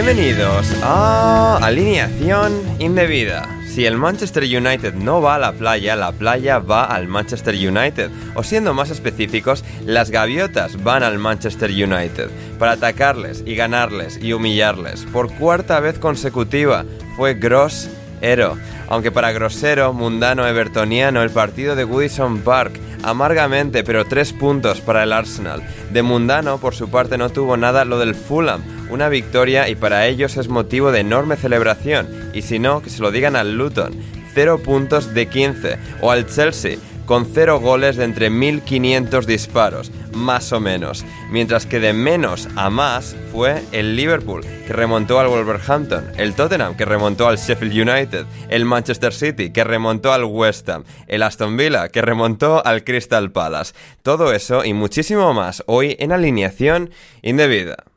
[0.00, 3.48] Bienvenidos a Alineación Indebida.
[3.66, 8.08] Si el Manchester United no va a la playa, la playa va al Manchester United.
[8.36, 14.34] O siendo más específicos, las gaviotas van al Manchester United para atacarles y ganarles y
[14.34, 15.04] humillarles.
[15.12, 16.84] Por cuarta vez consecutiva
[17.16, 18.56] fue Gross Ero.
[18.88, 25.02] Aunque para grosero, mundano, evertoniano, el partido de Goodison Park amargamente, pero tres puntos para
[25.02, 25.62] el Arsenal.
[25.90, 30.06] De mundano, por su parte, no tuvo nada lo del Fulham, una victoria y para
[30.06, 32.30] ellos es motivo de enorme celebración.
[32.34, 33.94] Y si no, que se lo digan al Luton,
[34.34, 36.78] 0 puntos de 15, o al Chelsea,
[37.08, 41.06] con 0 goles de entre 1500 disparos, más o menos.
[41.30, 46.76] Mientras que de menos a más fue el Liverpool, que remontó al Wolverhampton, el Tottenham,
[46.76, 51.56] que remontó al Sheffield United, el Manchester City, que remontó al West Ham, el Aston
[51.56, 53.72] Villa, que remontó al Crystal Palace.
[54.02, 56.90] Todo eso y muchísimo más hoy en alineación
[57.22, 57.87] indebida.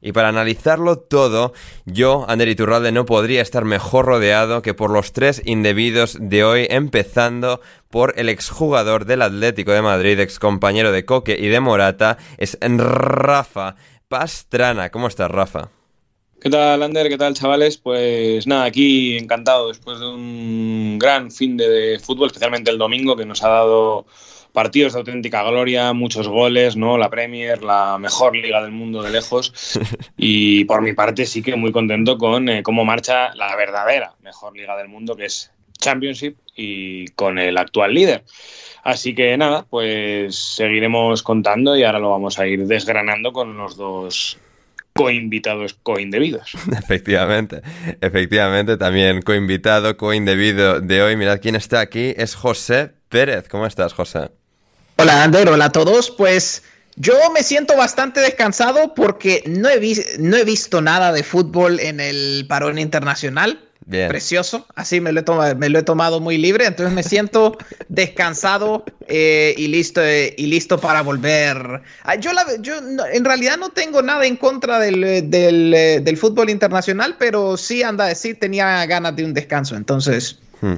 [0.00, 1.52] Y para analizarlo todo,
[1.86, 6.66] yo, Ander Iturralde, no podría estar mejor rodeado que por los tres indebidos de hoy,
[6.68, 12.18] empezando por el exjugador del Atlético de Madrid, ex compañero de Coque y de Morata,
[12.36, 13.76] es Rafa
[14.08, 14.90] Pastrana.
[14.90, 15.70] ¿Cómo estás, Rafa?
[16.40, 17.08] ¿Qué tal, Ander?
[17.08, 17.78] ¿Qué tal, chavales?
[17.78, 23.16] Pues nada, aquí encantado después de un gran fin de, de fútbol, especialmente el domingo,
[23.16, 24.06] que nos ha dado
[24.56, 26.96] partidos de auténtica gloria, muchos goles, ¿no?
[26.96, 29.52] La Premier, la mejor liga del mundo de lejos.
[30.16, 34.56] Y por mi parte sí que muy contento con eh, cómo marcha la verdadera mejor
[34.56, 38.24] liga del mundo, que es Championship, y con el actual líder.
[38.82, 43.76] Así que nada, pues seguiremos contando y ahora lo vamos a ir desgranando con los
[43.76, 44.38] dos
[44.94, 46.54] coinvitados coindebidos.
[46.78, 47.60] Efectivamente,
[48.00, 51.14] efectivamente, también coinvitado, coindebido de hoy.
[51.16, 53.48] Mirad quién está aquí, es José Pérez.
[53.50, 54.30] ¿Cómo estás, José?
[54.98, 56.10] Hola, Ander, hola a todos.
[56.10, 56.62] Pues
[56.96, 59.78] yo me siento bastante descansado porque no he,
[60.18, 63.62] no he visto nada de fútbol en el parón internacional.
[63.88, 64.08] Bien.
[64.08, 67.56] Precioso, así me lo, he tomado, me lo he tomado muy libre, entonces me siento
[67.88, 71.82] descansado eh, y, listo, eh, y listo para volver.
[72.02, 76.00] Ah, yo, la, yo no, en realidad no tengo nada en contra del, del, eh,
[76.00, 80.76] del, fútbol internacional, pero sí anda a decir, tenía ganas de un descanso, entonces hmm.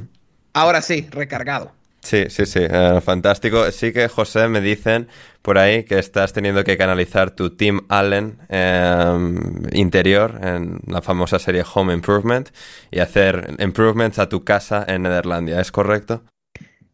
[0.52, 1.77] ahora sí, recargado.
[2.08, 3.70] Sí, sí, sí, uh, fantástico.
[3.70, 5.08] Sí que, José, me dicen
[5.42, 9.34] por ahí que estás teniendo que canalizar tu Tim Allen eh,
[9.72, 12.48] interior en la famosa serie Home Improvement
[12.90, 16.22] y hacer improvements a tu casa en Nederlandia, ¿es correcto?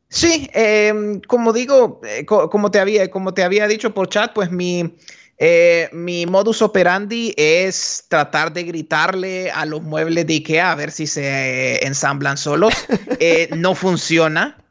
[0.08, 4.32] Sí, eh, como digo, eh, co como, te había, como te había dicho por chat,
[4.34, 4.96] pues mi,
[5.38, 10.90] eh, mi modus operandi es tratar de gritarle a los muebles de Ikea a ver
[10.90, 12.74] si se ensamblan solos.
[13.56, 14.63] no funciona.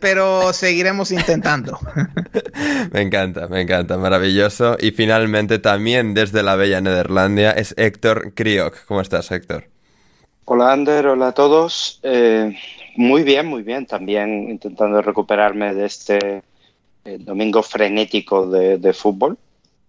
[0.00, 1.78] Pero seguiremos intentando.
[2.92, 4.76] me encanta, me encanta, maravilloso.
[4.80, 8.84] Y finalmente también desde la bella Nederlandia es Héctor Kriok.
[8.86, 9.68] ¿Cómo estás, Héctor?
[10.44, 12.00] Hola, Ander, hola a todos.
[12.02, 12.56] Eh,
[12.96, 13.86] muy bien, muy bien.
[13.86, 16.42] También intentando recuperarme de este
[17.04, 19.38] eh, domingo frenético de, fútbol.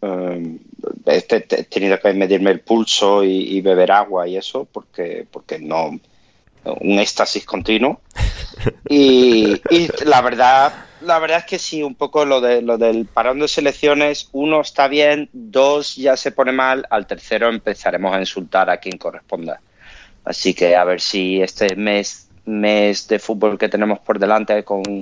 [0.01, 0.57] Eh,
[1.05, 1.21] he
[1.63, 5.99] tenido que medirme el pulso y, beber agua y eso porque, porque no
[6.65, 8.01] un éxtasis continuo.
[8.87, 9.59] Y,
[10.05, 13.47] la verdad, la verdad es que sí, un poco lo, de, lo del parón de
[13.47, 18.77] selecciones, uno está bien, dos ya se pone mal, al tercero empezaremos a insultar a
[18.77, 19.59] quien corresponda.
[20.23, 25.01] Así que a ver si este mes, mes de fútbol que tenemos por delante con,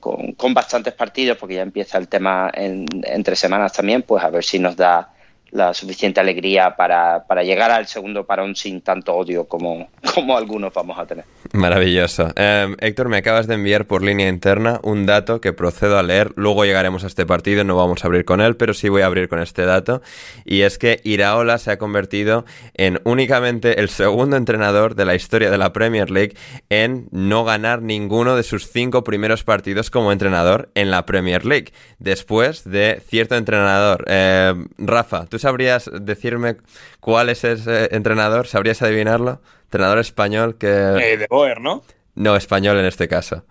[0.00, 4.44] con, bastantes partidos, porque ya empieza el tema en, entre semanas también, pues a ver
[4.44, 5.12] si nos da
[5.52, 10.72] la suficiente alegría para, para, llegar al segundo parón sin tanto odio como, como algunos
[10.72, 11.24] vamos a tener.
[11.52, 12.28] Maravilloso.
[12.36, 16.32] Em, Héctor, me acabas de enviar por línea interna un dato que procedo a leer.
[16.36, 19.06] Luego llegaremos a este partido, no vamos a abrir con él, pero sí voy a
[19.06, 20.02] abrir con este dato.
[20.44, 22.44] Y es que Iraola se ha convertido
[22.74, 26.36] en únicamente el segundo entrenador de la historia de la Premier League
[26.68, 31.72] en no ganar ninguno de sus cinco primeros partidos como entrenador en la Premier League.
[31.98, 34.04] Después de cierto entrenador.
[34.06, 36.56] Em, Rafa, ¿tú sabrías decirme
[37.00, 38.46] cuál es ese entrenador?
[38.46, 39.40] ¿Sabrías adivinarlo?
[39.64, 40.68] Entrenador español que...
[40.68, 41.82] Eh, de Boer, ¿no?
[42.14, 43.44] No, español en este caso.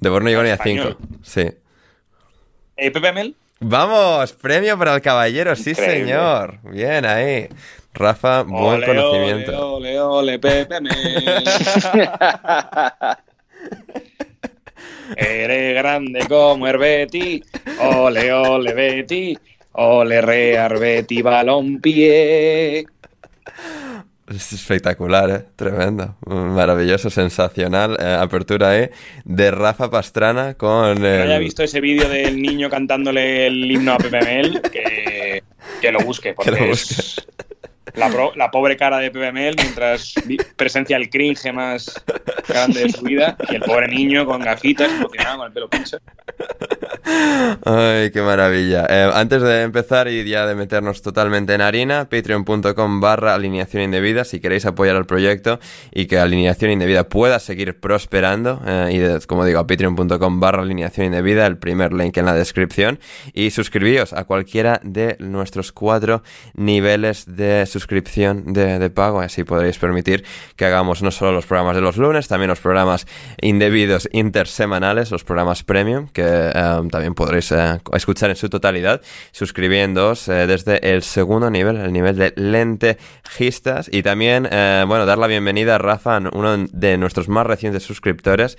[0.00, 0.96] De Boer no llegó ni a 5.
[1.22, 1.50] Sí.
[2.76, 3.36] ¿Eh, Pepe Mel?
[3.60, 6.58] Vamos, premio para el caballero, sí señor.
[6.62, 7.48] Bien ahí.
[7.94, 9.76] Rafa, buen conocimiento.
[9.76, 10.94] Ole, ole, ole, Pepe Mel.
[15.16, 17.42] Eres grande como Herbeti.
[17.80, 19.38] Ole, ole, Betty.
[19.78, 22.86] Ole, re, Arbeti, balón, pie.
[24.26, 25.44] Es espectacular, ¿eh?
[25.54, 27.96] tremendo, maravilloso, sensacional.
[28.00, 28.90] Eh, apertura ¿eh?
[29.24, 31.04] de Rafa Pastrana con.
[31.04, 31.22] El...
[31.22, 35.42] haya visto ese vídeo del niño cantándole el himno a PPML, que,
[35.80, 36.94] que lo busque, porque que lo busque.
[36.94, 37.26] Es
[37.96, 40.14] la, pobre cara de PBML mientras
[40.56, 42.02] presencia el cringe más
[42.46, 45.98] grande de su vida y el pobre niño con gafitas, emocionado, con el pelo pincho.
[47.64, 48.86] Ay, qué maravilla.
[48.88, 54.24] Eh, antes de empezar y ya de meternos totalmente en harina, patreon.com barra alineación indebida
[54.24, 55.58] si queréis apoyar al proyecto
[55.92, 58.60] y que alineación indebida pueda seguir prosperando.
[58.66, 62.98] Eh, y como digo, patreon.com barra alineación indebida, el primer link en la descripción.
[63.32, 66.22] Y suscribíos a cualquiera de nuestros cuatro
[66.54, 70.24] niveles de suscripción suscripción de, pago, así podréis permitir
[70.56, 73.06] que hagamos no solo los programas de los lunes, también los programas
[73.40, 76.52] indebidos intersemanales, los programas premium, que eh,
[76.90, 82.16] también podréis eh, escuchar en su totalidad, suscribiéndoos eh, desde el segundo nivel, el nivel
[82.16, 84.48] de lentejistas, y también,
[84.88, 88.58] bueno, dar la bienvenida a Rafa, uno de nuestros más recientes suscriptores,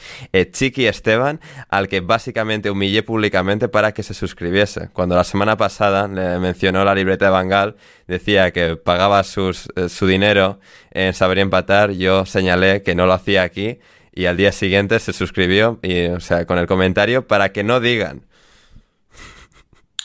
[0.52, 4.90] Chiqui Esteban, al que básicamente humillé públicamente para que se suscribiese.
[4.94, 7.76] Cuando la semana pasada le mencionó la libreta de Bangal,
[8.08, 10.60] decía que pagaba sus, eh, su dinero
[10.92, 13.80] en Saber Empatar, yo señalé que no lo hacía aquí
[14.14, 17.80] y al día siguiente se suscribió y, o sea, con el comentario para que no
[17.80, 18.24] digan.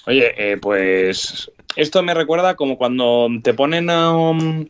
[0.06, 4.66] Oye, eh, pues esto me recuerda como cuando te ponen um,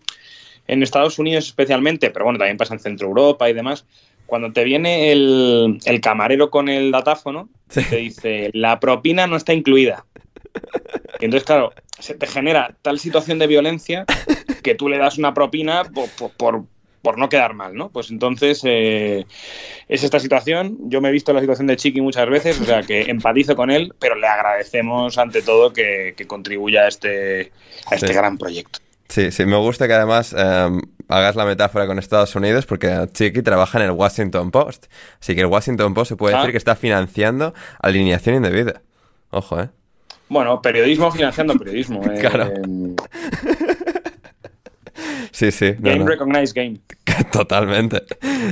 [0.69, 3.84] en Estados Unidos especialmente, pero bueno, también pasa en Centro Europa y demás,
[4.26, 10.06] cuando te viene el, camarero con el datáfono, te dice, la propina no está incluida.
[11.22, 14.04] Y entonces, claro, se te genera tal situación de violencia
[14.64, 16.32] que tú le das una propina por,
[17.00, 17.91] por, no quedar mal, ¿no?
[17.91, 19.24] Pues entonces eh,
[19.86, 20.79] es esta situación.
[20.91, 23.70] Yo me he visto la situación de Chiqui muchas veces, o sea que empatizo con
[23.70, 27.52] él, pero le agradecemos ante todo que, contribuya a este,
[27.86, 28.81] a este gran proyecto.
[29.08, 33.43] Sí, sí, me gusta que además em, hagas la metáfora con Estados Unidos porque Chiqui
[33.43, 34.86] trabaja en el Washington Post.
[35.20, 36.50] Así que el Washington Post se puede decir ah.
[36.50, 38.82] que está financiando alineación indebida.
[39.31, 39.69] Ojo, ¿eh?
[40.32, 42.01] Bueno, periodismo financiando periodismo.
[42.22, 42.53] Claro.
[42.55, 42.94] Eh,
[45.32, 45.74] sí, sí.
[45.79, 46.81] Game recognized game.
[47.32, 48.03] Totalmente,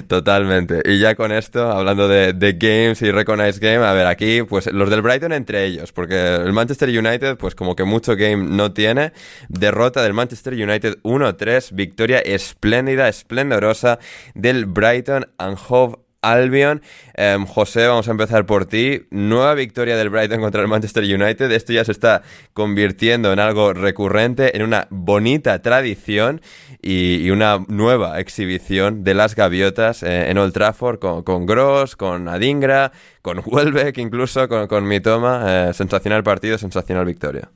[0.06, 0.82] totalmente.
[0.84, 4.90] Y ya con esto, hablando de, games y recognized game, a ver, aquí, pues los
[4.90, 9.12] del Brighton entre ellos, porque el Manchester United, pues como que mucho game no tiene.
[9.48, 13.98] Derrota del Manchester United 1-3, victoria espléndida, esplendorosa
[14.34, 16.82] del Brighton and Hove Albion.
[17.14, 19.06] Em, José, vamos a empezar por ti.
[19.10, 21.50] Nueva victoria del Brighton contra el Manchester United.
[21.50, 22.22] Esto ya se está
[22.52, 26.40] convirtiendo en algo recurrente, en una bonita tradición
[26.82, 32.28] y, una nueva exhibición de las gaviotas eh, en Old Trafford con, con, Gross, con
[32.28, 35.70] Adingra, con Welbeck incluso, con, con Mitoma.
[35.70, 37.50] Eh, sensacional partido, sensacional victoria.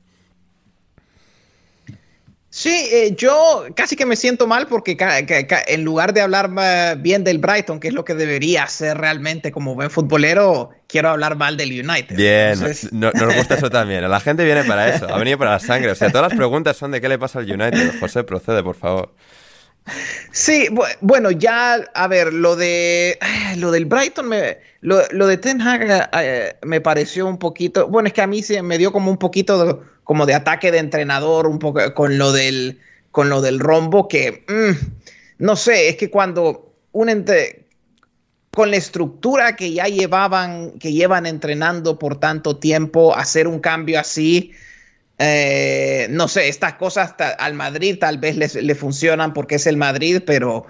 [2.57, 4.95] Sí, eh, yo casi que me siento mal porque
[5.67, 6.49] en lugar de hablar
[7.01, 11.35] bien del Brighton, que es lo que debería ser realmente como buen futbolero, quiero hablar
[11.35, 12.15] mal del United.
[12.15, 12.57] Bien,
[12.93, 14.09] nos gusta eso también.
[14.09, 15.91] La gente viene para eso, ha venido para la sangre.
[15.91, 17.99] O sea, todas las preguntas son de qué le pasa al United.
[17.99, 19.13] José, procede, por favor.
[20.31, 20.67] Sí,
[21.01, 23.17] bueno, ya, a ver, lo de
[23.57, 28.13] lo del Brighton, me, lo, de Ten Hag eh, me pareció un poquito, bueno, es
[28.13, 31.59] que a mí se me dio como un poquito como de ataque de entrenador, un
[31.59, 32.79] poco con lo del,
[33.11, 34.85] con lo del rombo, que mm,
[35.39, 37.65] no sé, es que cuando un ente,
[38.51, 43.99] con la estructura que ya llevaban, que llevan entrenando por tanto tiempo, hacer un cambio
[43.99, 44.51] así,
[45.17, 50.21] eh, no sé, estas cosas al Madrid tal vez le funcionan porque es el Madrid,
[50.25, 50.65] pero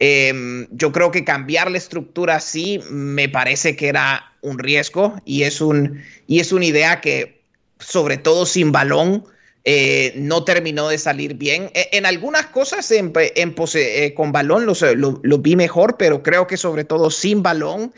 [0.00, 5.44] em, yo creo que cambiar la estructura así me parece que era un riesgo y
[5.44, 7.42] es, un, y es una idea que,
[7.78, 9.24] sobre todo sin balón,
[9.64, 11.70] eh, no terminó de salir bien.
[11.72, 14.74] E, en, algunas cosas en, eh, con balón lo,
[15.22, 17.94] lo, vi mejor, pero creo que sobre todo sin balón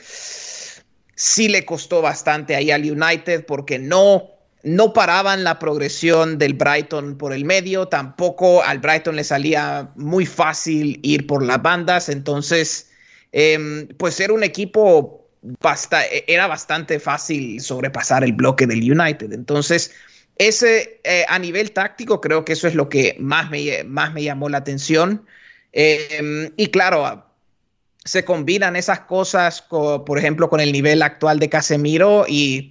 [1.16, 7.16] sí le costó bastante ahí al United porque no no paraban la progresión del Brighton
[7.16, 12.90] por el medio, tampoco al Brighton le salía muy fácil ir por las bandas, entonces
[13.32, 15.22] em, pues era un equipo
[16.26, 19.92] era bastante fácil sobrepasar el bloque del United, entonces
[20.38, 24.24] ese eh, a nivel táctico creo que eso es lo que más me, más me
[24.24, 25.24] llamó la atención
[25.72, 27.26] em, y claro
[28.06, 32.70] se combinan esas cosas, por ejemplo, con el nivel actual de Casemiro y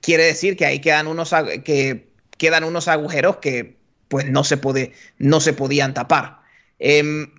[0.00, 3.76] quiere decir que ahí quedan unos, que quedan unos agujeros que
[4.08, 6.40] pues no se, puede, no se podían tapar.
[6.78, 7.30] Em,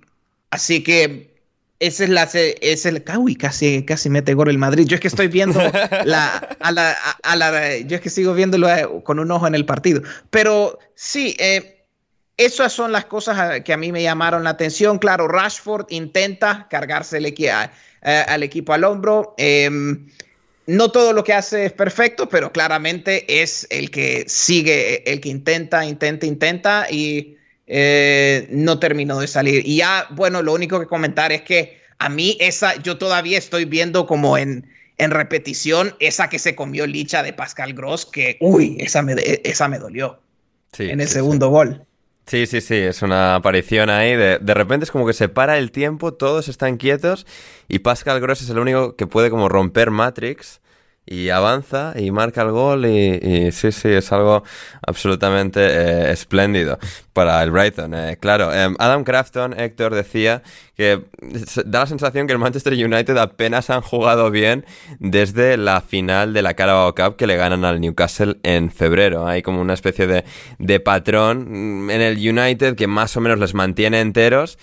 [0.50, 1.32] así que
[1.80, 4.86] ese es la es el uy, casi casi mete gol el Madrid.
[4.86, 5.60] Yo es que estoy viendo
[6.04, 6.28] la,
[6.60, 9.66] a la, a la, yo es que sigo viéndolo eh, con un ojo en el
[9.66, 10.00] partido.
[10.30, 11.84] Pero sí, eh,
[12.36, 14.98] esas son las cosas que a mí me llamaron la atención.
[14.98, 17.34] Claro, Rashford intenta cargarse el,
[18.02, 19.34] al equipo al hombro.
[19.36, 20.08] Em,
[20.66, 25.28] no todo lo que hace es perfecto, pero claramente es el que sigue, el que
[25.28, 29.66] intenta, intenta, intenta y eh, no terminó de salir.
[29.66, 33.64] Y ya, bueno, lo único que comentar es que a mí esa, yo todavía estoy
[33.64, 38.76] viendo como en, en repetición esa que se comió Licha de Pascal Gross, que, uy,
[38.80, 39.14] esa me,
[39.44, 40.20] esa me dolió
[40.78, 41.84] en el segundo gol.
[42.26, 44.16] Sí, sí, sí, es una aparición ahí.
[44.16, 47.26] De, de, repente es como que se para el tiempo, todos están quietos
[47.68, 50.60] y Pascal Gross es el único que puede como romper Matrix
[51.04, 54.44] y avanza y marca el gol y, sí, sí, es algo
[54.86, 56.78] absolutamente eh, espléndido
[57.12, 57.92] para el Brighton.
[57.94, 60.42] Eh, claro, em, Adam Crafton, Héctor, decía
[60.76, 61.02] que
[61.66, 64.64] da la sensación que el Manchester United apenas han jugado bien
[65.00, 69.26] desde la final de la Carabao Cup que le ganan al Newcastle en febrero.
[69.26, 70.24] Hay como una especie de,
[70.58, 74.56] de patrón en el United que más o menos les mantiene enteros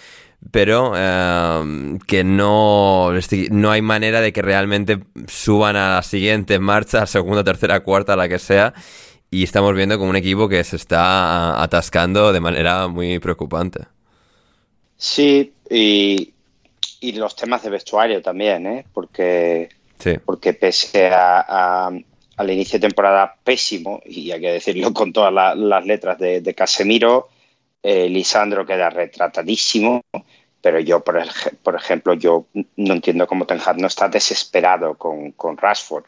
[0.51, 3.11] pero em, que no,
[3.51, 8.15] no hay manera de que realmente suban a la siguiente marcha, a segunda, tercera, cuarta,
[8.15, 8.73] la que sea.
[9.31, 13.81] Y estamos viendo como un equipo que se está atascando de manera muy preocupante.
[14.97, 16.33] Sí, y,
[17.13, 18.85] los temas de vestuario también, ¿eh?
[18.91, 19.69] Porque,
[20.25, 21.91] porque pese a,
[22.37, 27.29] al inicio de temporada pésimo, y hay que decirlo con todas las letras de Casemiro,
[27.83, 30.03] eh, Lisandro queda retratadísimo,
[30.61, 32.45] pero yo, por, ejemplo, yo
[32.75, 36.05] no entiendo cómo Ten Hag no está desesperado con, con Rashford.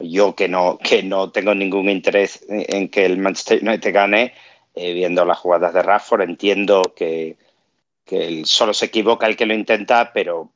[0.00, 4.34] Yo que no, que no tengo ningún interés en que el Manchester United gane,
[4.74, 7.36] eh, viendo las jugadas de Rashford, entiendo que,
[8.04, 10.50] que solo se equivoca el que lo intenta, pero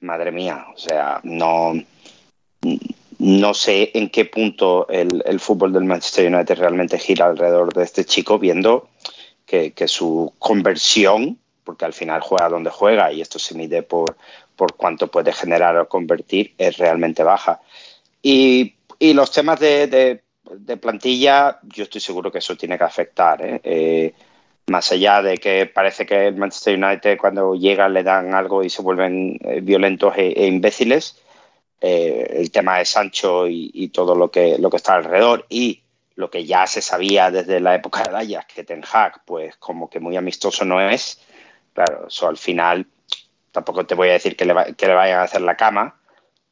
[0.00, 1.72] madre mía, o sea, no,
[3.18, 7.84] no sé en qué punto el, el, fútbol del Manchester United realmente gira alrededor de
[7.84, 8.88] este chico, viendo
[9.50, 14.16] que, su conversión, porque al final juega donde juega y esto se mide por,
[14.54, 17.60] por cuánto puede generar o convertir, es realmente baja.
[18.22, 23.44] Y, y los temas de, de, plantilla, yo estoy seguro que eso tiene que afectar.
[23.44, 23.60] ¿eh?
[23.64, 24.14] Eh,
[24.68, 28.70] más allá de que parece que el Manchester United cuando llega le dan algo y
[28.70, 31.16] se vuelven eh, violentos e, e imbéciles,
[31.82, 35.80] el tema de Sancho y, y, todo lo que, lo que está alrededor y
[36.20, 39.88] lo que ya se sabía desde la época de Ajax, que Ten Hag, pues como
[39.90, 41.20] que muy amistoso no es,
[41.72, 42.86] claro, eso al final
[43.50, 45.96] tampoco te voy a decir que le, que le vayan a hacer la cama,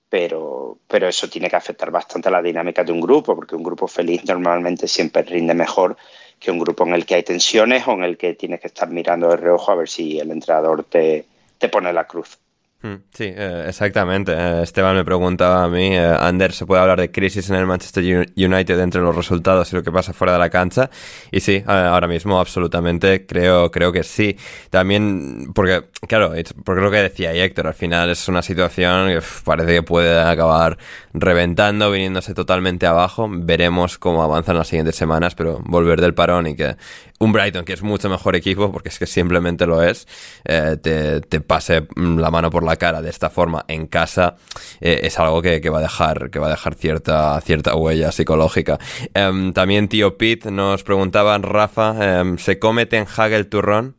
[0.09, 3.63] pero, pero eso tiene que afectar bastante a la dinámica de un grupo, porque un
[3.63, 5.97] grupo feliz normalmente siempre rinde mejor
[6.41, 8.89] que un grupo en el que hay tensiones o en el que tienes que estar
[8.89, 11.27] mirando de reojo a ver si el entrenador te,
[11.59, 12.39] te pone la cruz.
[12.81, 14.33] Hmm, sí, eh, exactamente.
[14.33, 17.67] Eh, Esteban me preguntaba a mí, eh, Ander, ¿se puede hablar de crisis en el
[17.67, 18.05] Manchester
[18.37, 20.89] United entre los resultados y lo que pasa fuera de la cancha?
[21.33, 24.37] Y sí, ahora mismo absolutamente creo, creo que sí.
[24.71, 26.33] También, porque, claro,
[26.65, 30.79] porque lo que decía Héctor, al final es una situación que parece que puede acabar
[31.13, 33.29] reventando, viniéndose totalmente abajo.
[33.31, 36.77] Veremos cómo avanzan las siguientes semanas, pero volver del parón y que
[37.21, 40.07] un Brighton, que es mucho mejor equipo, porque es que simplemente lo es,
[40.45, 44.37] te, te pase la mano por la cara de esta forma en casa
[44.81, 48.79] eh, es algo que, va a dejar, que va a dejar cierta, cierta huella psicológica.
[49.15, 53.97] Em, también tío Pete nos preguntaban, Rafa, em, ¿se come Ten Hag el turrón?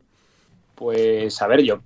[0.74, 1.80] Pues a ver, yo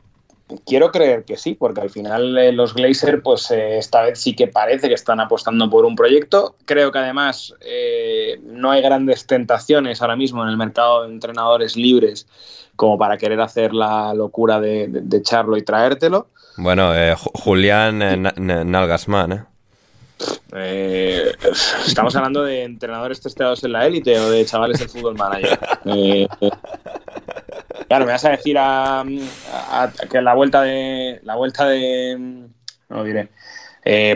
[0.66, 4.34] quiero creer que sí, porque al final eh, los Glazer, pues eh, esta vez sí
[4.34, 6.56] que parece que están apostando por un proyecto.
[6.64, 7.54] Creo que además
[8.42, 12.26] no hay grandes tentaciones ahora mismo en el mercado de entrenadores libres
[12.76, 16.28] como para querer hacer la locura de echarlo y traértelo.
[16.56, 19.44] Bueno, eh, Julián eh, Nalgasman, ¿eh?
[20.52, 21.32] ¿eh?
[21.84, 25.58] estamos hablando de entrenadores testeados en la élite o de chavales del fútbol manager.
[25.86, 26.26] Eh,
[27.94, 29.04] claro, me vas a decir a,
[30.10, 32.48] que la vuelta de la vuelta de
[33.04, 33.28] diré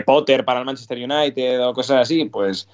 [0.05, 2.67] Potter para el Manchester United o cosas así, pues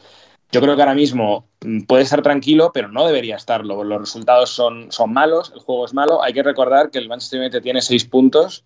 [0.51, 1.47] yo creo que ahora mismo
[1.87, 3.83] puede estar tranquilo, pero no debería estarlo.
[3.83, 6.23] Los resultados son, son malos, el juego es malo.
[6.23, 8.63] Hay que recordar que el Manchester United tiene seis puntos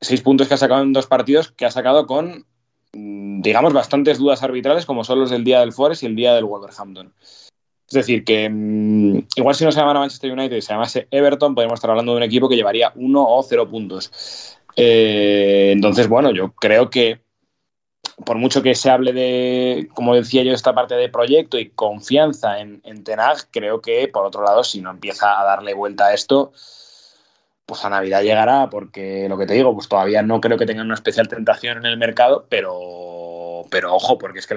[0.00, 2.46] seis puntos que ha sacado en dos partidos que ha sacado con,
[2.92, 6.34] mm, digamos, bastantes dudas arbitrales, como son los del día del Forest y el día
[6.34, 7.14] del Wolverhampton.
[7.88, 11.54] Es decir, que mm, igual si no se llamara Manchester United y se llamase Everton,
[11.54, 14.58] podríamos estar hablando de un equipo que llevaría uno o cero puntos.
[14.76, 17.20] Eh, entonces, bueno, yo creo que
[18.24, 22.60] por mucho que se hable de, como decía yo, esta parte de proyecto y confianza
[22.60, 26.14] en, en Tenag, creo que, por otro lado, si no empieza a darle vuelta a
[26.14, 26.52] esto,
[27.66, 30.86] pues a Navidad llegará, porque lo que te digo, pues todavía no creo que tengan
[30.86, 33.17] una especial tentación en el mercado, pero,
[33.70, 34.54] pero ojo, porque es que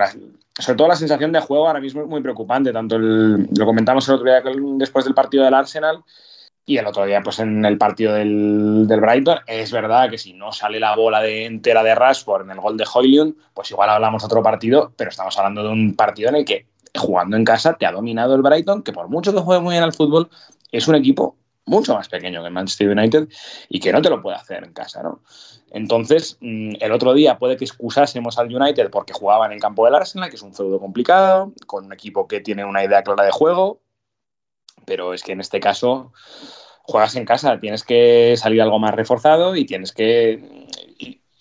[0.59, 4.07] sobre todo la sensación de juego ahora mismo es muy preocupante, tanto el, lo comentamos
[4.07, 4.41] el otro día
[4.77, 6.03] después del partido del Arsenal
[6.65, 10.51] y el otro día pues en el partido del, Brighton, es verdad que si no
[10.51, 14.23] sale la bola de entera de Rashford en el gol de Hoylund, pues igual hablamos
[14.23, 17.85] otro partido, pero estamos hablando de un partido en el que jugando en casa te
[17.85, 20.29] ha dominado el Brighton, que por mucho que juegue muy bien al fútbol,
[20.71, 23.27] es un equipo mucho más pequeño que Manchester United
[23.69, 25.21] y que no te lo puede hacer en casa, ¿no?
[25.71, 29.85] Entonces, mm, el otro día puede que excusásemos al United porque jugaba en el campo
[29.85, 33.23] del Arsenal, que es un feudo complicado, con un equipo que tiene una idea clara
[33.23, 33.79] de juego,
[34.85, 36.11] pero es que en este caso
[36.83, 40.67] juegas en casa, tienes que salir algo más reforzado y tienes que...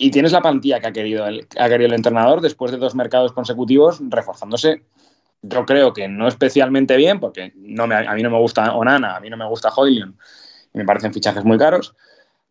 [0.03, 2.95] Y, tienes la plantilla que ha querido, el, ha querido el entrenador después de dos
[2.95, 4.85] mercados consecutivos reforzándose
[5.43, 9.17] yo creo que no especialmente bien, porque no me, a mí no me gusta Onana,
[9.17, 10.17] a mí no me gusta Hoylion,
[10.73, 11.95] me parecen fichajes muy caros,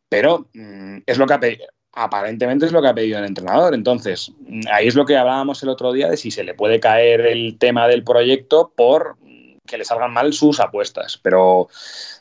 [0.10, 3.73] pero mm, es lo que ha pedido, aparentemente es lo que ha pedido el entrenador.
[3.73, 6.80] Entonces, mm, ahí es lo que hablábamos el otro día de si se le puede
[6.80, 9.17] caer el tema del proyecto por
[9.65, 11.19] que le salgan mal sus apuestas.
[11.21, 11.69] Pero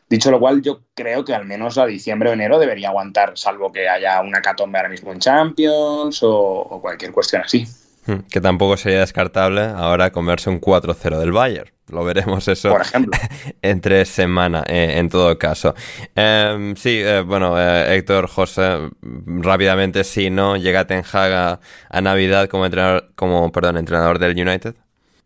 [0.09, 3.73] dicho lo cual, yo creo que al menos a diciembre o enero debería aguantar, salvo
[3.73, 7.67] que haya una catombe ahora mismo en Champions o cualquier cuestión así.
[8.09, 11.71] Hmm, que tampoco sería descartable ahora comerse un 4-0 del Bayern.
[11.89, 13.13] Lo veremos eso Por ejemplo.
[13.63, 15.75] entre semana, eh, en todo caso.
[16.15, 22.49] Em, sí, eh, bueno, eh, Héctor, José, rápidamente, si no, llega Ten Hag a, Navidad
[22.49, 24.75] como entrenador, como, perdón, entrenador del United.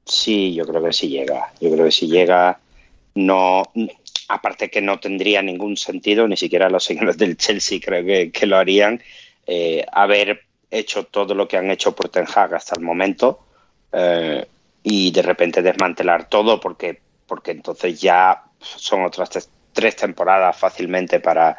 [0.05, 1.53] Sí, yo creo que sí llega.
[1.61, 2.59] Yo creo que si llega,
[3.15, 3.63] no,
[4.27, 8.47] aparte que no tendría ningún sentido, ni siquiera los señores del Chelsea creo que, que
[8.47, 9.01] lo harían,
[9.93, 13.41] haber hecho todo lo que han hecho por Ten Hag hasta el momento
[13.93, 14.47] eh,
[14.83, 21.57] y de repente desmantelar todo porque, porque entonces ya son otras tres temporadas fácilmente para,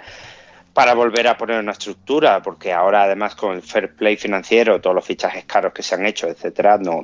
[0.73, 4.95] para volver a poner una estructura, porque ahora además con el fair play financiero, todos
[4.95, 7.01] los fichajes caros que se han hecho, etcétera, no,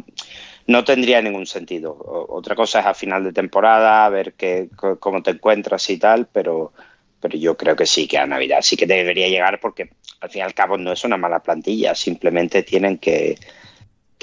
[0.68, 1.96] no tendría ningún sentido.
[2.30, 4.70] otra cosa es a final de temporada, ver qué,
[5.00, 6.74] cómo te encuentras y tal, pero,
[7.20, 9.90] pero yo creo que sí, que a Navidad sí que debería llegar porque
[10.22, 13.38] al fin y al cabo no es una mala plantilla, simplemente tienen que,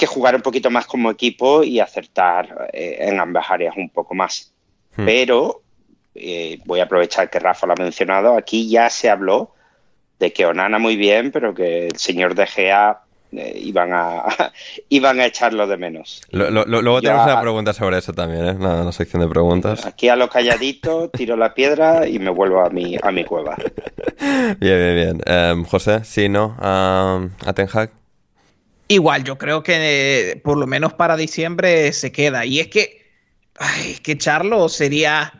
[0.07, 4.53] jugar un poquito más como equipo y acertar eh, en ambas áreas un poco más.
[4.97, 5.05] Hmm.
[5.05, 5.63] Pero
[6.15, 9.55] eh, voy a aprovechar que Rafa lo ha mencionado, aquí ya se habló
[10.19, 13.01] de que Onana muy bien, pero que el señor De Gea
[13.39, 14.25] eh, iban, a,
[14.89, 16.23] iban a echarlo de menos.
[16.31, 18.57] luego tenemos una pregunta sobre eso también, ¿eh?
[18.59, 19.85] la, sección de preguntas.
[19.85, 23.57] Aquí a lo calladito, tiro la piedra y me vuelvo a mi, a mi cueva.
[24.19, 25.21] bien, bien, bien.
[25.27, 26.57] Em, José, ¿sí, no?
[26.59, 27.91] a Ten Hag.
[28.89, 32.45] Igual, yo creo que eh, por lo menos para diciembre se queda.
[32.45, 33.05] Y es que,
[33.59, 35.33] ay, que echarlo sería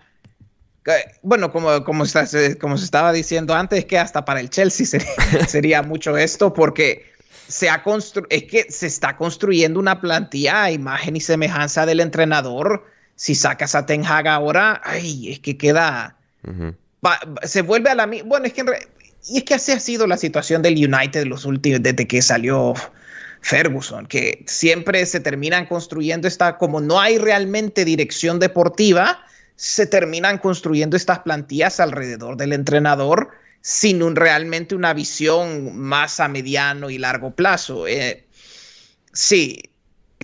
[1.23, 5.01] bueno, como, como, estás, eh, como se estaba diciendo antes, que hasta para el Chelsea
[5.47, 7.05] sería, mucho esto, porque
[7.49, 7.83] se ha
[8.31, 12.87] es que se está construyendo una plantilla a imagen y semejanza del entrenador.
[13.15, 16.17] Si sacas a Ten Hag ahora, ay, es que queda.
[17.43, 18.07] se vuelve a la.
[18.07, 18.65] Bueno, es que.
[19.29, 22.75] y es que así ha sido la situación del United los últimos, desde que salió
[23.41, 26.59] Ferguson, que siempre se terminan construyendo esta.
[26.59, 29.23] Como no hay realmente dirección deportiva
[29.57, 33.31] se terminan construyendo estas plantillas alrededor del entrenador
[33.67, 37.89] sin un, realmente una visión más a mediano y largo plazo.
[37.89, 38.25] Eh,
[39.13, 39.61] sí,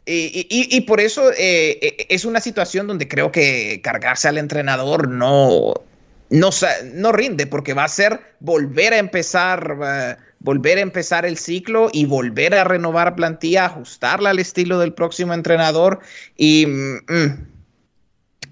[0.06, 5.74] y, por eso eh, eh, es una situación donde creo que cargarse al entrenador no,
[6.30, 6.50] no,
[6.94, 12.06] no rinde, porque va a ser volver a empezar, volver a empezar el ciclo y
[12.06, 15.98] volver a renovar plantilla, ajustarla al estilo del próximo entrenador.
[16.36, 17.46] Y mm, mm,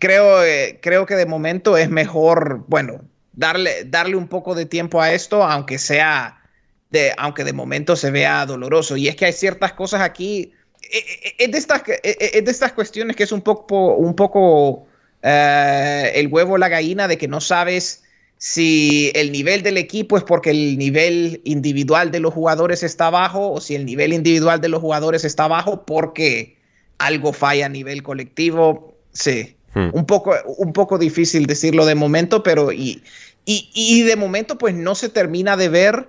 [0.00, 0.42] creo,
[0.83, 3.05] creo que de momento es mejor, bueno,
[3.40, 6.42] darle, darle un poco de tiempo a esto, aunque sea,
[6.90, 8.96] de, aunque de momento se vea doloroso.
[8.96, 10.53] Y es que hay ciertas cosas aquí,
[10.92, 14.87] eh, eh, es de estas, es de estas cuestiones que es un poco, un poco
[15.22, 18.05] el huevo o la gallina de que no sabes
[18.38, 23.53] si el nivel del equipo es porque el nivel individual de los jugadores está bajo
[23.53, 26.57] o si el nivel individual de los jugadores está bajo porque
[26.96, 28.94] algo falla a nivel colectivo.
[29.12, 29.90] Sí, Hmm.
[29.92, 33.03] Un, poco, un poco difícil decirlo de momento, pero y,
[33.44, 36.09] y, de momento pues no se termina de ver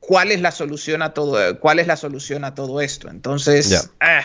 [0.00, 3.10] cuál es la solución a todo, cuál es la solución a todo esto.
[3.10, 4.22] Entonces, ah,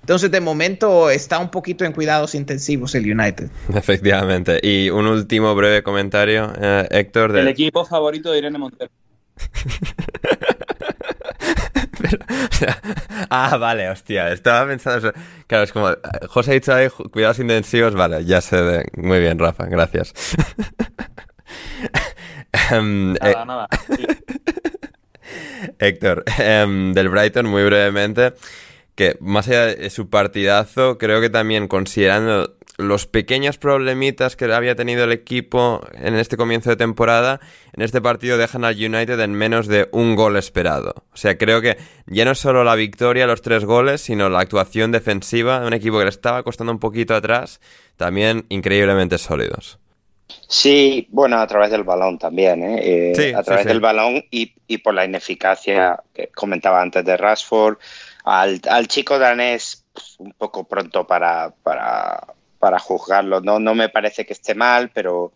[0.00, 3.50] entonces de momento está un poquito en cuidados intensivos el United.
[3.74, 4.60] Efectivamente.
[4.62, 7.34] Y un último breve comentario, eh, Héctor.
[7.36, 8.90] El equipo favorito de Irene Montero.
[13.30, 14.32] ah, vale, hostia.
[14.32, 15.12] Estaba pensando.
[15.46, 15.90] Claro, es como.
[16.28, 17.92] José ha dicho ahí, cuidados intensivos.
[17.94, 18.62] Vale, ya sé.
[18.62, 18.86] De...
[18.96, 20.14] Muy bien, Rafa, gracias.
[22.70, 23.68] Em, nada, eh, nada.
[25.78, 28.34] Héctor, em, del Brighton, muy brevemente.
[28.94, 34.74] Que más allá de su partidazo, creo que también considerando los pequeños problemitas que había
[34.74, 37.40] tenido el equipo en este comienzo de temporada,
[37.72, 40.94] en este partido dejan al United en menos de un gol esperado.
[41.12, 44.40] O sea, creo que ya no es solo la victoria, los tres goles, sino la
[44.40, 47.60] actuación defensiva de un equipo que le estaba costando un poquito atrás,
[47.96, 49.78] también increíblemente sólidos.
[50.48, 53.12] Sí, bueno, a través del balón también, ¿eh?
[53.16, 57.78] eh a través del balón y, por la ineficacia que comentaba antes de Rashford.
[58.24, 63.40] Al, chico danés, pues, un poco pronto para, para para juzgarlo.
[63.40, 65.32] No, no me parece que esté mal, pero,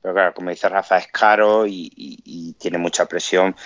[0.00, 3.56] pero claro, como dice Rafa, es caro y, tiene mucha presión,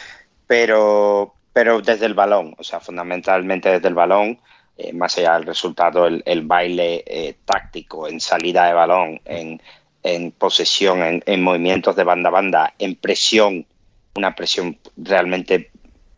[0.46, 4.38] pero, pero desde el balón, o sea, fundamentalmente desde el balón,
[4.76, 9.60] eh, más allá del resultado, el, baile eh, táctico en salida de balón, en,
[10.06, 13.66] en posesión, en, en, movimientos de banda a banda, en presión,
[14.14, 15.70] una presión realmente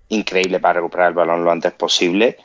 [0.09, 2.37] increíble para recuperar el balón lo antes posible.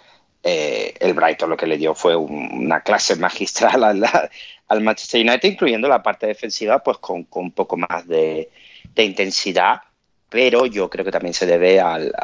[0.41, 5.87] Eh, el Brighton lo que le dio fue una clase magistral al, Manchester United, incluyendo
[5.87, 8.49] la parte defensiva, pues con, un poco más de,
[8.95, 9.81] intensidad,
[10.29, 12.15] pero yo creo que también se debe al,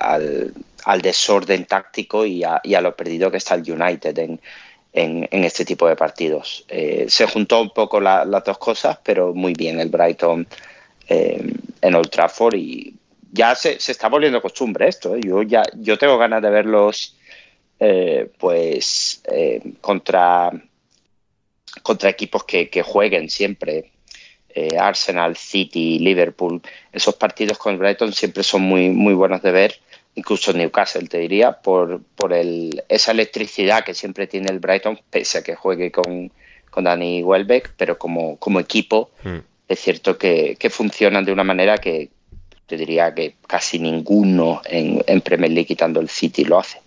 [1.01, 4.39] desorden táctico y a, lo perdido que está el United en,
[4.91, 6.65] este tipo de partidos.
[6.67, 10.47] Eh, se juntó un poco las dos cosas, pero muy bien el Brighton
[11.07, 12.95] eh, en Old Trafford y
[13.31, 15.15] ya se, está volviendo costumbre esto.
[15.17, 17.15] Yo ya yo tengo ganas de verlos
[17.79, 20.51] eh, pues eh, contra,
[21.81, 23.91] contra equipos que, jueguen siempre.
[24.51, 26.59] Eh, Arsenal, City, Liverpool,
[26.91, 29.79] esos partidos con el Brighton siempre son muy, muy buenos de ver,
[30.15, 35.39] incluso Newcastle te diría, por, por el, esa electricidad que siempre tiene el Brighton, pese
[35.39, 36.31] a que juegue con,
[36.69, 39.37] con Danny Welbeck, pero como, como equipo hmm.
[39.67, 42.09] es cierto que, que funcionan de una manera que
[42.67, 46.79] te diría que casi ninguno en, en Premier League quitando el City lo hace.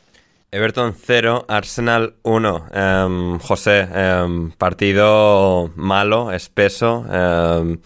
[0.54, 2.66] Everton 0, Arsenal 1.
[2.74, 7.78] Em, José, em, partido malo, espeso, em,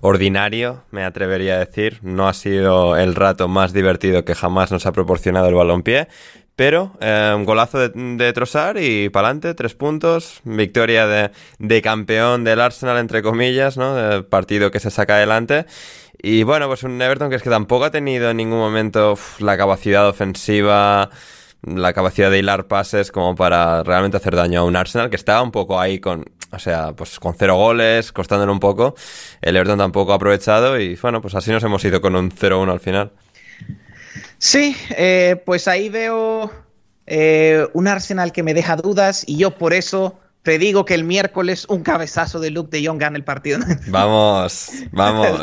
[0.00, 1.98] ordinario, me atrevería a decir.
[2.00, 6.08] No ha sido el rato más divertido que jamás nos ha proporcionado el balompié.
[6.56, 6.92] Pero
[7.44, 10.40] golazo de, de y pa'lante, tres puntos.
[10.44, 11.06] Victoria
[11.58, 14.24] de, campeón del Arsenal, entre comillas, ¿no?
[14.30, 15.66] partido que se saca adelante.
[16.22, 19.58] Y bueno, pues un Everton que es que tampoco ha tenido en ningún momento la
[19.58, 21.10] capacidad ofensiva
[21.66, 25.42] la capacidad de hilar pases como para realmente hacer daño a un Arsenal que estaba
[25.42, 28.94] un poco ahí con, o sea, pues con cero goles, costándole un poco.
[29.42, 32.72] El Everton tampoco ha aprovechado y bueno, pues así nos hemos ido con un 0-1
[32.72, 33.12] al final.
[34.38, 36.50] Sí, eh, pues ahí veo
[37.06, 41.02] eh, un Arsenal que me deja dudas y yo por eso te digo que el
[41.02, 43.58] miércoles un cabezazo de Luke de Jong gana el partido.
[43.88, 45.40] Vamos, vamos.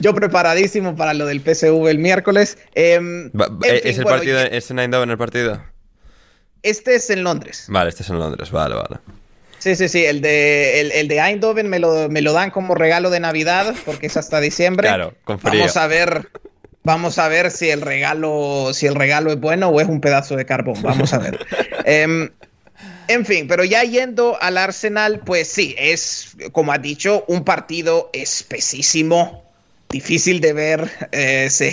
[0.00, 2.58] Yo preparadísimo para lo del PSV el miércoles.
[2.74, 3.30] Em,
[3.62, 5.62] ¿Es el partido, ¿Es en Eindhoven el partido?
[6.62, 7.66] Este es en Londres.
[7.68, 8.98] Vale, este es en Londres, vale, vale.
[9.58, 13.10] Sí, sí, sí, el de, el, de Eindhoven me lo, me lo, dan como regalo
[13.10, 14.88] de Navidad porque es hasta diciembre.
[14.88, 15.60] Claro, con frío.
[15.60, 16.28] Vamos a ver,
[16.82, 20.36] vamos a ver si el regalo, si el regalo es bueno o es un pedazo
[20.36, 20.82] de carbón.
[20.82, 21.38] Vamos a ver.
[21.86, 22.30] Em,
[23.08, 28.08] en fin, pero ya yendo al Arsenal, pues sí, es, como ha dicho, un partido
[28.14, 29.43] espesísimo,
[29.94, 31.70] difícil de ver, eh, se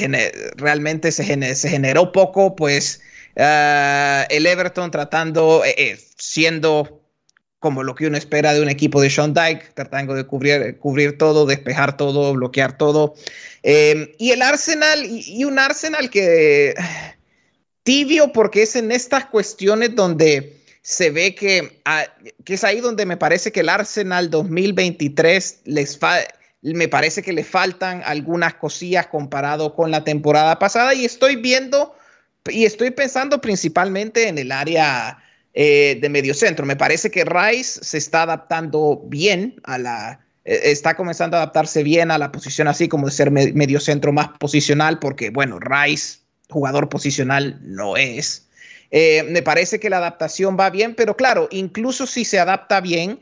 [0.56, 3.02] realmente se, generó poco, pues
[3.36, 7.02] uh, el Everton tratando, eh, eh, siendo
[7.58, 11.18] como lo que uno espera de un equipo de Sean Dyke, tratando de cubrir, cubrir
[11.18, 13.16] todo, despejar todo, bloquear todo.
[13.64, 16.76] Eh, y el Arsenal, y, un Arsenal que
[17.84, 22.06] tibio porque es en estas cuestiones donde se ve que, ah,
[22.46, 25.98] que es ahí donde me parece que el Arsenal 2023 les
[26.62, 31.96] me parece que le faltan algunas cosillas comparado con la temporada pasada y estoy viendo
[32.50, 36.66] y estoy pensando principalmente en el área eh, de medio centro.
[36.66, 41.84] Me parece que Rice se está adaptando bien a la, eh, está comenzando a adaptarse
[41.84, 46.20] bien a la posición así como de ser medio centro más posicional, porque bueno, Rice,
[46.50, 48.48] jugador posicional, no es.
[48.92, 53.20] Eh, me parece que la adaptación va bien, pero claro, incluso si se adapta bien,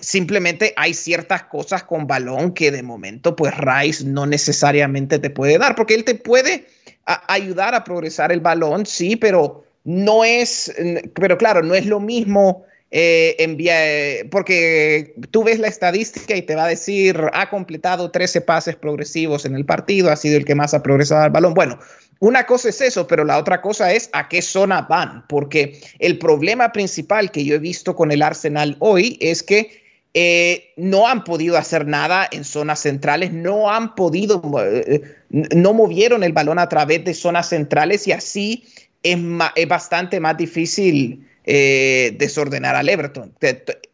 [0.00, 5.58] simplemente hay ciertas cosas con balón que de momento pues Rice no necesariamente te puede
[5.58, 6.66] dar, porque él te puede
[7.04, 10.74] ayudar a progresar el balón, sí, pero no es,
[11.14, 16.54] pero claro, no es lo mismo eh, enviar, porque tú ves la estadística y te
[16.54, 20.54] va a decir, ha completado 13 pases progresivos en el partido, ha sido el que
[20.54, 21.54] más ha progresado al balón.
[21.54, 21.78] Bueno,
[22.20, 26.18] una cosa es eso, pero la otra cosa es a qué zona van, porque el
[26.18, 29.83] problema principal que yo he visto con el Arsenal hoy es que
[30.16, 36.22] eh, no han podido hacer nada en zonas centrales, no han podido, eh, no movieron
[36.22, 38.64] el balón a través de zonas centrales y así
[39.02, 39.18] es,
[39.66, 43.34] bastante más difícil eh, desordenar al Everton.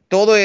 [0.09, 0.37] Todo,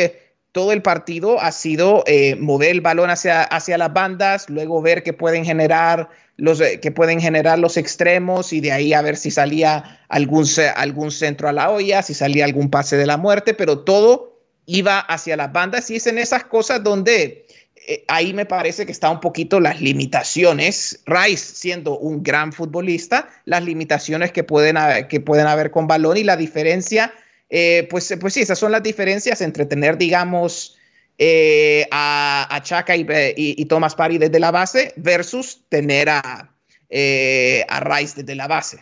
[0.54, 2.06] todo el partido ha sido
[2.40, 6.08] mover el balón hacia, hacia las bandas, luego ver que pueden generar
[6.38, 11.12] los que pueden generar los extremos y de ahí a ver si salía algún, algún
[11.12, 14.35] centro a la olla, si salía algún pase de la muerte, pero todo
[14.66, 17.46] iba hacia las bandas y es en esas cosas donde
[17.88, 21.02] eh, ahí me parece que está un poquito las limitaciones.
[21.06, 26.18] Rice siendo un gran futbolista, las limitaciones que pueden haber, que pueden haber con balón
[26.18, 27.14] y la diferencia,
[27.50, 30.78] eh, pues, pues sí, esas son las diferencias entre tener, digamos,
[31.18, 38.22] eh, a, a, Chaka y, Thomas Parry desde la base versus tener a, a Rice
[38.22, 38.80] desde la base.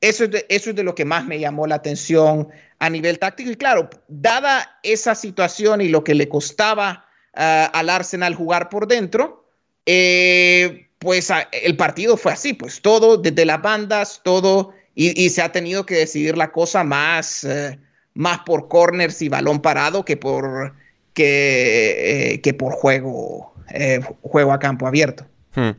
[0.00, 3.18] Eso, es de, eso es de lo que más me llamó la atención a nivel
[3.18, 3.50] táctico.
[3.50, 8.86] Y claro, dada esa situación y lo que le costaba uh, al Arsenal jugar por
[8.86, 9.48] dentro,
[9.86, 15.42] eh, pues uh, el partido fue así, pues todo desde las bandas, todo, y, se
[15.42, 17.76] ha tenido que decidir la cosa más, uh,
[18.14, 20.74] más por corners y balón parado que por,
[21.18, 25.26] que, eh, que por juego, eh, juego a campo abierto.
[25.54, 25.70] Hmm.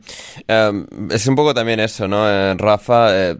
[0.48, 2.28] Um, es un poco también eso, ¿no?
[2.28, 3.36] Eh, Rafa, eh,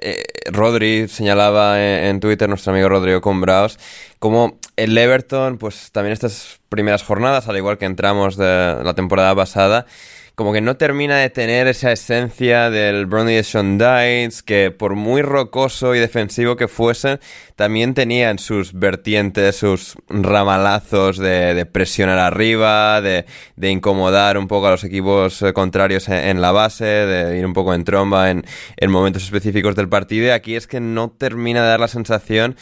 [0.00, 3.78] eh, Rodri señalaba en, en, Twitter, nuestro amigo Rodrigo Combraos,
[4.18, 9.34] como el Everton, pues también estas primeras jornadas, al igual que entramos de la temporada
[9.34, 9.86] pasada,
[10.34, 14.96] como que no termina de tener esa esencia del Brownie de Sean Dites, que por
[14.96, 17.20] muy rocoso y defensivo que fuesen,
[17.54, 23.24] también tenían sus vertientes, sus ramalazos de, presionar arriba, de,
[23.62, 27.72] incomodar un poco a los equipos eh, contrarios en, la base, de ir un poco
[27.72, 28.44] en tromba en,
[28.76, 30.26] en momentos específicos del partido.
[30.26, 32.56] Y aquí es que no termina de dar la sensación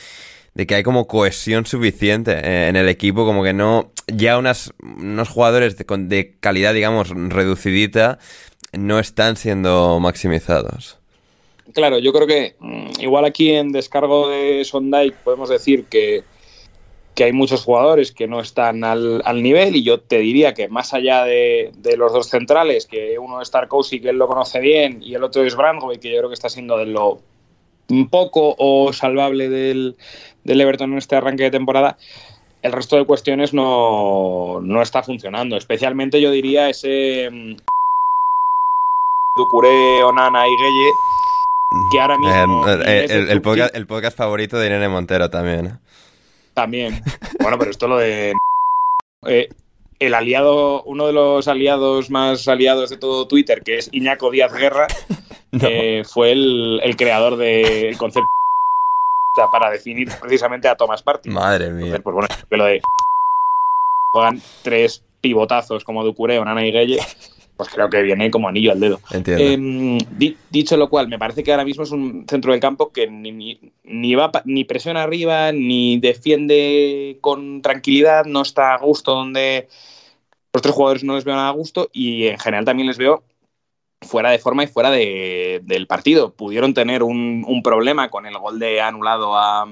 [0.55, 4.73] de que hay como cohesión suficiente eh, en el equipo, como que no, ya unas,
[4.81, 8.19] unos jugadores de, de calidad, digamos, reducidita,
[8.73, 10.99] no están siendo maximizados.
[11.75, 16.23] Claro, yo creo que mm, igual aquí en descargo de Sondike podemos decir que,
[17.15, 20.69] que, hay muchos jugadores que no están al, al, nivel y yo te diría que
[20.69, 24.61] más allá de, de, los dos centrales, que uno es Tarkovsky, que él lo conoce
[24.61, 27.21] bien, y el otro es Brandway, que yo creo que está siendo de lo
[28.11, 29.97] poco o salvable del,
[30.45, 31.99] del Everton en este arranque de temporada,
[32.63, 35.57] el resto de cuestiones no, no está funcionando.
[35.57, 37.57] Especialmente yo diría ese mm,
[39.37, 40.91] Ducuré, Onana y Gueye,
[41.91, 42.69] que ahora mismo...
[42.69, 45.81] Eh, eh, el, el, podcast, el, podcast, favorito de Irene Montero también.
[46.55, 47.03] También.
[47.41, 48.35] Bueno, pero esto lo de...
[49.27, 49.49] Eh,
[49.99, 54.53] el aliado, uno de los aliados más aliados de todo Twitter, que es Iñaco Díaz
[54.53, 54.87] Guerra,
[55.53, 55.69] no.
[55.69, 58.29] eh, fue el, el, creador del concepto
[59.51, 61.33] para definir precisamente a Thomas Partey.
[61.33, 61.87] Madre mía.
[61.87, 62.83] Entonces, pues bueno, que lo de
[64.13, 66.99] juegan tres pivotazos como Ducuré o Nana y Gueye,
[67.57, 69.01] pues creo que viene como anillo al dedo.
[69.11, 70.05] Entiendo.
[70.11, 73.07] Di- dicho lo cual, me parece que ahora mismo es un centro del campo que
[73.09, 78.79] ni, ni, ni va pa- ni presiona arriba, ni defiende con tranquilidad, no está a
[78.79, 79.69] gusto donde
[80.53, 83.23] los tres jugadores no les veo nada a gusto y en general también les veo
[84.03, 86.35] fuera de forma y fuera de- del partido.
[86.35, 89.67] Pudieron tener un, un problema con el gol de anulado a,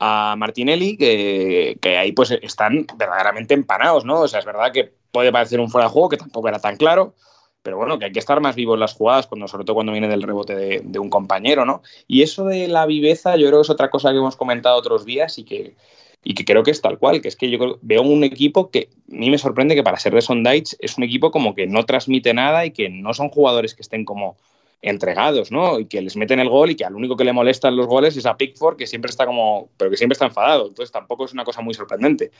[0.00, 4.20] a Martinelli, que, que ahí pues están verdaderamente empanados, ¿no?
[4.20, 6.76] O sea, es verdad que puede parecer un fuera de juego, que tampoco era tan
[6.76, 7.14] claro,
[7.62, 9.92] pero bueno, que hay que estar más vivo en las jugadas, cuando, sobre todo cuando
[9.92, 11.82] viene del rebote de, de un compañero, ¿no?
[12.06, 15.04] Y eso de la viveza, yo creo que es otra cosa que hemos comentado otros
[15.04, 15.74] días y que,
[16.24, 18.88] y que creo que es tal cual, que es que yo veo un equipo que
[19.10, 21.84] a mí me sorprende que para ser de Sondage es un equipo como que no
[21.84, 24.36] transmite nada y que no son jugadores que estén como
[24.80, 25.80] entregados, ¿no?
[25.80, 28.16] Y que les meten el gol y que al único que le molestan los goles
[28.16, 30.68] es a Pickford, que siempre está como, pero que siempre está enfadado.
[30.68, 32.30] Entonces tampoco es una cosa muy sorprendente.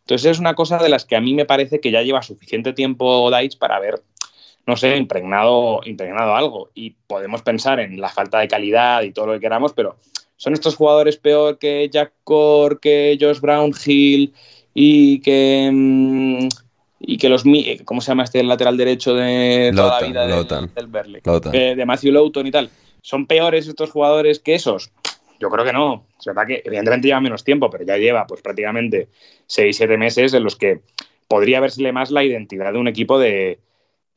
[0.00, 2.72] Entonces es una cosa de las que a mí me parece que ya lleva suficiente
[2.72, 4.02] tiempo Dice para haber,
[4.66, 6.70] no sé, impregnado, impregnado algo.
[6.74, 9.96] Y podemos pensar en la falta de calidad y todo lo que queramos, pero
[10.36, 14.32] son estos jugadores peor que Jack Core, que Josh Brownhill
[14.74, 15.70] y que...
[15.72, 16.48] mm,
[16.98, 17.44] y que los
[17.84, 20.70] ¿cómo se llama este lateral derecho de toda la vida del- Loughton.
[20.74, 21.20] del Burnley?
[21.24, 21.54] Loughton.
[21.54, 22.70] Eh, de Matthew Lowton y tal.
[23.02, 24.90] ¿Son peores estos jugadores que esos?
[25.38, 26.06] Yo creo que no.
[26.18, 29.08] Es verdad que evidentemente lleva menos tiempo, pero ya lleva pues prácticamente
[29.48, 30.80] 6-7 meses en los que
[31.28, 33.60] podría versele más la identidad de un equipo de,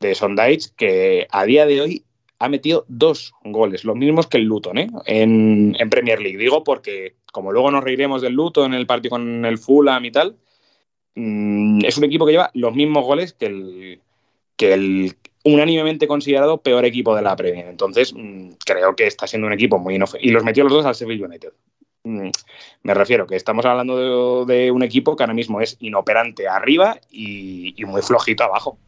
[0.00, 2.04] de Sondage que a día de hoy
[2.40, 4.88] ha metido dos goles, los mismos que el Luton ¿eh?
[5.04, 6.38] en, Premier League.
[6.38, 10.10] Digo porque, como luego nos reiremos del Luton en el partido con el Fulham y
[10.10, 10.36] tal,
[11.14, 14.00] mm, es un equipo que lleva los mismos goles que el,
[14.56, 17.66] que el unánimemente considerado peor equipo de la Premier.
[17.68, 20.30] Entonces, mm, creo que está siendo un equipo muy inofensivo.
[20.30, 21.52] Y los metió los dos al Sheffield United.
[22.04, 22.30] Mm,
[22.84, 27.74] Me refiero que estamos hablando de, un equipo que ahora mismo es inoperante arriba y
[27.84, 28.78] muy flojito abajo.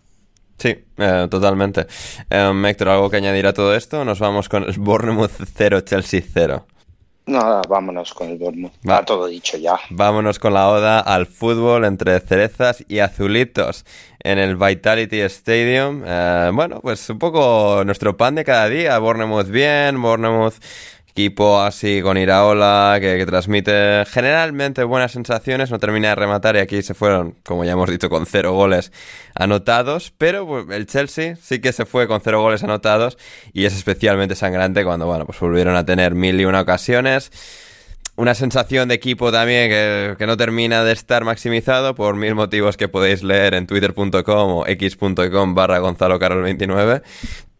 [0.63, 1.89] Sí, eh, totalmente.
[2.31, 4.05] Eh, Héctor, ¿algo que añadir a todo esto?
[4.05, 6.65] Nos vamos con el Bournemouth 0, Chelsea 0.
[7.27, 8.71] Nada, vámonos con el Bournemouth.
[8.89, 8.95] Va.
[8.95, 9.75] Está todo dicho ya.
[9.91, 13.85] Vámonos con la oda al fútbol entre cerezas y azulitos
[14.21, 16.05] en el Vitality Stadium.
[16.07, 18.97] Eh, bueno, pues un poco nuestro pan de cada día.
[19.01, 20.55] Bournemouth bien, Bournemouth
[21.13, 26.83] equipo así con Iraola que, transmite generalmente buenas sensaciones, no termina de rematar y aquí
[26.83, 28.93] se fueron, como ya hemos dicho, con cero goles
[29.35, 33.19] anotados, pero pues, el Chelsea sí que se fue con cero goles anotados
[33.53, 37.31] y es especialmente sangrante cuando, bueno, pues volvieron a tener mil y una ocasiones
[38.15, 42.77] una sensación de equipo también que, que no termina de estar maximizado por mil motivos
[42.77, 47.03] que podéis leer en twitter.com o x.com barra Gonzalo Carol 29.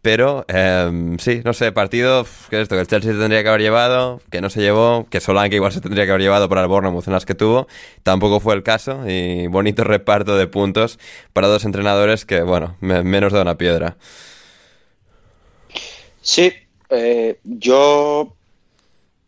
[0.03, 3.49] Pero eh, sí, no sé, partido que es esto, que el Chelsea se tendría que
[3.49, 6.61] haber llevado, que no se llevó, que Solanke igual se tendría que haber llevado para
[6.61, 7.67] el Bournemouth en las que tuvo,
[8.03, 10.99] tampoco fue el caso y bonito reparto de puntos
[11.33, 13.97] para dos entrenadores que, bueno, me- menos da una piedra.
[16.21, 16.53] Sí,
[16.89, 18.35] eh, yo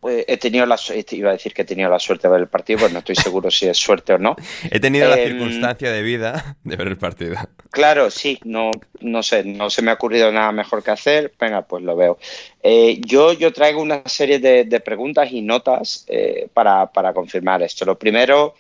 [0.10, 2.42] eh, he tenido la suerte, iba a decir que he tenido la suerte de ver
[2.42, 4.36] el partido, pues no estoy seguro si es suerte o no.
[4.72, 7.36] He tenido la Em, circunstancia de vida de ver el partido.
[7.72, 11.62] Claro, sí, no, no sé, no se me ha ocurrido nada mejor que hacer, venga,
[11.64, 12.18] pues lo veo.
[12.62, 17.62] Eh, yo, yo traigo una serie de, de preguntas y notas eh, para, para confirmar
[17.64, 17.86] esto.
[17.86, 18.56] Lo primero,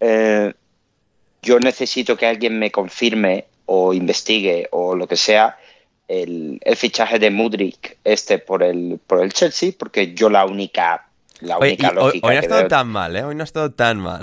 [0.00, 5.58] yo necesito que alguien me confirme o investigue o lo que sea
[6.08, 11.08] el, el fichaje de Mudrik este por el, por el Chelsea, porque yo la única,
[11.40, 13.24] la Oye, única lógica hoy no ha estado veo- tan mal, ¿eh?
[13.24, 14.22] Hoy no ha estado tan mal.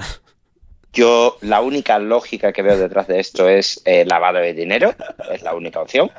[0.94, 4.96] yo, la única lógica que veo detrás de esto es eh, lavado de dinero,
[5.32, 6.10] es la única opción.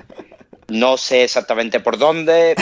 [0.68, 2.54] No sé exactamente por dónde,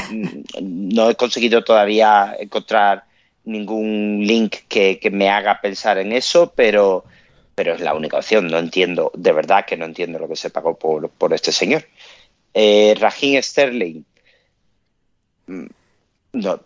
[0.62, 3.04] no he conseguido todavía encontrar
[3.44, 7.04] ningún link que, que me haga pensar en eso, pero,
[7.54, 8.46] pero es la única opción.
[8.46, 11.84] No entiendo, de verdad que no entiendo lo que se pagó por, por este señor.
[12.54, 14.02] Eh, Raheem Sterling,
[15.46, 15.66] mm,
[16.34, 16.60] no,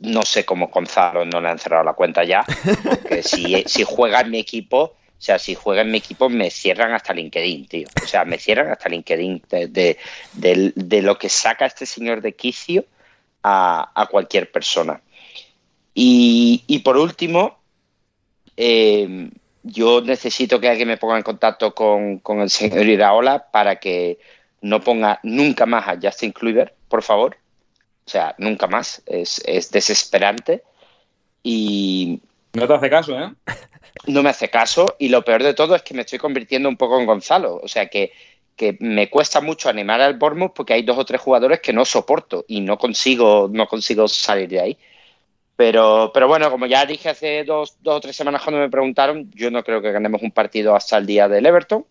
[0.00, 2.44] no sé cómo Gonzalo no le han cerrado la cuenta ya,
[2.84, 6.50] porque si, si juega en mi equipo, o sea, si juega en mi equipo me
[6.50, 7.86] cierran hasta LinkedIn, tío.
[8.02, 9.98] O sea, me cierran hasta LinkedIn de, de,
[10.32, 12.84] de- de lo que saca este señor de quicio
[13.42, 15.00] a, a cualquier persona.
[15.94, 17.58] Y, y por último,
[18.56, 19.30] eh,
[19.62, 24.18] yo necesito que alguien me ponga en contacto con, con el señor Iraola para que
[24.62, 27.36] no ponga nunca más a Justin Kluivert, por favor.
[28.06, 29.02] O sea, nunca más.
[29.06, 30.62] Es, es desesperante.
[31.42, 32.20] Y
[32.54, 33.32] No te hace caso, ¿eh?
[34.06, 34.96] no me hace caso.
[34.98, 37.60] Y lo peor de todo es que me estoy convirtiendo un poco en Gonzalo.
[37.62, 38.12] O sea, que,
[38.56, 41.84] que me cuesta mucho animar al Bournemouth porque hay dos o tres jugadores que no
[41.84, 44.78] soporto y no consigo, no consigo salir de ahí.
[45.56, 49.30] Pero, pero bueno, como ya dije hace dos, dos o tres semanas cuando me preguntaron,
[49.32, 51.84] yo no creo que ganemos un partido hasta el día del Everton,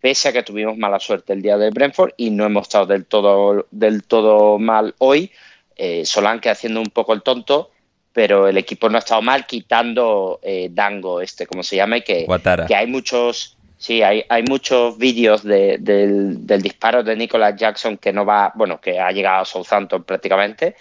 [0.00, 3.06] pese a que tuvimos mala suerte el día del Brentford y no hemos estado del
[3.06, 5.30] todo, del todo mal hoy.
[5.76, 7.70] Eh, Solanke haciendo un poco el tonto,
[8.12, 12.02] pero el equipo no ha estado mal, quitando eh, Dango, este, como se llama, y
[12.02, 12.26] que,
[12.66, 13.56] que hay muchos.
[13.78, 18.52] Sí, hay, hay muchos vídeos de, del, del, disparo de Nicolas Jackson que no va,
[18.54, 20.76] bueno, que ha llegado a Southampton prácticamente,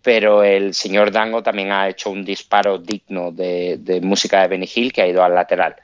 [0.00, 4.68] pero el señor Dango también ha hecho un disparo digno de, de música de Benny
[4.72, 5.74] Hill que ha ido al lateral.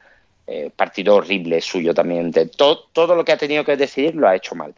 [0.53, 2.33] Eh, partido horrible suyo también.
[2.33, 4.75] De todo, todo lo que ha tenido que decidir lo ha hecho mal.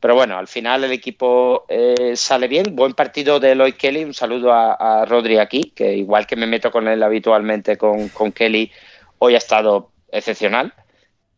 [0.00, 2.74] Pero bueno, al final el equipo eh, sale bien.
[2.74, 4.02] Buen partido de Lloyd Kelly.
[4.02, 8.08] Un saludo a, a, Rodri aquí, que igual que me meto con él habitualmente con,
[8.08, 8.72] con Kelly,
[9.18, 10.74] hoy ha estado excepcional.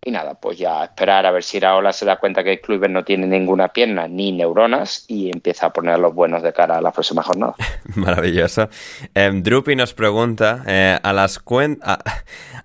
[0.06, 3.04] Y nada, pues ya esperar a ver si Iraola se da cuenta que Kluivert no
[3.04, 6.92] tiene ninguna pierna ni neuronas y empieza a poner los buenos de cara a la
[6.92, 7.54] próxima jornada.
[7.94, 8.68] Maravilloso.
[9.14, 11.42] Eh, Drupi nos pregunta, eh, ¿a, las
[11.82, 11.98] a,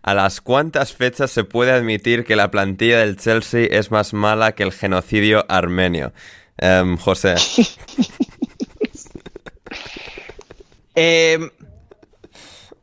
[0.02, 4.52] ¿a las cuántas fechas se puede admitir que la plantilla del Chelsea es más mala
[4.52, 6.12] que el genocidio armenio?
[6.62, 7.36] Eh, José.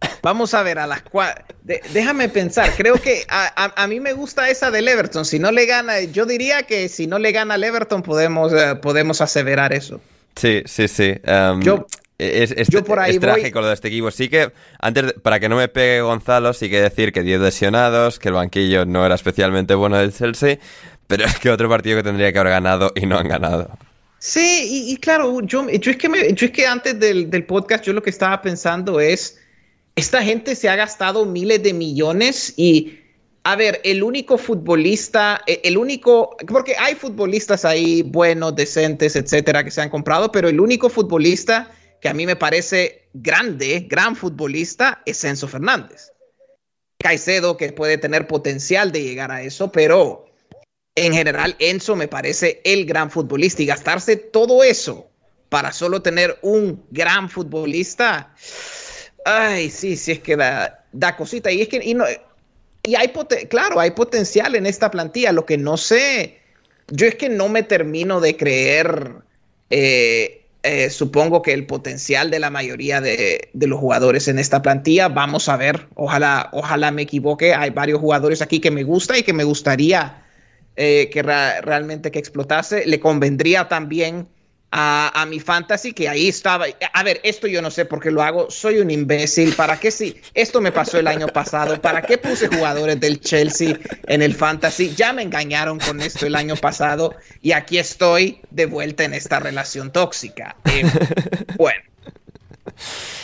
[0.06, 1.44] Eh, Vamos a ver, a las cuatro.
[1.62, 2.70] Déjame pensar.
[2.76, 5.24] Creo que a, a, a, mí me gusta esa del Everton.
[5.24, 8.80] Si no le gana, yo diría que si no le gana al Everton, podemos, uh,
[8.80, 10.00] podemos aseverar eso.
[10.36, 11.14] Sí, sí, sí.
[11.26, 11.86] Um, yo,
[12.18, 13.62] es, es, yo por ahí es trágico voy...
[13.62, 14.10] lo de este equipo.
[14.10, 18.18] Sí que, antes, para que no me pegue Gonzalo, sí que decir que 10 lesionados,
[18.18, 20.58] que el banquillo no era especialmente bueno del Chelsea,
[21.06, 23.70] pero es que otro partido que tendría que haber ganado y no han ganado.
[24.18, 27.44] Sí, y, y claro, yo, yo, es que me, yo es que antes del, del
[27.44, 29.38] podcast, yo lo que estaba pensando es
[29.96, 33.00] esta gente se ha gastado miles de millones y,
[33.44, 39.64] a ver, el único futbolista, e, el único, porque hay futbolistas ahí buenos, decentes, etcétera,
[39.64, 41.70] que se han comprado, pero el único futbolista
[42.02, 46.12] que a mí me parece grande, gran futbolista, es Enzo Fernández.
[46.98, 50.26] Caicedo, que puede tener potencial de llegar a eso, pero
[50.94, 55.08] en general Enzo me parece el gran futbolista y gastarse todo eso
[55.48, 58.34] para solo tener un gran futbolista.
[59.28, 61.50] Ay, sí, sí, es que da, da cosita.
[61.50, 62.04] Y es que, y, no,
[62.84, 63.12] y hay,
[63.50, 65.32] claro, hay potencial en esta plantilla.
[65.32, 66.38] Lo que no sé,
[66.92, 69.14] yo es que no me termino de creer,
[69.70, 74.62] eh, eh, supongo que el potencial de la mayoría de, de, los jugadores en esta
[74.62, 77.52] plantilla, vamos a ver, ojalá, ojalá me equivoque.
[77.52, 80.22] Hay varios jugadores aquí que me gusta y que me gustaría
[80.76, 82.86] eh, que realmente que explotase.
[82.86, 84.28] Le convendría también
[84.78, 86.66] a, mi fantasy, que ahí estaba.
[86.92, 88.50] A ver, esto yo no sé por qué lo hago.
[88.50, 89.54] Soy un imbécil.
[89.54, 91.80] ¿Para qué si esto me pasó el año pasado?
[91.80, 94.94] ¿Para qué puse jugadores del Chelsea en el fantasy?
[94.94, 99.40] Ya me engañaron con esto el año pasado y aquí estoy de vuelta en esta
[99.40, 100.56] relación tóxica.
[100.66, 100.84] Eh,
[101.56, 101.80] bueno.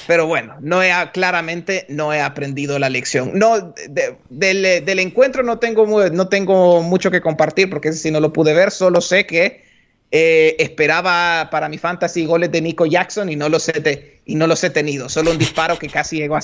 [0.07, 3.33] Pero bueno, no he, claramente no he aprendido la lección.
[3.35, 8.21] No, de, de, del, encuentro no tengo, no tengo mucho que compartir porque si no
[8.21, 9.72] lo pude ver, solo sé que
[10.15, 14.47] eh, esperaba para mi fantasy goles de Nico Jackson y no los he, y no
[14.47, 15.09] los he tenido.
[15.09, 16.41] Solo un disparo que casi llegó a.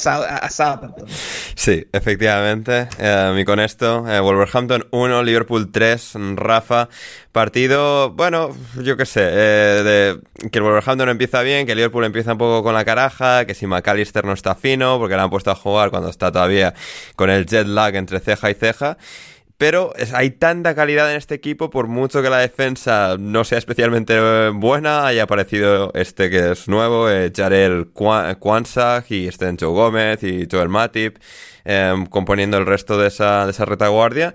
[1.55, 2.89] Sí, efectivamente.
[2.99, 6.89] Eh, y con esto, eh, Wolverhampton 1, Liverpool 3, Rafa.
[7.31, 10.17] Partido, bueno, yo qué sé, eh,
[10.51, 13.55] que el Wolverhampton empieza bien, que el Liverpool empieza un poco con la caraja, que
[13.55, 16.73] si McAllister no está fino, porque le han puesto a jugar cuando está todavía
[17.17, 18.97] con el jet lag entre ceja y ceja.
[19.59, 24.51] Pero hay tanta calidad en este equipo, por mucho que la defensa no sea especialmente
[24.51, 30.47] buena, haya aparecido este que es nuevo, eh, Jarel Kwanzaa y estén Joe Gómez y
[30.49, 31.17] Joel Matip,
[31.65, 34.33] eh, componiendo el resto de esa, de esa retaguardia.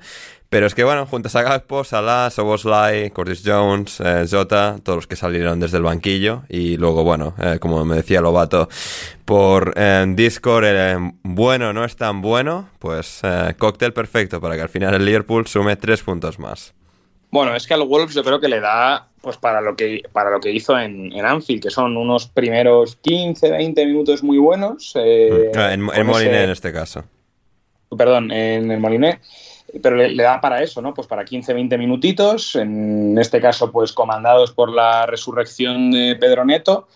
[0.54, 5.08] Pero es que bueno, juntas a Gakpo, Salah, Soboslai, Curtis Jones, eh, Jota, todos los
[5.08, 6.44] que salieron desde el banquillo.
[6.48, 8.70] Y luego, bueno, eh, como me decía Lobato
[9.26, 10.66] por eh, Discord,
[11.24, 13.24] bueno no es tan bueno, pues
[13.58, 16.76] cóctel perfecto para que al final el Liverpool sume tres puntos más.
[17.32, 20.30] Bueno, es que al Wolves yo creo que le da pues para lo que para
[20.30, 24.94] lo que hizo en, en Anfield, que son unos primeros 15, 20 minutos muy buenos.
[24.98, 27.06] en, en Moliné en este caso.
[27.98, 29.20] Perdón, en el Moliné
[29.82, 30.94] pero le, da para eso, ¿no?
[30.94, 36.88] Pues para 15-20 minutitos, en este caso, pues comandados por la resurrección de Pedro Neto,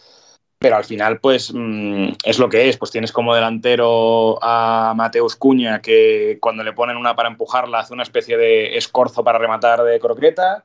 [0.59, 5.36] pero al final, pues mmm, es lo que es, pues tienes como delantero a Mateus
[5.36, 9.84] Cuña, que cuando le ponen una para empujarla hace una especie de escorzo para rematar
[9.84, 10.63] de croqueta,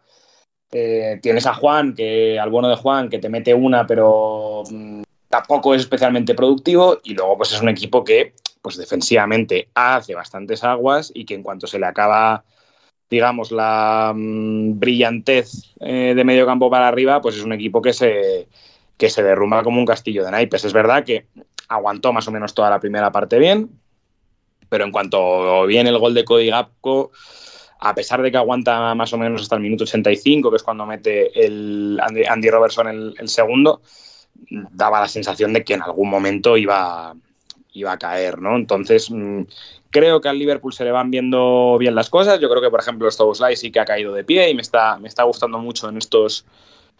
[0.72, 5.02] eh, tienes a Juan, que al bueno de Juan, que te mete una, pero mmm,
[5.32, 10.62] tampoco es especialmente productivo, y luego pues es un equipo que pues defensivamente hace bastantes
[10.62, 12.44] aguas y que en cuanto se le acaba,
[13.08, 17.94] digamos, la mmm, brillantez eh, de medio campo para arriba, pues es un equipo que
[17.94, 18.46] se,
[18.98, 20.66] que se derrumba como un castillo de naipes.
[20.66, 21.28] Es verdad que
[21.68, 23.70] aguantó más o menos toda la primera parte bien,
[24.68, 27.10] pero en cuanto viene el gol de Cody Gapco,
[27.80, 30.84] a pesar de que aguanta más o menos hasta el minuto 85, que es cuando
[30.84, 33.80] mete el Andy, Robertson el, segundo,
[34.70, 37.14] daba la sensación de que en algún momento iba,
[37.72, 38.56] iba a caer, ¿no?
[38.56, 39.42] Entonces, mm,
[39.90, 42.40] creo que al Liverpool se le van viendo bien las cosas.
[42.40, 44.98] Yo creo que, por ejemplo, Stoboslai sí que ha caído de pie y me está,
[44.98, 46.44] me está gustando mucho en estos,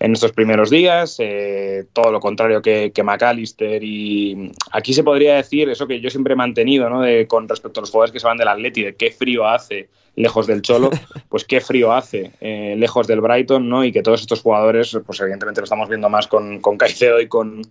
[0.03, 1.17] en estos primeros días.
[1.21, 3.83] Eh, todo lo contrario que, que, McAllister.
[3.83, 7.01] Y aquí se podría decir eso que yo siempre he mantenido ¿no?
[7.03, 9.89] de, con respecto a los jugadores que se van del Atleti, de qué frío hace
[10.17, 10.91] lejos del Cholo,
[11.29, 13.85] pues qué frío hace eh, lejos del Brighton, ¿no?
[13.85, 17.29] Y que todos estos jugadores, pues evidentemente lo estamos viendo más con, con Caicedo y
[17.29, 17.63] con,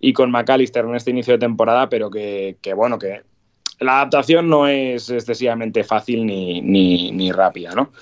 [0.00, 3.22] y con McAllister en este inicio de temporada, pero que, bueno, que
[3.78, 7.92] la adaptación no es excesivamente fácil ni, ni, rápida, ¿no?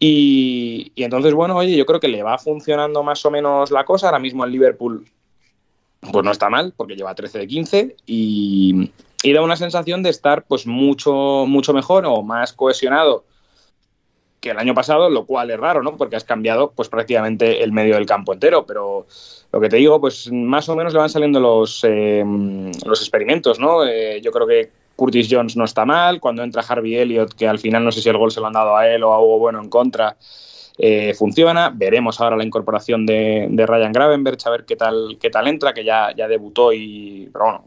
[0.00, 4.06] Y, entonces, bueno, oye, yo creo que le va funcionando más o menos la cosa.
[4.06, 5.04] Ahora mismo el Liverpool,
[6.12, 8.92] pues no está mal, porque lleva 13 de 15 y,
[9.22, 13.24] y da una sensación de estar pues mucho, mucho mejor o más cohesionado
[14.40, 15.96] que el año pasado, lo cual es raro, ¿no?
[15.96, 19.06] Porque has cambiado pues prácticamente el medio del campo entero, pero
[19.52, 22.24] lo que te digo, pues más o menos le van saliendo los, eh,
[22.86, 23.84] los experimentos, ¿no?
[23.84, 27.60] Eh, yo creo que Curtis Jones no está mal, cuando entra Harvey Elliott, que al
[27.60, 29.38] final no sé si el gol se lo han dado a él o a Hugo
[29.38, 30.16] Bueno en contra,
[30.76, 31.70] eh, funciona.
[31.72, 35.84] Veremos ahora la incorporación de, Ryan Gravenberch, a ver qué tal, qué tal entra, que
[35.84, 37.62] ya, ya debutó y, pero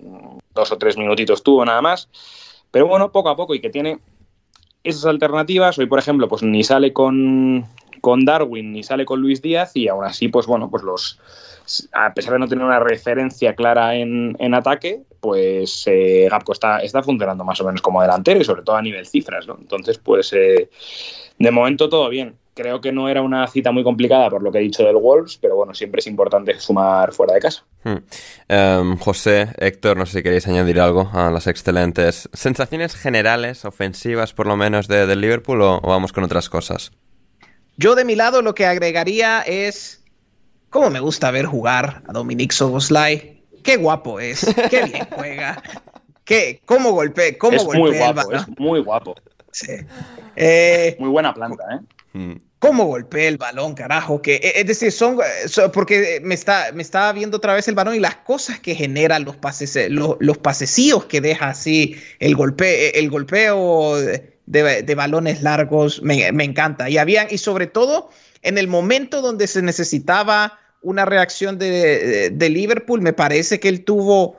[0.54, 2.10] dos o tres minutitos tuvo nada más.
[2.70, 4.00] Pero bueno, poco a poco y que tiene
[4.84, 5.80] esas alternativas.
[5.80, 7.66] Hoy, por ejemplo, pues ni sale con,
[8.02, 11.20] con Darwin ni sale con Luis Díaz y aún así, pues bueno, pues los
[11.93, 16.80] a pesar de no tener una referencia clara en, en ataque, pues eh, Gapco está,
[16.80, 19.58] está funcionando más o menos como delantero y sobre todo a nivel cifras, ¿no?
[19.60, 20.70] Entonces, pues eh,
[21.38, 22.36] de momento todo bien.
[22.54, 25.38] Creo que no era una cita muy complicada por lo que he dicho del Wolves,
[25.41, 27.64] pero bueno, siempre es importante sumar fuera de casa.
[27.84, 27.99] Hmm.
[28.49, 34.34] Em, José, Héctor, no sé si queréis añadir algo a las excelentes sensaciones generales, ofensivas
[34.34, 36.91] por lo menos de, del Liverpool o, vamos con otras cosas.
[37.78, 40.04] Yo de mi lado lo que agregaría es
[40.70, 43.44] cómo me gusta ver jugar a Dominic Soboslai.
[43.64, 45.62] Qué guapo es, qué bien juega.
[46.24, 46.62] ¿Qué?
[46.66, 47.38] ¿Cómo golpea?
[47.38, 49.16] ¿Cómo es muy guapo, es muy guapo.
[49.52, 49.74] Sí.
[50.36, 51.64] Eh, muy buena planta,
[52.14, 52.40] ¿eh?
[52.62, 54.22] ¿Cómo golpeé el balón, carajo?
[54.22, 55.18] Que, eh, es decir, son,
[55.74, 59.26] porque me está, me estaba viendo otra vez el balón y las cosas que generan
[59.26, 60.38] los pases, eh, los, los
[61.09, 66.88] que deja así, el, golpe, el golpeo de, balones largos, me, encanta.
[66.88, 68.12] Y habían, y sobre todo
[68.43, 74.38] en el momento donde se necesitaba una reacción de, Liverpool, me parece que él tuvo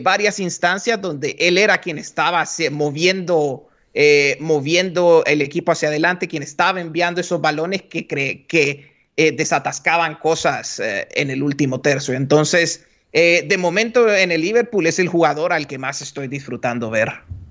[0.00, 6.42] varias instancias donde él era quien estaba moviendo eh, moviendo el equipo hacia adelante, quien
[6.42, 12.14] estaba enviando esos balones que, que eh, desatascaban cosas eh, en el último tercio.
[12.14, 17.10] Entonces, de momento en el Liverpool es el jugador al que más estoy disfrutando ver.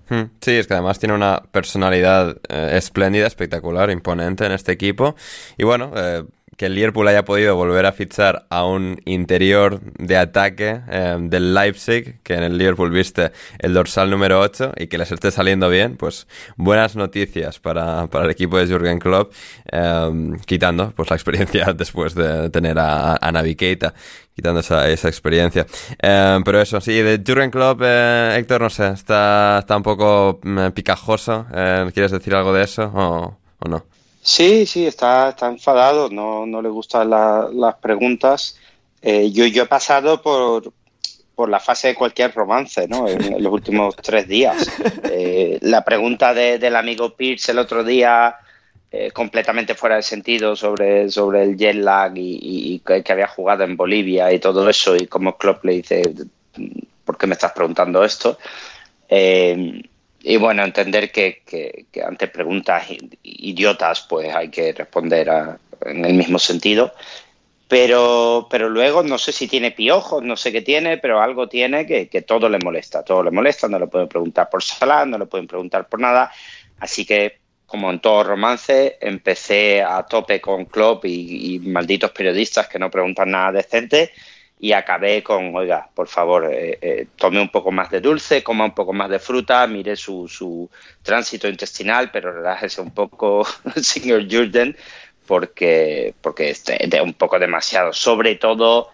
[0.10, 0.24] Hmm.
[0.42, 5.16] Sí, es que además tiene una personalidad espléndida, espectacular, imponente en este equipo.
[5.60, 5.94] Y bueno,
[6.62, 11.56] que el Liverpool haya podido volver a fichar a un interior de ataque eh, del
[11.56, 15.70] Leipzig, que en el Liverpool viste el dorsal número 8 y que les esté saliendo
[15.70, 19.34] bien, pues buenas noticias para, el equipo de Jürgen Klopp,
[19.72, 23.96] eh, quitando pues la experiencia después de tener a, a Navi Keita,
[24.36, 25.66] quitando esa, esa experiencia.
[26.00, 30.68] Eh, pero eso, sí, de Jürgen Klopp, Héctor, no sé, está, está un poco mm,
[30.76, 31.48] picajoso.
[31.92, 33.84] ¿Quieres decir algo de eso o, o no?
[34.22, 38.58] Sí, sí, está, está enfadado, no, no le gustan las preguntas.
[39.02, 40.72] Eh, yo, yo he pasado por,
[41.34, 43.08] por la fase de cualquier romance, ¿no?
[43.08, 44.70] En, los últimos tres días.
[45.12, 48.36] Eh, la pregunta del amigo Pierce el otro día,
[48.92, 53.76] eh, completamente fuera de sentido, sobre, sobre el jet lag y, que, había jugado en
[53.76, 56.04] Bolivia y todo eso, y como Klopp le dice,
[57.04, 58.38] ¿por qué me estás preguntando esto?
[60.24, 62.86] Y bueno, entender que, ante preguntas
[63.24, 65.30] idiotas pues hay que responder
[65.82, 66.94] en el mismo sentido.
[67.68, 71.86] Pero, pero luego no sé si tiene piojos, no sé qué tiene, pero algo tiene
[71.86, 73.04] que, todo le molesta.
[73.04, 76.32] Todo le molesta, no le pueden preguntar por Salah, no le pueden preguntar por nada.
[76.80, 82.78] Así que, como en todo romance, empecé a tope con Klopp y malditos periodistas que
[82.78, 84.12] no preguntan nada decente
[84.64, 88.66] y acabé con, oiga, por favor, eh, eh, tome un poco más de dulce, coma
[88.66, 90.70] un poco más de fruta, mire su, su
[91.02, 93.44] tránsito intestinal, pero relájese un poco,
[93.82, 94.78] señor Jurden,
[95.26, 96.64] porque, porque es
[97.04, 98.90] un poco demasiado, sobre todo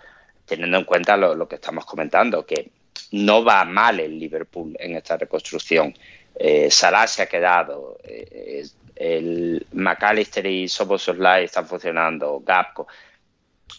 [0.45, 2.71] teniendo en cuenta lo, que estamos comentando, que
[3.11, 5.93] no va mal el Liverpool en esta reconstrucción.
[6.33, 8.65] Eh, Salah se ha quedado, eh,
[8.95, 12.87] el McAllister y Soboslai están funcionando, Gapco.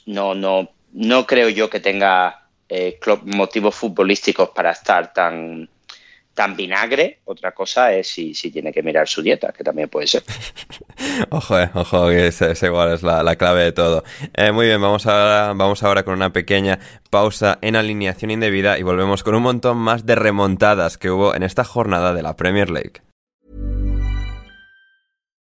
[0.05, 5.68] No, no, no creo yo que tenga eh, motivos futbolísticos para estar tan,
[6.34, 7.20] tan vinagre.
[7.24, 10.22] Otra cosa es si, si, tiene que mirar su dieta, que también puede ser.
[11.30, 14.05] ojo, eh, ojo, que es, igual, es la, clave de todo.
[14.34, 16.78] Eh, muy bien, vamos ahora, vamos ahora con una pequeña
[17.11, 21.43] pausa en alineación indebida y volvemos con un montón más de remontadas que hubo en
[21.43, 23.03] esta jornada de la Premier League.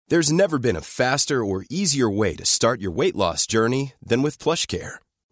[0.08, 4.22] There's never been a faster or easier way to start your weight loss journey than
[4.22, 5.00] with PlushCare.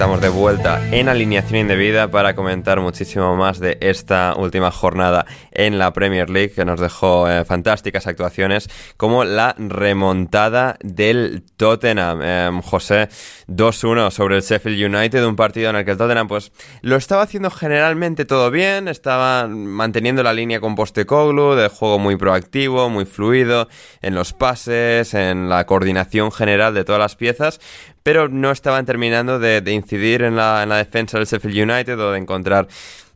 [0.00, 5.78] Estamos de vuelta en alineación indebida para comentar muchísimo más de esta última jornada en
[5.78, 12.22] la Premier League que nos dejó eh, fantásticas actuaciones como la remontada del Tottenham.
[12.22, 13.10] Em, José,
[13.46, 17.20] 2-1 sobre el Sheffield United, un partido en el que el Tottenham pues lo estaba
[17.20, 23.04] haciendo generalmente todo bien, estaba manteniendo la línea con Postecoglou de juego muy proactivo, muy
[23.04, 23.68] fluido
[24.00, 27.60] en los pases, en la coordinación general de todas las piezas,
[28.02, 32.12] pero no estaban terminando de, incidir en la, en la defensa del Sheffield United o
[32.12, 32.68] de encontrar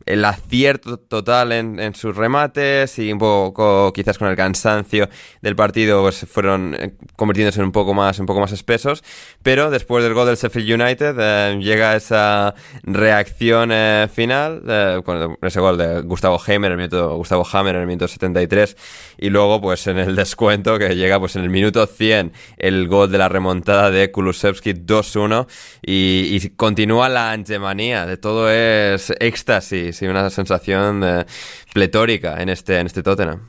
[0.07, 5.09] el acierto total en, sus remates y un poco quizás con el cansancio
[5.41, 9.03] del partido pues fueron eh, convirtiéndose en un poco más un poco más espesos.
[9.43, 14.63] Pero después del gol del Sheffield United eh, llega esa reacción eh, final
[15.05, 18.77] con ese gol de Gustavo Hammer el minuto Gustavo Hammer en el minuto 73
[19.19, 23.11] y luego pues en el descuento que llega pues en el minuto 100 el gol
[23.11, 25.47] de la remontada de Kulusevski 2-1
[25.83, 31.25] y, y continúa la antemanía de todo es éxtasis sí, una sensación eh,
[31.73, 33.49] pletórica en este, en este Tottenham.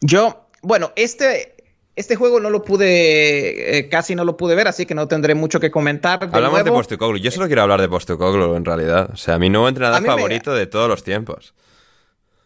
[0.00, 1.56] Yo, bueno, este,
[1.96, 5.34] este juego no lo pude, eh, casi no lo pude ver, así que no tendré
[5.34, 6.28] mucho que comentar.
[6.32, 7.20] Hablamos de Postecoglou.
[7.20, 9.10] Yo solo quiero hablar de Postecoglou en realidad.
[9.12, 11.54] O sea, mi nuevo entrenador favorito de todos los tiempos.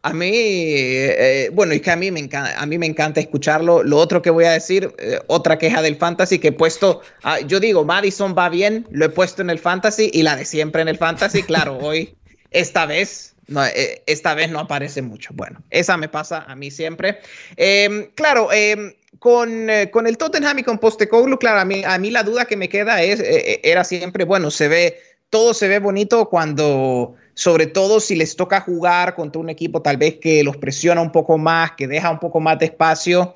[0.03, 3.83] A mí, eh, bueno, es que a mí, me encanta, a mí me encanta escucharlo.
[3.83, 4.95] Lo otro que voy a decir,
[5.27, 9.11] otra queja del fantasy que he puesto, ah, yo digo, Madison va bien, lo he
[9.11, 12.17] puesto en el fantasy y la de siempre en el fantasy, claro, hoy
[12.51, 15.31] esta vez, no, eh, esta vez no aparece mucho.
[15.35, 17.19] Bueno, esa me pasa a mí siempre.
[17.57, 21.99] Em, claro, em, con, eh, con, el Tottenham y con Postecoglou, claro, a mí, a
[21.99, 24.99] mí la duda que me queda es, eh, era siempre, bueno, se ve,
[25.31, 29.97] todo se ve bonito cuando, sobre todo si les toca jugar contra un equipo tal
[29.97, 33.35] vez que los presiona un poco más, que deja un poco más de espacio.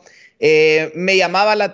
[0.95, 1.73] me llamaba la,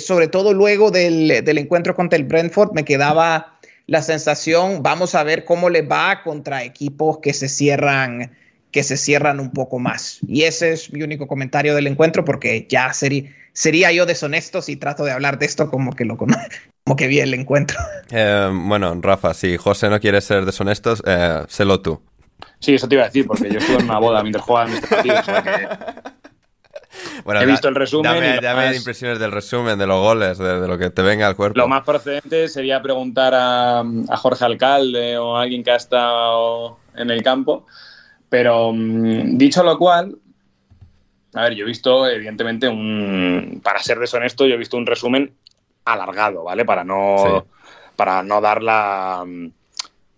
[0.00, 3.59] sobre todo luego del, del encuentro contra el Brentford, me quedaba
[3.90, 8.30] la sensación, vamos a ver cómo le va contra equipos que se cierran
[8.70, 10.20] que se cierran un poco más.
[10.28, 14.76] Y ese es mi único comentario del encuentro porque ya sería, sería yo deshonesto si
[14.76, 16.16] trato de hablar de esto como que lo
[16.84, 17.78] como que vi el encuentro.
[18.12, 22.00] Eh, bueno, Rafa, si José no quiere ser deshonesto, eh, sélo tú.
[22.60, 24.86] Sí, eso te iba a decir, porque yo estuve en una boda mientras jugaban este
[24.86, 25.14] partido,
[27.24, 28.40] Bueno, He visto el resumen.
[28.40, 31.58] Dame, impresiones del resumen, de los goles, de, lo que te venga al cuerpo.
[31.58, 33.84] Lo más procedente sería preguntar a,
[34.16, 37.66] Jorge Alcalde o a alguien que ha estado en el campo.
[38.28, 40.16] Pero mm, dicho lo cual,
[41.34, 43.60] a ver, yo he visto, evidentemente, un.
[43.62, 45.32] Para ser deshonesto, yo he visto un resumen
[45.84, 46.64] alargado, ¿vale?
[46.64, 47.46] Para no.
[47.96, 49.24] Para no dar la.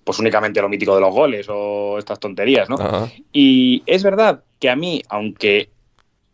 [0.05, 2.77] Pues únicamente lo mítico de los goles o estas tonterías, ¿no?
[3.33, 5.71] Y es verdad que a mí, aunque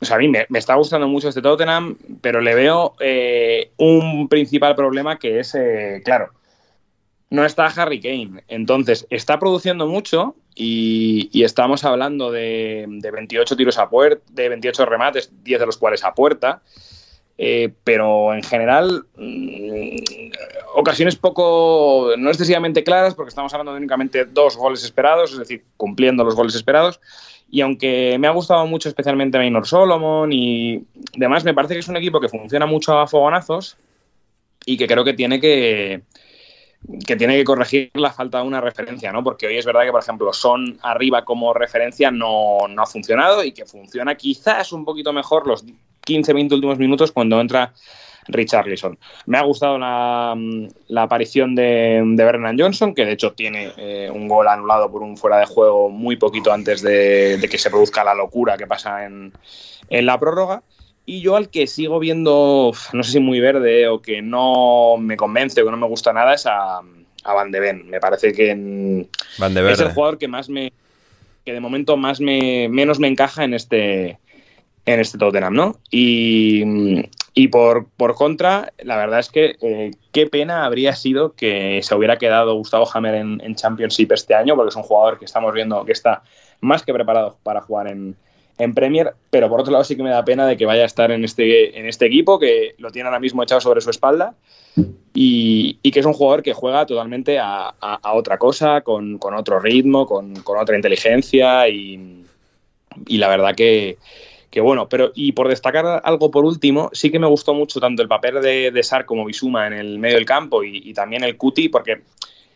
[0.01, 4.29] o sea, a mí me, está gustando mucho este Tottenham, pero le veo eh, un
[4.29, 6.33] principal problema que es, eh, claro,
[7.31, 8.45] no está Harry Kane.
[8.49, 15.33] Entonces, está produciendo mucho y, estamos hablando de, 28 tiros a puerta, de 28 remates,
[15.43, 16.63] 10 de los cuales a puerta.
[17.41, 19.97] Eh, pero en general, mm,
[20.75, 25.65] ocasiones poco, no excesivamente claras, porque estamos hablando de únicamente dos goles esperados, es decir,
[25.77, 27.01] cumpliendo los goles esperados.
[27.51, 30.85] Y aunque me ha gustado mucho especialmente Maynor Solomon y
[31.17, 33.77] demás, me parece que es un equipo que funciona mucho a fogonazos
[34.67, 36.03] y que creo que tiene que,
[37.07, 39.25] que tiene que corregir la falta de una referencia, ¿no?
[39.25, 43.43] Porque hoy es verdad que, por ejemplo, Son arriba como referencia no, no ha funcionado
[43.43, 45.65] y que funciona quizás un poquito mejor los
[46.03, 47.73] 15, 20 últimos minutos cuando entra
[48.29, 48.99] Richarlison.
[49.27, 50.37] Me ha gustado la,
[50.89, 55.03] la aparición de, de, Brennan Johnson, que de hecho tiene eh, un gol anulado por
[55.03, 58.67] un fuera de juego muy poquito antes de, de que se produzca la locura que
[58.67, 59.33] pasa en,
[59.89, 60.63] en, la prórroga.
[61.07, 65.17] Y yo al que sigo viendo, no sé si muy verde o que no me
[65.17, 66.81] convence o que no me gusta nada es a,
[67.25, 67.89] a Van de Ven.
[67.89, 69.09] Me parece que en,
[69.39, 70.73] Van de es el jugador que más me
[71.47, 74.19] que de momento más me menos me encaja en este
[74.95, 75.81] en este Tottenham, ¿no?
[75.91, 76.63] Y,
[77.39, 81.95] y por, por, contra, la verdad es que eh, qué pena habría sido que se
[81.95, 85.55] hubiera quedado Gustavo Hammer en, en, Championship este año, porque es un jugador que estamos
[85.55, 86.25] viendo que está
[86.61, 88.17] más que preparado para jugar en,
[88.59, 90.87] en, Premier, pero por otro lado sí que me da pena de que vaya a
[90.87, 94.35] estar en este, en este equipo, que lo tiene ahora mismo echado sobre su espalda,
[95.15, 99.19] y, y que es un jugador que juega totalmente a, a, a otra cosa, con,
[99.19, 102.25] con otro ritmo, con, con, otra inteligencia, y,
[103.07, 103.97] y la verdad que
[104.61, 108.09] bueno, pero y por destacar algo por último, sí que me gustó mucho tanto el
[108.09, 111.37] papel de, de Sar como Bisuma en el medio del campo y, y, también el
[111.37, 112.03] Cuti, porque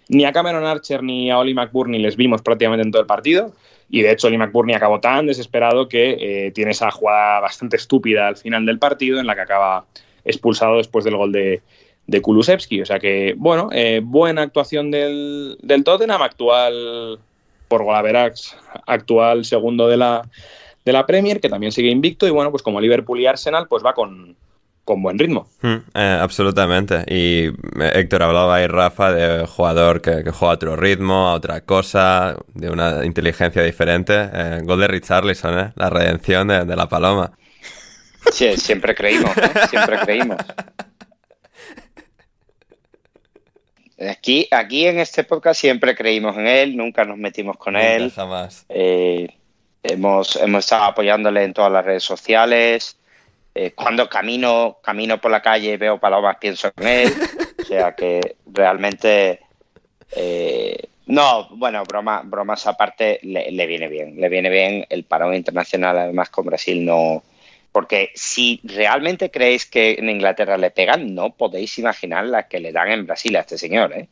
[0.09, 3.53] ni a Cameron Archer ni a Oli McBurney les vimos prácticamente en todo el partido.
[3.91, 8.29] Y de hecho, Oli McBurney acabó tan desesperado que eh, tiene esa jugada bastante estúpida
[8.29, 9.85] al final del partido en la que acaba
[10.25, 11.61] expulsado después del gol de,
[12.07, 12.81] de Kulusevski.
[12.81, 17.19] O sea que, bueno, eh, buena actuación del, del Tottenham, actual
[17.69, 20.29] por Golaverax, actual segundo de la,
[20.85, 23.85] de la Premier, que también sigue invicto, y bueno, pues como Liverpool y Arsenal, pues
[23.85, 24.37] va con,
[24.85, 25.49] con buen ritmo.
[25.63, 27.05] Mm, eh, absolutamente.
[27.07, 31.61] Y Héctor hablaba ahí, Rafa, de jugador que, que, juega a otro ritmo, a otra
[31.63, 34.15] cosa, de una inteligencia diferente.
[34.15, 35.73] Eh, gol de Richarlison, ¿eh?
[35.77, 37.33] La redención de, de la paloma.
[38.31, 39.51] Sí, siempre creímos, ¿eh?
[39.71, 40.39] siempre creímos.
[44.11, 48.11] Aquí, aquí en este podcast siempre creímos en él, nunca nos metimos con Nunca, él.
[48.11, 48.67] Jamás.
[48.69, 49.29] Eh,
[49.83, 52.97] hemos, hemos estado apoyándole en todas las redes sociales.
[53.55, 57.13] Eh, cuando camino, camino por la calle veo palomas, pienso en él.
[57.61, 59.41] O sea que realmente.
[60.15, 64.21] Eh, no, bueno, broma, bromas aparte, le, le, viene bien.
[64.21, 67.23] Le viene bien el parón internacional, además con Brasil no.
[67.73, 72.73] Porque si realmente creéis que en Inglaterra le pegan, no podéis imaginar la que le
[72.73, 74.09] dan en Brasil a este señor, ¿eh?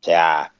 [0.00, 0.52] O sea,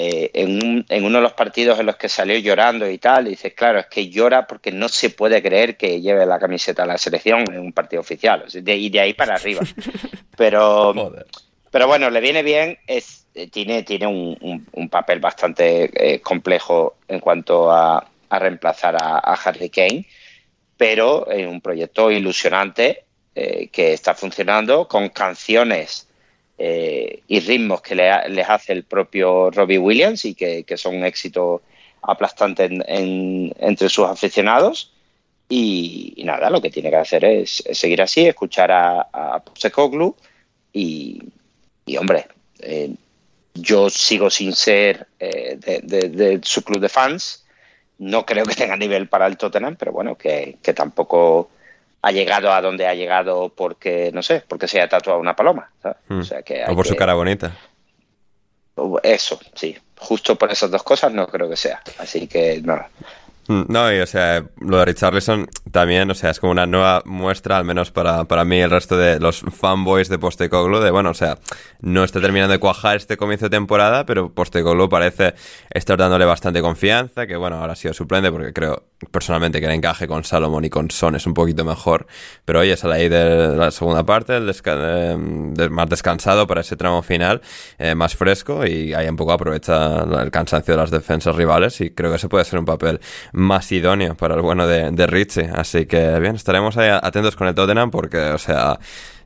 [0.00, 3.26] eh, en, un, en, uno de los partidos en los que salió llorando y tal,
[3.26, 6.84] y dices, claro, es que llora porque no se puede creer que lleve la camiseta
[6.84, 9.62] a la selección en un partido oficial, o sea, de, y de ahí para arriba.
[10.36, 10.94] Pero,
[11.72, 16.98] pero bueno, le viene bien, es, tiene, tiene un, un, un papel bastante eh, complejo
[17.08, 20.06] en cuanto a, a reemplazar a, a, Harry Kane,
[20.76, 26.07] pero en un proyecto ilusionante eh, que está funcionando con canciones
[26.58, 30.96] eh, y ritmos que le, les hace el propio Robbie Williams y que, que son
[30.96, 31.62] un éxito
[32.02, 34.92] aplastante en, en, entre sus aficionados.
[35.48, 40.14] Y, nada, lo que tiene que hacer es, seguir así, escuchar a, a Postecoglou
[40.72, 41.22] y,
[41.86, 42.26] y, hombre,
[42.58, 42.90] eh,
[43.54, 47.46] yo sigo sin ser eh, de, de, de, su club de fans.
[47.98, 51.50] No creo que tenga nivel para el Tottenham, pero bueno, que, que tampoco
[52.02, 55.70] ha llegado a donde ha llegado porque, no sé, porque se ha tatuado una paloma.
[56.08, 56.20] Mm.
[56.20, 56.90] O, sea que o por que...
[56.90, 57.52] su cara bonita.
[59.02, 59.76] Eso, sí.
[59.98, 61.82] Justo por esas dos cosas no creo que sea.
[61.98, 62.88] Así que nada.
[63.00, 63.06] No,
[63.48, 67.64] y o sea, lo de Richarlison también, o sea, es como una nueva muestra, al
[67.64, 71.38] menos para, para mí, el resto de los fanboys de Postecoglou, de bueno, o sea,
[71.80, 75.34] no está terminando de cuajar este comienzo de temporada, pero Postecoglou parece
[75.70, 79.72] estar dándole bastante confianza, que bueno, ahora ha sido suplente porque creo personalmente que el
[79.72, 82.06] encaje con Salomón y con Son es un poquito mejor,
[82.44, 87.02] pero oye, sale ahí de la segunda parte, el de, más descansado para ese tramo
[87.02, 87.40] final,
[87.78, 91.90] eh, más fresco y ahí un poco aprovecha el cansancio de las defensas rivales y
[91.90, 93.00] creo que ese puede ser un papel
[93.38, 95.50] más idóneo para el bueno de, de Richie.
[95.54, 98.78] Así que bien, estaremos ahí atentos con el Tottenham porque, o sea,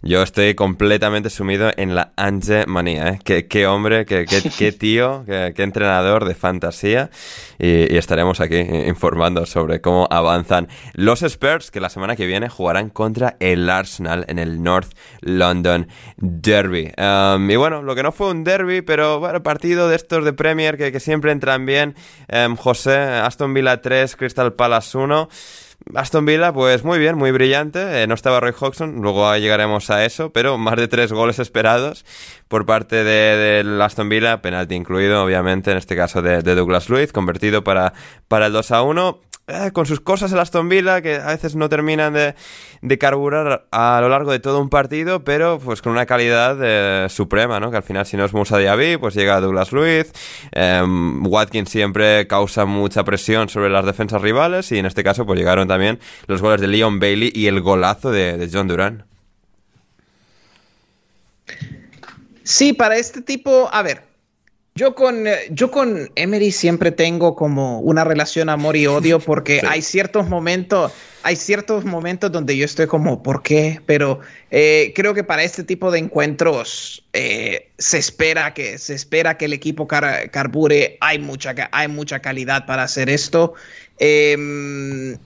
[0.03, 3.19] yo estoy completamente sumido en la Ange manía, ¿eh?
[3.25, 7.11] Qué, qué hombre, qué, qué, qué tío, qué, qué, entrenador de fantasía.
[7.59, 12.49] Y, y, estaremos aquí informando sobre cómo avanzan los Spurs, que la semana que viene
[12.49, 15.87] jugarán contra el Arsenal en el North London
[16.17, 16.93] Derby.
[16.99, 20.33] Um, y bueno, lo que no fue un derby, pero bueno, partido de estos de
[20.33, 21.95] Premier que, que siempre entran bien.
[22.29, 25.29] Um, José, Aston Villa 3, Crystal Palace 1.
[25.95, 28.03] Aston Villa, pues muy bien, muy brillante.
[28.03, 32.05] Eh, no estaba Roy Hodgson, luego llegaremos a eso, pero más de tres goles esperados
[32.49, 37.13] por parte de, Aston Villa, penalti incluido, obviamente, en este caso de, de Douglas Luiz,
[37.13, 37.93] convertido para,
[38.29, 39.21] para el 2 a 1.
[39.49, 42.37] Eh, con sus cosas el Aston Villa, que a veces no terminan de,
[42.81, 47.09] de, carburar a lo largo de todo un partido, pero pues con una calidad eh,
[47.09, 47.73] suprema, ¿no?
[47.73, 50.13] Que al final si no es Musa Diaby, pues llega Douglas Luiz,
[50.53, 50.85] eh,
[51.23, 55.67] Watkins siempre causa mucha presión sobre las defensas rivales y en este caso pues llegaron
[55.67, 59.07] también los goles de Leon Bailey y el golazo de John Duran.
[62.45, 64.12] Sí, para este tipo, a ver,
[64.75, 69.67] yo con, yo con Emery siempre tengo como una relación amor y odio porque sí.
[69.69, 70.93] hay ciertos momentos,
[71.23, 73.81] hay ciertos momentos donde yo estoy como, ¿por qué?
[73.85, 74.21] Pero
[74.51, 79.45] eh, creo que para este tipo de encuentros eh, se espera que se espera que
[79.45, 80.97] el equipo car carbure.
[81.01, 83.55] Hay mucha, hay mucha calidad para hacer esto.
[83.99, 85.17] Eh,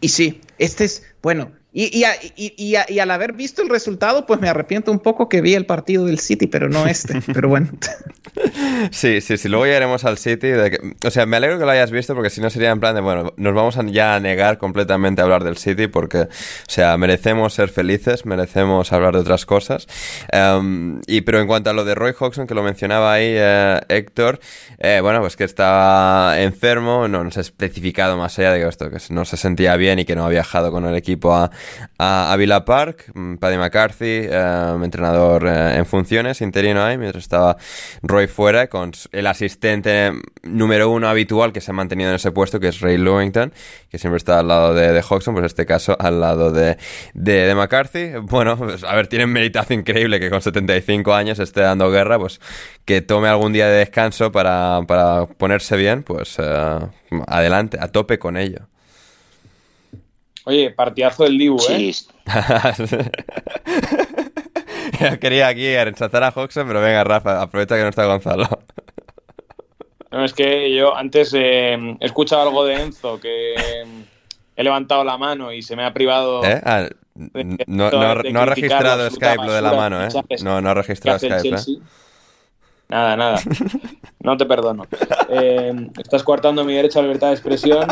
[0.00, 2.04] y sí, este es, bueno, y, y,
[2.56, 5.66] y, y, al haber visto el resultado, pues me arrepiento un poco que vi el
[5.66, 7.20] partido del City, pero no este.
[7.34, 7.68] pero bueno.
[8.90, 9.48] Sí, sí, sí.
[9.50, 10.48] Luego llegaremos al City.
[10.48, 12.80] De que, o sea, me alegro que lo hayas visto porque si no sería en
[12.80, 16.22] plan de, bueno, nos vamos a ya a negar completamente a hablar del City porque,
[16.22, 16.28] o
[16.68, 19.86] sea, merecemos ser felices, merecemos hablar de otras cosas.
[20.32, 23.78] Um, y pero en cuanto a lo de Roy Hodgson, que lo mencionaba ahí eh,
[23.88, 24.40] Héctor,
[24.78, 28.90] eh, bueno, pues que estaba enfermo, no nos ha especificado más allá de que esto,
[28.90, 31.50] que no se sentía bien y que no ha viajado con el equipo a,
[31.98, 33.12] a, a Villa Park.
[33.40, 37.56] Paddy McCarthy, eh, entrenador en funciones, interino ahí, mientras estaba
[38.02, 40.12] Roy fuera con el asistente
[40.42, 43.52] número uno habitual que se ha mantenido en ese puesto, que es Ray Lewington,
[43.90, 46.76] que siempre está al lado de, de Hodgson, pues en este caso al lado de,
[47.14, 48.12] de, McCarthy.
[48.22, 52.18] Bueno, pues, a ver, tiene un meritazo increíble que con 75 años esté dando guerra,
[52.18, 52.40] pues
[52.84, 56.88] que tome algún día de descanso para, para ponerse bien, pues uh,
[57.26, 58.68] adelante, a tope con ello.
[60.48, 61.92] Oye, partidazo del Dibu, ¿eh?
[64.98, 68.48] Yo quería aquí ensalzar a Hodgson, pero venga, Rafa, aprovecha que no está Gonzalo.
[70.10, 73.56] No, es que yo antes eh, he escuchado algo de Enzo, que
[74.56, 76.42] he levantado la mano y se me ha privado...
[76.42, 76.62] ¿Eh?
[76.64, 80.08] Ah, de, no, no, de no ha registrado Skype lo de la mano, ¿eh?
[80.42, 81.60] No, no ha registrado Skype, ¿eh?
[82.88, 83.38] Nada, nada.
[84.20, 84.86] No te perdono.
[85.30, 87.86] Eh, estás coartando mi derecho a libertad de expresión,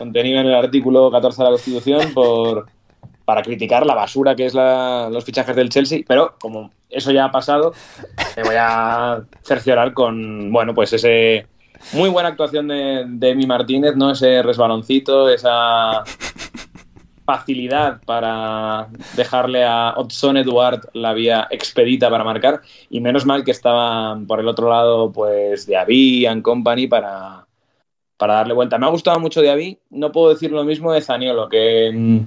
[0.00, 2.66] contenido en el artículo 14 de la Constitución, por
[3.26, 7.26] para criticar la basura que es la, los fichajes del Chelsea, pero como eso ya
[7.26, 7.72] ha pasado,
[8.36, 11.46] me voy a cerciorar con, bueno, pues ese
[11.92, 14.10] muy buena actuación de, de Emi Martínez, ¿no?
[14.10, 16.02] Ese resbaloncito, esa
[17.24, 23.52] facilidad para dejarle a Odson Eduard la vía expedita para marcar y menos mal que
[23.52, 27.46] estaban por el otro lado pues Diaby and Company para,
[28.20, 28.76] para darle vuelta.
[28.76, 32.20] Me ha gustado mucho Diaby, no puedo decir lo mismo de Zaniolo, que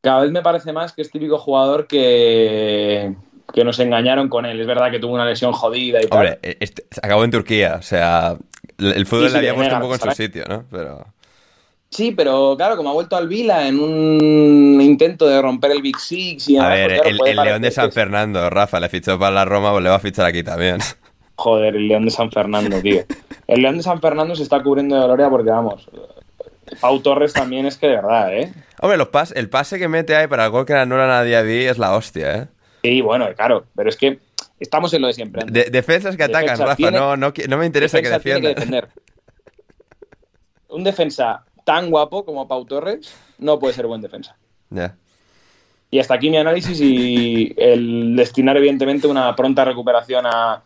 [0.00, 3.12] cada vez me parece más que es típico jugador que,
[3.52, 4.60] que nos engañaron con él.
[4.60, 6.56] Es verdad que tuvo una lesión jodida y Hombre, tal.
[6.60, 8.36] Este, acabó en Turquía, o sea,
[8.78, 10.64] el fútbol sí, sí, le había puesto un poco en su sitio, ¿no?
[10.70, 11.04] Pero...
[11.90, 15.98] Sí, pero claro, como ha vuelto al Vila en un intento de romper el Big
[15.98, 19.32] Six y A ver, pues, el, el León de San Fernando, Rafa, le fichó para
[19.32, 20.78] la Roma, pues le va a fichar aquí también.
[21.38, 23.04] Joder, el León de San Fernando, tío.
[23.46, 25.88] El León de San Fernando se está cubriendo de gloria porque, vamos,
[26.80, 28.52] Pau Torres también es que de verdad, ¿eh?
[28.80, 31.66] Hombre, los pas el pase que mete ahí para el gol que anulan a Diaby
[31.66, 32.48] es la hostia, ¿eh?
[32.82, 34.18] Sí, bueno, claro, pero es que
[34.58, 35.44] estamos en lo de siempre.
[35.46, 38.48] De defensas que atacan, Rafa, tiene, no, no, no, me interesa que defienda.
[38.48, 38.88] Que defender.
[40.70, 44.36] Un defensa tan guapo como Pau Torres no puede ser buen defensa.
[44.70, 44.76] Ya.
[44.76, 44.96] Yeah.
[45.92, 50.64] Y hasta aquí mi análisis y el destinar evidentemente una pronta recuperación a,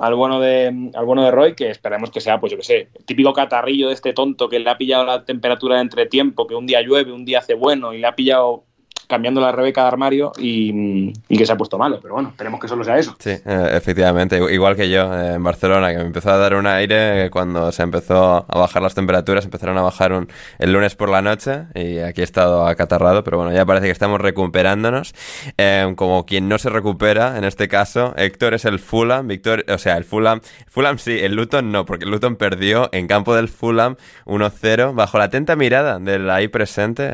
[0.00, 2.88] al bueno de al bueno de Roy, que esperemos que sea, pues yo que sé,
[2.94, 6.54] el típico catarrillo de este tonto que le ha pillado la temperatura de entretiempo, que
[6.54, 8.64] un día llueve, un día hace bueno y le ha pillado
[9.10, 11.98] cambiando la Rebeca de armario y, y, que se ha puesto malo.
[12.00, 13.14] Pero bueno, esperemos que solo sea eso.
[13.18, 14.40] Sí, eh, efectivamente.
[14.52, 17.82] Igual que yo eh, en Barcelona, que me empezó a dar un aire cuando se
[17.82, 21.98] empezó a bajar las temperaturas, empezaron a bajar un, el lunes por la noche y
[21.98, 25.12] aquí he estado acatarrado, pero bueno, ya parece que estamos recuperándonos.
[25.58, 29.78] Eh, como quien no se recupera, en este caso, Héctor es el Fulham, Victor, o
[29.78, 33.48] sea, el Fulham, Fulham sí, el Luton no, porque el Luton perdió en campo del
[33.48, 33.96] Fulham
[34.26, 37.10] 1-0 bajo la atenta mirada del ahí presente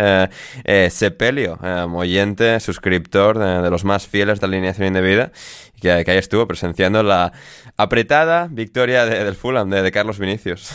[0.91, 1.59] Sepelio
[1.95, 5.33] oyente, suscriptor de, de, los más fieles de Alineación Indebida,
[5.81, 7.33] que, que ahí estuvo presenciando la
[7.77, 10.71] apretada victoria de, del Fulham, de, de, Carlos Vinicius.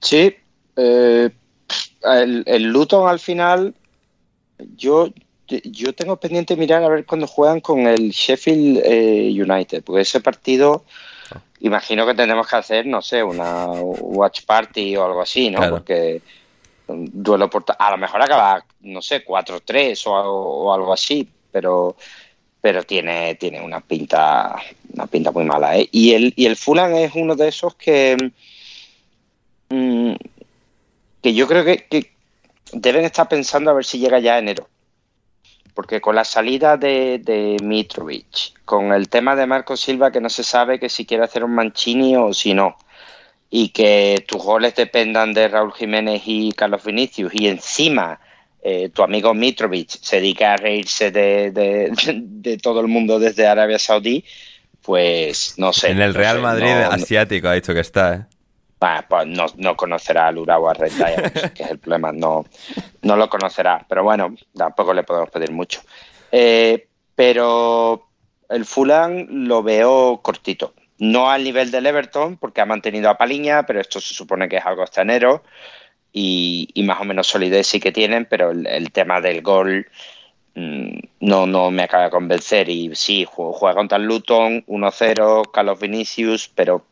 [0.00, 0.36] Sí,
[0.76, 1.30] eh,
[2.02, 3.74] el, el, Luton al final,
[4.76, 5.10] yo,
[5.46, 10.20] yo tengo pendiente mirar a ver cuando juegan con el Sheffield eh, United, porque ese
[10.20, 10.84] partido...
[11.34, 11.38] Oh.
[11.60, 15.58] Imagino que tendremos que hacer, no sé, una watch party o algo así, ¿no?
[15.58, 15.76] Claro.
[15.76, 16.20] Porque
[16.86, 17.64] duelo por...
[17.78, 21.96] A lo mejor acaba, no sé, 4-3 o, o, algo así, pero
[22.60, 24.56] pero tiene, tiene una pinta
[24.96, 25.76] una pinta muy mala.
[25.76, 25.88] ¿eh?
[25.92, 28.16] Y, el, y el Fulham es uno de esos que,
[29.68, 30.14] mm,
[31.22, 32.12] que yo creo que,
[32.72, 34.68] deben estar pensando a ver si llega ya enero.
[35.74, 40.30] Porque con la salida de, de Mitrovic, con el tema de Marco Silva, que no
[40.30, 42.76] se sabe que si quiere hacer un Mancini o si no,
[43.50, 48.20] y que tus goles dependan de Raúl Jiménez y Carlos Vinicius, y encima
[48.62, 51.92] eh, tu amigo Mitrovic se dedica a reírse de, de,
[52.22, 54.24] de, todo el mundo desde Arabia Saudí,
[54.82, 55.90] pues no sé.
[55.90, 58.26] En el no Real sé, Madrid no- asiático ha dicho que está, ¿eh?
[58.78, 62.44] Bah, pues no, no conocerá al Urawa Red Diamonds, que es el problema, no,
[63.02, 63.86] no lo conocerá.
[63.88, 65.80] Pero bueno, tampoco le podemos pedir mucho.
[66.30, 68.06] Eh, pero
[68.50, 70.74] el Fulham lo veo cortito.
[70.98, 74.56] No al nivel del Everton, porque ha mantenido a Paliña, pero esto se supone que
[74.56, 75.04] es algo hasta.
[76.12, 79.86] Y, y más o menos solidez sí que tienen, pero el, tema del gol
[80.54, 82.68] mm, no, no me acaba de convencer.
[82.68, 86.86] Y sí, juega, juega contra el Luton, 1-0, Carlos Vinicius, pero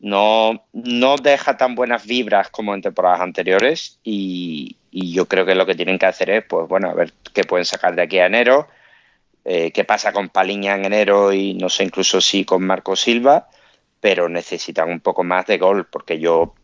[0.00, 5.54] no, no deja tan buenas vibras como en temporadas anteriores y, y yo creo que
[5.54, 8.18] lo que tienen que hacer es, pues bueno, a ver qué pueden sacar de aquí
[8.18, 8.66] a enero,
[9.44, 13.48] eh, qué pasa con Paliña en enero y no sé incluso si con Marco Silva,
[14.00, 16.54] pero necesitan un poco más de gol porque yo,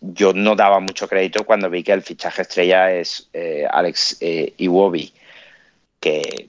[0.00, 4.54] yo no daba mucho crédito cuando vi que el fichaje estrella es eh, Alex eh,
[4.58, 5.12] Iwobi,
[6.00, 6.48] que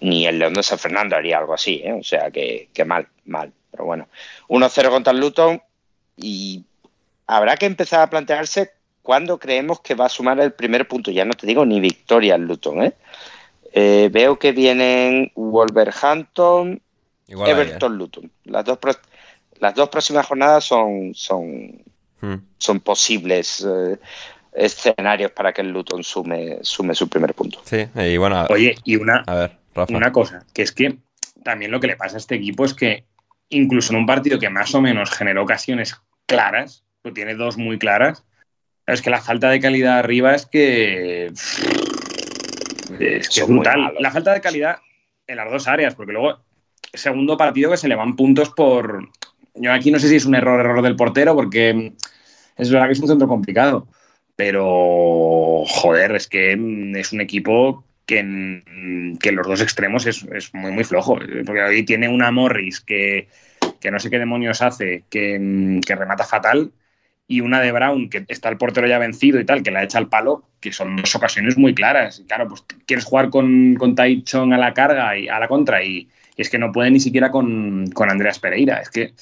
[0.00, 1.92] ni el León de San Fernando haría algo así, ¿eh?
[1.92, 4.08] o sea que, que mal, mal, pero bueno.
[4.48, 5.62] 1-0 contra el Luton
[6.16, 6.64] y
[7.26, 8.72] habrá que empezar a plantearse
[9.02, 11.10] cuándo creemos que va a sumar el primer punto.
[11.10, 12.82] Ya no te digo ni victoria el Luton.
[12.82, 12.92] ¿eh?
[13.72, 16.80] Eh, veo que vienen Wolverhampton,
[17.26, 17.60] Igual ahí, ¿eh?
[17.60, 18.30] Everton, Luton.
[18.44, 18.92] Las dos, pro-
[19.60, 21.82] las dos próximas jornadas son, son,
[22.20, 22.34] Hmm.
[22.56, 23.96] son posibles eh,
[24.52, 27.60] escenarios para que el Luton sume, sume su primer punto.
[27.64, 29.94] Sí, y bueno, a, Oye, y una, a ver, Rafa.
[29.96, 30.96] una cosa, que es que
[31.44, 33.04] también lo que le pasa a este equipo es que
[33.50, 35.94] incluso en un partido que más o menos generó ocasiones
[36.26, 38.24] claras, pues tiene dos muy claras,
[38.86, 41.30] es que la falta de calidad arriba es que
[42.98, 43.94] es, que es brutal.
[43.98, 44.78] La falta de calidad
[45.26, 46.38] en las dos áreas, porque luego
[46.92, 49.08] segundo partido que se le van puntos por
[49.54, 51.92] yo aquí no sé si es un error error del portero porque
[52.56, 53.86] es verdad que es un centro complicado,
[54.36, 60.24] pero joder, es que es un equipo que en, que en los dos extremos es,
[60.32, 61.18] es muy, muy flojo.
[61.44, 63.28] Porque ahí tiene una Morris que,
[63.80, 66.72] que no sé qué demonios hace, que, que remata fatal,
[67.28, 69.98] y una de Brown que está el portero ya vencido y tal, que la echa
[69.98, 72.18] al palo, que son dos ocasiones muy claras.
[72.18, 75.46] Y claro, pues quieres jugar con, con Tai Chong a la carga y a la
[75.46, 76.08] contra, y,
[76.38, 78.80] es que no puede ni siquiera con, con Andreas Pereira.
[78.80, 79.12] Es que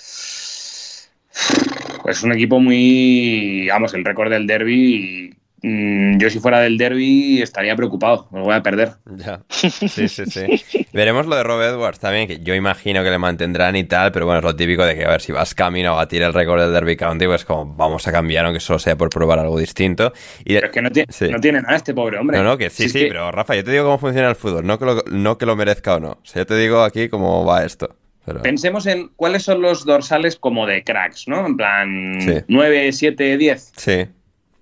[2.10, 3.66] es un equipo muy.
[3.68, 5.34] Vamos, el récord del derby.
[5.62, 8.28] Mm, yo, si fuera del derby, estaría preocupado.
[8.30, 8.92] Me lo voy a perder.
[9.16, 9.40] Ya.
[9.48, 9.70] Sí,
[10.08, 10.86] sí, sí.
[10.92, 14.26] Veremos lo de Rob Edwards también, que yo imagino que le mantendrán y tal, pero
[14.26, 16.60] bueno, es lo típico de que a ver si vas camino a batir el récord
[16.60, 20.12] del Derby County, pues como vamos a cambiar, aunque solo sea por probar algo distinto.
[20.44, 21.28] Y de- Pero es que no, tiene Sí.
[21.30, 22.36] no tiene nada este pobre hombre.
[22.38, 24.36] No, no, que sí, Si sí, que- pero Rafa, yo te digo cómo funciona el
[24.36, 26.10] fútbol, no que lo, no que lo merezca o no.
[26.12, 27.96] O sea, yo te digo aquí cómo va esto.
[28.24, 28.42] Pero...
[28.42, 31.46] Pensemos en cuáles son los dorsales como de cracks, ¿no?
[31.46, 32.34] En plan Sí.
[32.48, 33.72] 9, 7, 10.
[33.76, 34.06] Sí,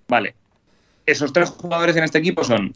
[0.07, 0.35] Vale.
[1.05, 2.73] Esos tres jugadores en este equipo son.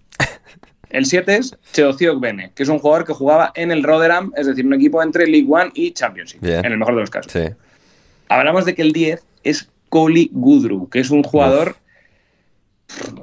[0.90, 4.48] El 7 es Cheoziok Bene, que es un jugador que jugaba en el Rotherham, es
[4.48, 6.66] decir, un equipo entre League One y Championship, Bien.
[6.66, 7.32] en el mejor de los casos.
[7.32, 7.42] sí.
[8.28, 11.76] Hablamos de que el 10 es Coley Gudru, que es un jugador.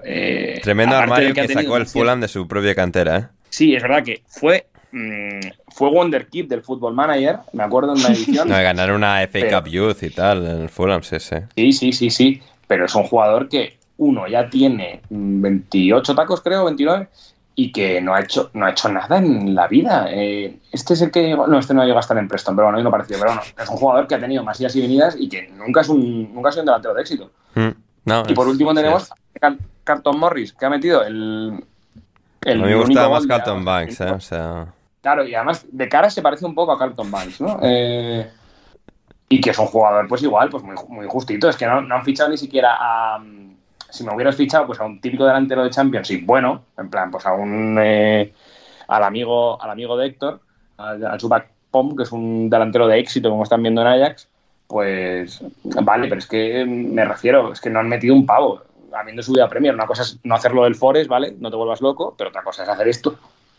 [0.05, 3.27] eh, Tremendo armario que, tenido sacó el Fulham de su propia cantera, ¿eh?
[3.49, 4.67] Sí, es verdad que fue.
[4.93, 5.41] mm,
[5.75, 8.49] fue Wonderkid del Football Manager, me acuerdo en una edición.
[8.49, 11.37] No, ganar una FA Cup Youth y tal en el Fulham, sí, sí.
[11.55, 12.43] Sí, sí, sí, sí.
[12.67, 17.09] Pero es un jugador que, uno, ya tiene mm, 28 tacos, creo, 29,
[17.55, 20.07] y que no ha hecho, no ha hecho nada en la vida.
[20.11, 22.83] Eh, este es el que No, este no llegó a estar en Preston, pero bueno,
[22.83, 23.17] me pareció.
[23.19, 25.81] Pero bueno, es un jugador que ha tenido más idas y venidas y que nunca
[25.81, 27.31] es un, nunca ha sido un delantero de éxito.
[27.55, 27.69] Mm,
[28.05, 31.65] No, Y por último tenemos a Car- Carlton Morris, que ha metido el.
[32.43, 34.11] el me gol más Carlton Banks, ¿eh?
[34.11, 34.67] O sea...
[35.01, 37.59] Claro, y además de cara se parece un poco a Carlton Banks, ¿no?
[37.63, 38.29] Eh,
[39.29, 41.49] y que es un jugador, pues igual, pues muy, muy justito.
[41.49, 43.19] Es que no, no han fichado ni siquiera a.
[43.91, 47.27] Si me hubieras fichado, pues a un típico delantero de Championship, bueno, en plan, pues
[47.27, 47.79] a un.
[47.81, 48.33] eh,
[48.89, 50.41] al amigo al amigo de Héctor,
[50.77, 54.29] al, Zubac Pom, que es un delantero de éxito, como están viendo en Ajax,
[54.67, 55.43] pues.
[55.65, 58.63] Vale, pero es que eh, me refiero, es que no han metido un pavo.
[58.93, 61.35] Habiendo subido a Premier, una cosa es no hacerlo del Forest, ¿vale?
[61.39, 63.19] No te vuelvas loco, pero otra cosa es hacer esto.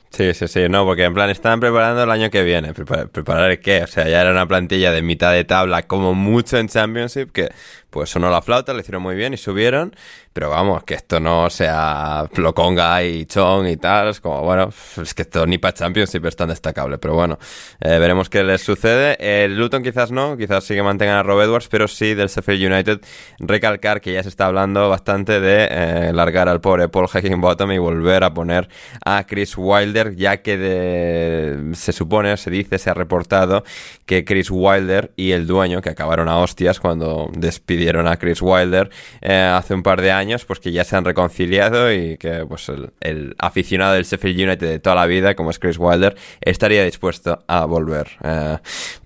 [0.10, 2.74] Sí, sí, sí, no, porque en plan están preparando el año que viene.
[2.74, 3.84] ¿Preparar, qué?
[3.84, 7.50] O sea, ya era una plantilla de mitad de tabla, como mucho en Championship, que
[7.98, 9.96] pues sonó la flauta, le hicieron muy bien y subieron.
[10.32, 14.10] Pero vamos, que esto no sea Ploconga y Chong y tal.
[14.10, 14.70] Es como, bueno,
[15.02, 17.00] es que esto ni para Championship es tan destacable.
[17.00, 17.40] Pero bueno,
[17.82, 19.18] eh, veremos qué les sucede.
[19.20, 22.72] El Luton quizás no, quizás sí que mantengan a Rob Edwards, pero sí del Sheffield
[22.72, 23.02] United
[23.40, 27.80] recalcar que ya se está hablando bastante de eh, largar al pobre Paul Heckingbottom y
[27.80, 28.70] volver a poner
[29.04, 33.64] a Chris Wilder, ya que se supone, se dice, se ha reportado
[34.06, 38.90] que Chris Wilder y el dueño, que acabaron a hostias cuando despidieron a Chris Wilder
[39.22, 42.70] eh, hace un par de años, pues que ya se han reconciliado y que pues
[42.70, 47.44] el, aficionado del Sheffield United de toda la vida, como es Chris Wilder, estaría dispuesto
[47.48, 48.58] a volver eh,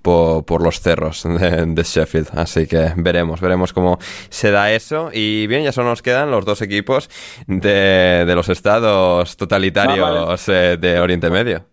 [0.01, 2.29] por, los cerros de, Sheffield.
[2.34, 5.09] Así que veremos, veremos cómo se da eso.
[5.13, 7.09] Y bien, ya solo nos quedan los dos equipos
[7.47, 11.65] de, los estados totalitarios eh, de Oriente Medio.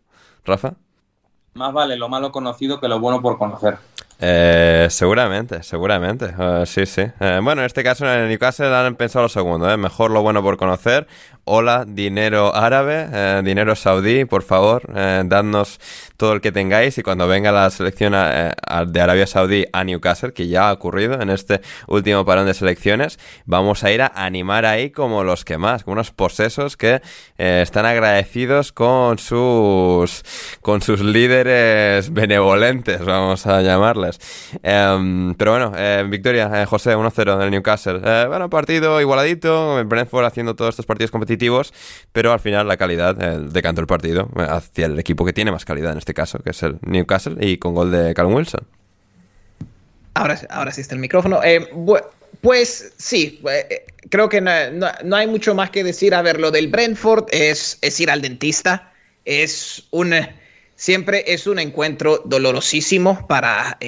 [0.44, 0.74] Rafa.
[1.54, 3.78] Más vale lo malo conocido que lo bueno por conocer.
[4.20, 6.34] Eh, seguramente, seguramente.
[6.38, 7.02] Eh, sí, sí.
[7.20, 9.76] Eh, bueno, en este caso en el Newcastle han pensado lo segundo, ¿eh?
[9.76, 11.06] Mejor lo bueno por conocer
[11.50, 15.80] hola, dinero árabe, eh, dinero saudí, por favor, eh, dadnos
[16.18, 18.52] todo el que tengáis y cuando venga la selección eh,
[18.86, 23.18] de Arabia Saudí a Newcastle, que ya ha ocurrido en este último parón de selecciones,
[23.46, 27.00] vamos a ir a animar ahí como los que más, como unos posesos que
[27.38, 30.24] están agradecidos con sus
[30.60, 34.20] con sus líderes benevolentes, vamos a llamarles.
[34.62, 35.72] Em, pero bueno,
[36.08, 38.00] victoria, José, 1-0 del Newcastle.
[38.28, 41.37] bueno, partido igualadito, Brentford haciendo todos estos partidos competitivos
[42.12, 45.64] pero al final la calidad eh, decantó el partido hacia el equipo que tiene más
[45.64, 48.66] calidad en este caso, que es el Newcastle, y con gol de Callum Wilson.
[50.14, 51.42] Ahora, ahora sí está el micrófono.
[51.44, 51.68] Eh,
[52.40, 56.14] pues sí, eh, creo que no, hay mucho más que decir.
[56.14, 58.92] A ver, lo del Brentford es, es ir al dentista.
[59.24, 60.14] Es un,
[60.74, 63.78] siempre es un encuentro dolorosísimo para,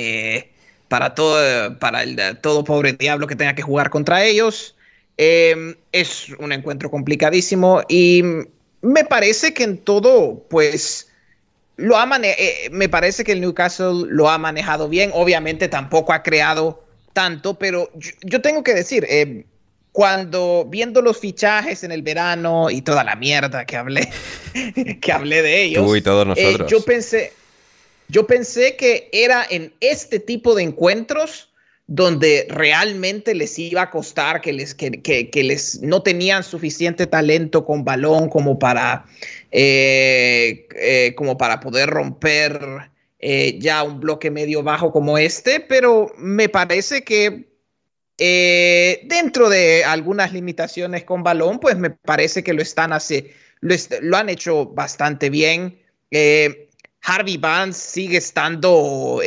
[0.89, 4.77] para, todo, para el todo pobre diablo que tenga que jugar contra ellos.
[5.17, 8.23] Em, es un encuentro complicadísimo y
[8.81, 11.09] me parece que en todo, pues,
[11.77, 15.11] lo ha eh, me parece que el Newcastle lo ha manejado bien.
[15.13, 17.91] Obviamente tampoco ha creado tanto, pero
[18.23, 19.45] yo, tengo que decir, em,
[19.93, 24.09] cuando viendo los fichajes en el verano y toda la mierda que hablé,
[25.03, 27.33] que hablé de ellos, Tú y todos eh, yo pensé,
[28.09, 31.50] yo pensé que era en este tipo de encuentros
[31.91, 37.85] donde realmente les iba a costar, que les, que, les no tenían suficiente talento con
[37.85, 39.07] balón como para,
[39.51, 42.61] eh, eh, como para poder romper
[43.19, 47.51] eh, ya un bloque medio bajo como este, pero me parece que
[48.17, 54.17] dentro de algunas limitaciones con balón, pues me parece que lo están hace, lo, lo
[54.17, 55.77] han hecho bastante bien.
[57.03, 59.21] Harvey Barnes sigue estando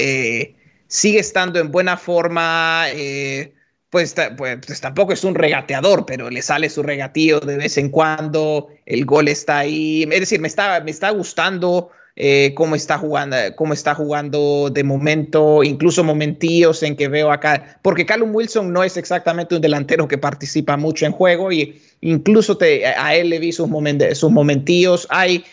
[0.93, 2.85] sigue estando en buena forma.
[2.91, 3.53] Eh,
[3.89, 7.89] pues, pues, pues, tampoco es un regateador, pero le sale su regatío de vez en
[7.89, 8.67] cuando.
[8.85, 10.03] El gol está ahí.
[10.03, 14.83] Es decir, me está, me está gustando eh, cómo, está jugando, cómo está jugando de
[14.83, 17.79] momento, incluso momentíos en que veo acá.
[17.81, 22.57] Porque Callum Wilson no es exactamente un delantero que participa mucho en juego y incluso
[22.57, 23.67] te, a él le vi sus,
[24.13, 25.07] sus momentíos.
[25.09, 25.43] Hay,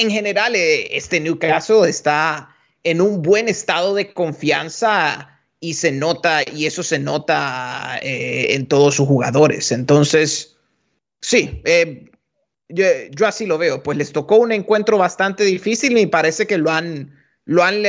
[0.00, 6.42] en general, eh, este Newcastle está en un buen estado de confianza y se nota,
[6.42, 9.72] y eso se nota eh, en todos sus jugadores.
[9.72, 10.56] Entonces,
[11.20, 12.10] sí, eh,
[12.68, 13.82] yo, así lo veo.
[13.82, 17.14] Pues les tocó un encuentro bastante difícil y parece que lo han,
[17.44, 17.82] lo han,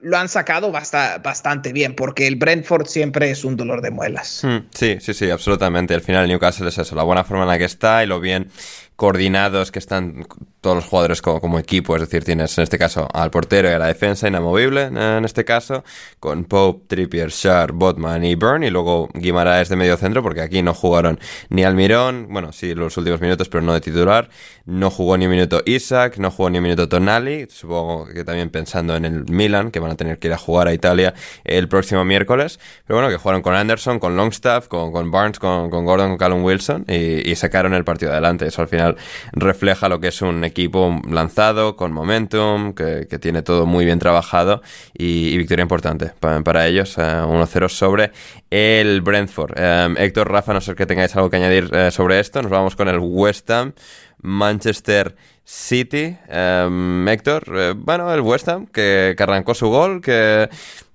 [0.00, 4.40] lo han sacado bastante bien, porque el Brentford siempre es un dolor de muelas.
[4.42, 5.94] Hmm, sí, sí, sí, absolutamente.
[5.94, 8.50] Al final Newcastle es eso, la buena forma en la que está y lo bien
[8.98, 10.26] coordinados que están
[10.60, 13.78] todos los jugadores como, equipo, es decir, tienes en este caso al portero y a
[13.78, 15.84] la defensa inamovible, en este caso,
[16.18, 20.62] con Pope, Trippier, Sharp, Botman y Burn, y luego Guimaraes de medio centro, porque aquí
[20.62, 24.30] no jugaron ni Almirón, bueno, sí, los últimos minutos, pero no de titular,
[24.64, 28.50] no jugó ni un minuto Isaac, no jugó ni un minuto Tonali, supongo que también
[28.50, 31.68] pensando en el Milan, que van a tener que ir a jugar a Italia el
[31.68, 36.08] próximo miércoles, pero bueno, que jugaron con Anderson, con Longstaff, con, con Barnes, con, Gordon,
[36.08, 38.87] con Callum Wilson, y, y sacaron el partido adelante, eso al final
[39.32, 44.62] refleja lo que es un equipo lanzado, con momentum, que, tiene todo muy bien trabajado
[44.94, 48.12] y, victoria importante para, ellos, 1-0 eh, sobre
[48.50, 49.54] el Brentford.
[49.56, 52.76] Eh, Héctor, Rafa, no sé que tengáis algo que añadir eh, sobre esto, nos vamos
[52.76, 53.72] con el West Ham,
[54.20, 56.16] Manchester City.
[56.28, 60.48] Héctor, bueno, el West Ham que, arrancó su gol, que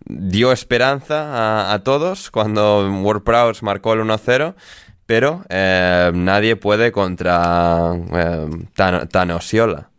[0.05, 4.53] dio esperanza a, a todos cuando Ward Prowse marcó el 1-0
[5.05, 9.89] pero eh, nadie puede contra eh, Tan Tanosiola.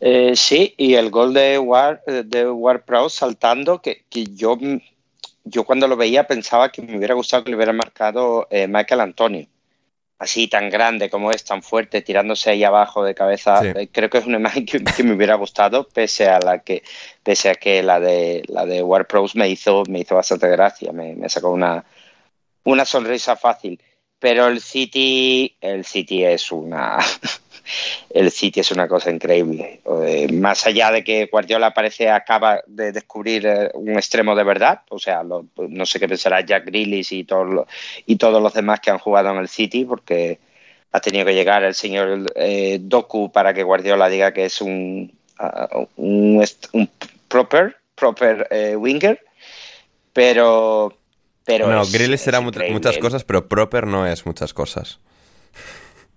[0.00, 4.58] Eh, sí, y el gol de War, de War Pro saltando, que, que yo,
[5.44, 9.00] yo cuando lo veía pensaba que me hubiera gustado que le hubiera marcado eh, Michael
[9.00, 9.46] Antonio.
[10.18, 13.60] Así tan grande como es, tan fuerte, tirándose ahí abajo de cabeza.
[13.60, 13.88] Sí.
[13.88, 16.82] Creo que es una imagen que, que me hubiera gustado, pese a la que,
[17.22, 20.92] pese a que la de la de War Pros me hizo, me hizo bastante gracia,
[20.92, 21.84] me, me sacó una,
[22.64, 23.80] una sonrisa fácil.
[24.18, 26.98] Pero el City, el City es una,
[28.10, 29.80] el City es una cosa increíble.
[30.32, 34.98] Más allá de que Guardiola parece acaba de descubrir eh, un extremo de verdad, o
[34.98, 37.66] sea, lo- no sé qué pensará Jack Grealish y todos los,
[38.06, 40.38] y todos los demás que han jugado en el City, porque
[40.92, 45.12] ha tenido que llegar el señor eh, Doku para que Guardiola diga que es un,
[45.38, 46.90] ah, un, un
[47.28, 49.20] proper, proper eh, winger,
[50.12, 50.92] pero
[51.46, 54.98] pero no, es- Grealish es será mu- muchas cosas, pero Proper no es muchas cosas.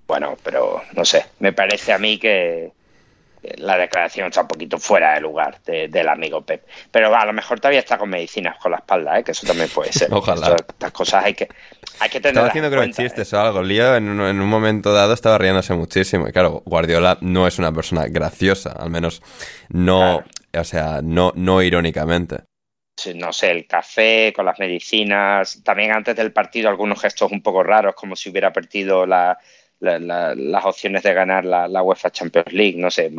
[0.07, 2.71] Bueno, pero no sé, me parece a mí que
[3.57, 6.65] la declaración está un poquito fuera de lugar de- del amigo Pep.
[6.91, 9.23] Pero a lo mejor todavía está con medicinas con la espalda, ¿eh?
[9.23, 10.09] que eso también puede ser.
[10.13, 10.47] Ojalá.
[10.49, 11.47] Esto- estas cosas hay que,
[11.99, 13.61] hay que Estaba tenerlas haciendo en creo cuenta, chistes o algo.
[13.63, 16.27] Lío en un, en un momento dado estaba riéndose muchísimo.
[16.27, 19.21] Y claro, Guardiola no es una persona graciosa, al menos
[19.69, 20.21] no,
[20.57, 22.39] o sea, no, no irónicamente.
[23.15, 27.63] No sé, el café con las medicinas, también antes del partido algunos gestos un poco
[27.63, 29.37] raros, como si hubiera perdido la-
[29.79, 33.11] la- la- las opciones de ganar la, UEFA Champions League, no sé,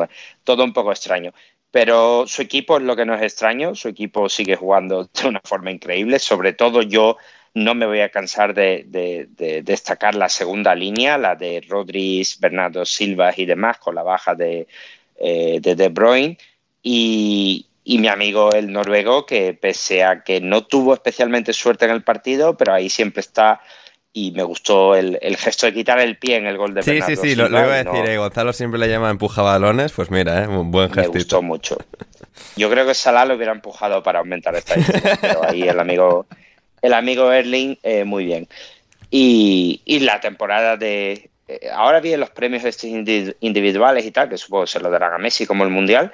[0.43, 1.33] todo un poco extraño.
[1.71, 5.41] Pero su equipo es lo que no es extraño, su equipo sigue jugando de una
[5.43, 7.17] forma increíble, sobre todo yo
[7.53, 12.23] no me voy a cansar de, de- de destacar la segunda línea, la de Rodri,
[12.39, 14.67] Bernardo Silva y demás, con la baja de,
[15.17, 16.37] eh, de De Bruyne
[16.83, 21.91] y, y mi amigo el noruego, que pese a que no tuvo especialmente suerte en
[21.91, 23.61] el partido, pero ahí siempre está
[24.13, 26.91] y me gustó el, el gesto de quitar el pie en el gol de Sí,
[26.91, 28.09] sí, Bernardo sí, lo, iba a no- decir.
[28.09, 29.93] eh, Gonzalo siempre le llama empuja balones.
[29.93, 31.13] Pues mira, eh, un buen me gestito.
[31.13, 31.77] gustó mucho.
[32.57, 34.75] Yo creo que Salah lo hubiera empujado para aumentar esta
[35.21, 36.25] pero ahí el amigo,
[36.81, 38.47] el amigo Erling, eh, muy bien.
[39.09, 41.29] Y, y la temporada de...
[41.47, 44.89] eh, ahora vienen los premios estos indi- individuales y tal, que supongo que se lo
[44.89, 46.13] darán a Messi como el Mundial,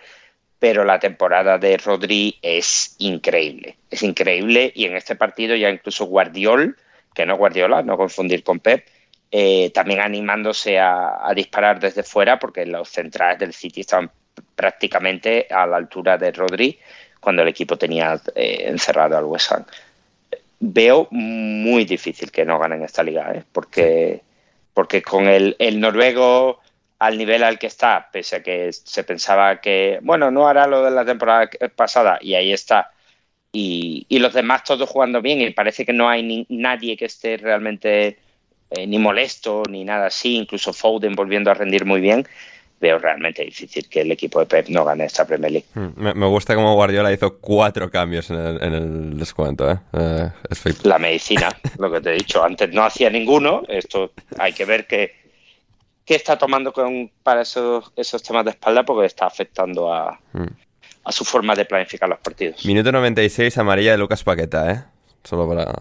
[0.59, 3.77] pero la temporada de Rodri es increíble.
[3.89, 6.75] Es increíble y en este partido ya incluso Guardiol,
[7.13, 8.85] que no Guardiola, no confundir con Pep,
[9.31, 14.09] eh, también animándose a, a disparar desde fuera porque los centrales del City estaban
[14.55, 16.79] prácticamente a la altura de Rodri
[17.19, 19.65] cuando el equipo tenía eh, encerrado al West Ham.
[20.59, 23.43] Veo muy difícil que no ganen esta liga, ¿eh?
[23.51, 24.21] porque,
[24.73, 26.59] porque con el, el noruego
[26.99, 30.83] al nivel al que está, pese a que se pensaba que, bueno, no hará lo
[30.83, 32.91] de la temporada pasada, y ahí está,
[33.51, 37.05] y, y los demás todos jugando bien, y parece que no hay ni- nadie que
[37.05, 38.17] esté realmente
[38.71, 42.27] eh, ni molesto ni nada así, incluso Foden volviendo a rendir muy bien,
[42.79, 45.67] veo realmente difícil que el equipo de Pep no gane esta Premier League.
[45.73, 49.71] Mm, Me, me gusta cómo Guardiola hizo cuatro cambios en el, en el descuento.
[49.71, 49.77] ¿eh?
[49.93, 50.29] Eh,
[50.83, 51.49] La medicina,
[51.79, 55.26] lo que te he dicho, antes no hacía ninguno, esto hay que ver qué,
[56.07, 60.19] qué está tomando con, para esos, esos temas de espalda porque está afectando a,
[61.03, 62.65] a su forma de planificar los partidos.
[62.65, 64.83] Minuto 96, amarilla de Lucas Paqueta, ¿eh?
[65.23, 65.73] Solo para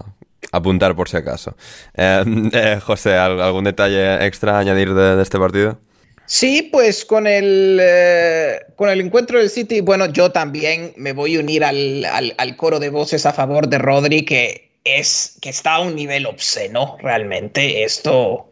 [0.53, 1.57] apuntar por si acaso.
[1.95, 5.79] Eh, eh, José, ¿al- ¿algún detalle extra a añadir de, de este partido?
[6.29, 11.37] Sí, pues con el, eh, con el encuentro del City, bueno, yo también me voy
[11.37, 15.51] a unir al, al- al coro de voces a favor de Rodri, que es que
[15.51, 17.85] está a un nivel obsceno, realmente.
[17.85, 18.49] Esto,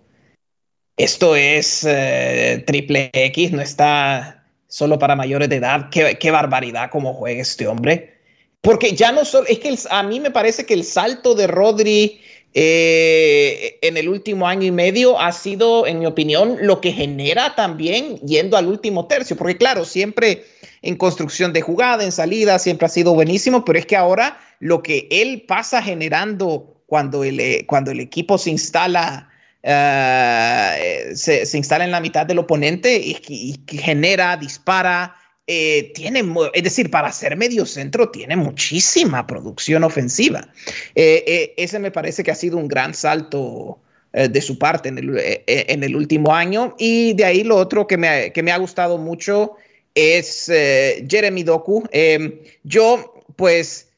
[0.97, 5.89] esto es eh, triple X, no está solo para mayores de edad.
[5.91, 8.15] Qué, barbaridad cómo juega este hombre.
[8.61, 12.21] Porque ya no solo, es que a mí me parece que el salto de Rodri
[12.55, 17.55] eh, en el último año y medio ha sido, en mi opinión, lo que genera
[17.57, 19.37] también yendo al último tercio.
[19.37, 20.45] Porque claro, siempre
[20.83, 24.83] en construcción de jugada, en salida, siempre ha sido buenísimo, pero es que ahora lo
[24.83, 29.29] que él pasa generando cuando el, eh, cuando el equipo se instala,
[29.65, 35.17] eh, se, se instala en la mitad del oponente y y genera, dispara,
[35.47, 36.25] eh, tiene,
[36.55, 40.49] es decir, para ser medio centro tiene muchísima producción ofensiva.
[40.95, 43.79] Eh, eh, ese me parece que ha sido un gran salto
[44.13, 46.77] de su parte en el, en el último año.
[46.79, 49.57] Y de ahí lo otro que me, que me ha gustado mucho
[49.93, 51.83] es Jeremy Doku.
[51.91, 53.89] Eh, yo, pues,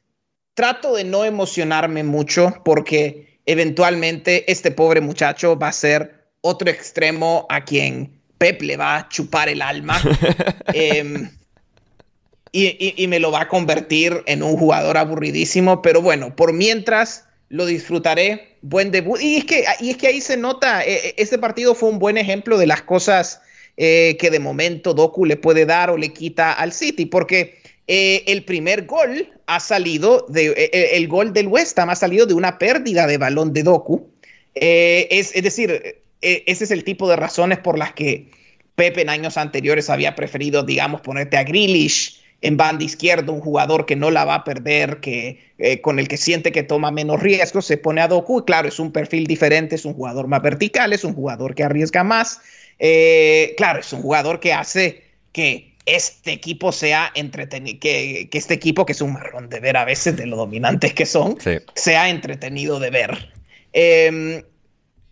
[0.55, 7.47] trato de no emocionarme mucho porque eventualmente este pobre muchacho va a ser otro extremo
[7.49, 10.01] a quien Pep le va a chupar el alma.
[10.75, 11.31] Em,
[12.53, 16.53] y, y- y me lo va a convertir en un jugador aburridísimo, pero bueno, por
[16.53, 18.57] mientras lo disfrutaré.
[18.63, 19.21] Buen debut.
[19.21, 21.99] Y es que, y es que ahí se nota, eh, eh, este partido fue un
[22.01, 23.41] buen ejemplo de las cosas
[23.77, 28.25] eh, que de momento Doku le puede dar o le quita al City, porque eh,
[28.27, 32.35] el primer gol ha salido, de, eh, el gol del West Ham ha salido de
[32.35, 34.11] una pérdida de balón de Doku.
[34.55, 38.31] es, decir, ese es el tipo de razones por las que
[38.77, 43.87] Pepe en años anteriores había preferido, digamos, ponerte a Grealish en banda izquierda, un jugador
[43.87, 47.21] que no la va a perder, que, eh, con el que siente que toma menos
[47.21, 48.45] riesgos, se pone a Doku.
[48.45, 52.05] Claro, es un perfil diferente, es un jugador más vertical, es un jugador que arriesga
[52.05, 52.41] más.
[52.79, 55.03] Eh, claro, es un jugador que hace
[55.33, 59.77] que este equipo sea entretenido, que, que, este equipo, que es un marrón de ver
[59.77, 61.59] a veces de lo dominantes que son, sí.
[61.75, 63.33] sea entretenido de ver.
[63.73, 64.45] Eh,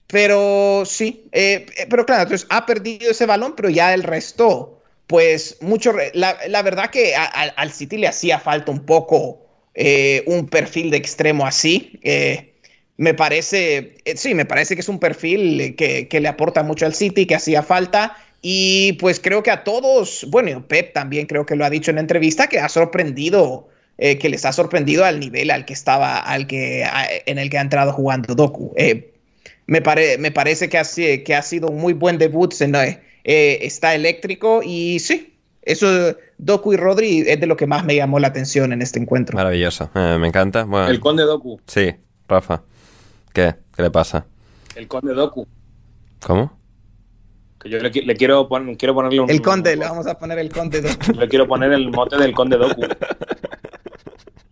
[0.06, 5.56] pero sí, eh, pero claro, entonces ha perdido ese balón, pero ya el resto, pues
[5.60, 9.44] mucho, la, la verdad que a, a, al City le hacía falta un poco
[9.74, 11.98] eh, un perfil de extremo así.
[12.02, 12.54] Eh,
[12.96, 16.86] me parece, eh, sí, me parece que es un perfil que, que, le aporta mucho
[16.86, 18.16] al City, que hacía falta.
[18.46, 21.94] Y pues creo que a todos, bueno, Pep también creo que lo ha dicho en
[21.94, 26.18] la entrevista, que ha sorprendido, eh, que les ha sorprendido al nivel al que estaba,
[26.18, 28.74] al que, a, en el que ha entrado jugando Doku.
[28.76, 29.14] Eh,
[29.64, 33.94] me, pare, me, parece que ha, que ha, sido un muy buen debut, eh, está
[33.94, 38.28] eléctrico y sí, eso, Doku y Rodri es de lo que más me llamó la
[38.28, 39.38] atención en este encuentro.
[39.38, 40.64] Maravilloso, eh, me encanta.
[40.64, 41.62] Bueno, el conde Doku.
[41.66, 41.94] Sí,
[42.28, 42.60] Rafa.
[43.32, 43.54] ¿Qué?
[43.74, 44.26] ¿Qué le pasa?
[44.76, 45.46] El conde Doku.
[46.20, 46.63] ¿Cómo?
[47.64, 48.46] Que yo le, le quiero,
[48.78, 49.30] quiero ponerle un...
[49.30, 51.12] El conde, un, le vamos a poner el conde Doku.
[51.18, 52.82] Le quiero poner el mote del conde Doku.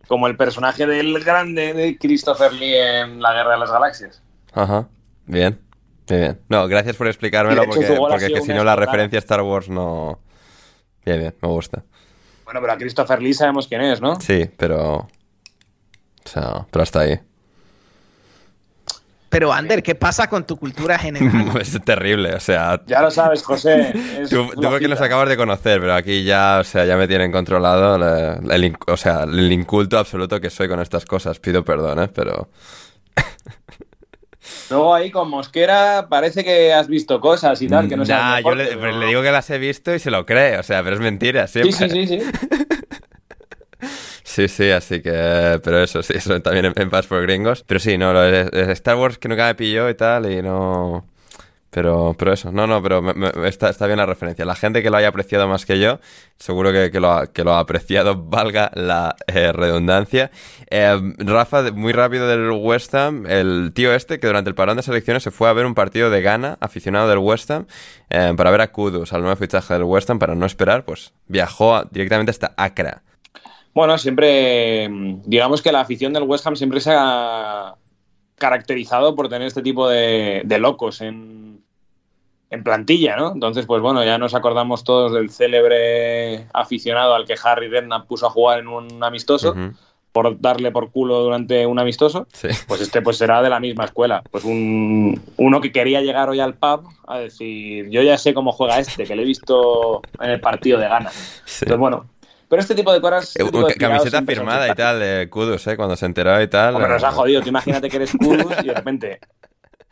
[0.08, 4.22] Como el personaje del grande de Christopher Lee en La Guerra de las Galaxias.
[4.54, 4.88] Ajá,
[5.26, 5.60] bien.
[6.08, 6.40] Muy bien.
[6.48, 10.18] No, gracias por explicármelo porque, porque que si no la referencia a Star Wars no...
[11.04, 11.84] Bien, bien, me gusta.
[12.46, 14.18] Bueno, pero a Christopher Lee sabemos quién es, ¿no?
[14.22, 14.96] Sí, pero...
[16.24, 17.20] O sea, pero hasta ahí.
[19.32, 21.50] Pero, Ander, ¿qué pasa con tu cultura general?
[21.60, 22.82] es terrible, o sea...
[22.86, 23.94] Ya lo sabes, José.
[24.28, 27.32] tú, tú porque nos acabas de conocer, pero aquí ya, o sea, ya me tienen
[27.32, 31.38] controlado el, el, o sea, el inculto absoluto que soy con estas cosas.
[31.38, 32.08] Pido perdón, ¿eh?
[32.14, 32.50] Pero...
[34.68, 38.54] Luego ahí con Mosquera parece que has visto cosas y tal, que no nah, yo
[38.54, 38.98] le, pero...
[38.98, 41.46] le, digo que las he visto y se lo cree, o sea, pero es mentira,
[41.46, 41.72] siempre.
[41.72, 42.30] Sí, sí, sí, sí.
[44.24, 45.60] Sí, sí, así que.
[45.62, 47.64] Pero eso, sí, eso también en, en Pass por Gringos.
[47.66, 51.06] Pero sí, no, Star Wars que nunca me pilló y tal, y no.
[51.72, 54.44] Pero, pero eso, no, no, pero me, está, está, bien la referencia.
[54.44, 56.00] La gente que lo haya apreciado más que yo,
[56.36, 60.30] seguro que, que, lo, ha, que lo, ha, apreciado, valga la eh, redundancia.
[60.68, 64.82] Eh, Rafa, muy rápido del West Ham, el tío este que durante el parón de
[64.82, 67.66] selecciones se fue a ver un partido de Ghana, aficionado del West Ham,
[68.10, 71.14] eh, para ver a Kudus, al nuevo fichaje del West Ham, para no esperar, pues
[71.26, 73.02] viajó directamente hasta Accra.
[73.74, 74.88] Bueno, siempre,
[75.24, 77.74] digamos que la afición del West Ham siempre se ha
[78.36, 81.62] caracterizado por tener este tipo de, de locos en,
[82.50, 83.32] en, plantilla, ¿no?
[83.32, 88.26] Entonces, pues bueno, ya nos acordamos todos del célebre aficionado al que Harry Redknapp puso
[88.26, 89.52] a jugar en un amistoso.
[89.52, 89.76] Uh -huh.
[90.12, 92.48] por darle por culo durante un amistoso, sí.
[92.68, 94.22] pues este pues será de la misma escuela.
[94.30, 98.52] Pues un, uno que quería llegar hoy al pub a decir, yo ya sé cómo
[98.52, 101.10] juega este, que le he visto en el partido de gana.
[101.10, 101.64] Sí.
[101.64, 102.04] Entonces, bueno,
[102.52, 103.34] pero este tipo de cosas.
[103.34, 105.74] Este tipo de camiseta firmada y tal de Kudus, ¿eh?
[105.74, 106.74] Cuando se enteró y tal.
[106.74, 107.40] Hombre, nos ha jodido.
[107.40, 109.20] Tú imagínate que eres Kudus y de repente.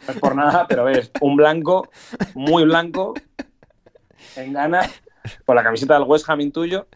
[0.07, 1.89] No es por nada, pero ves un blanco,
[2.35, 3.15] muy blanco,
[4.37, 4.83] en gana,
[5.47, 6.87] con la camiseta del West Ham tuyo,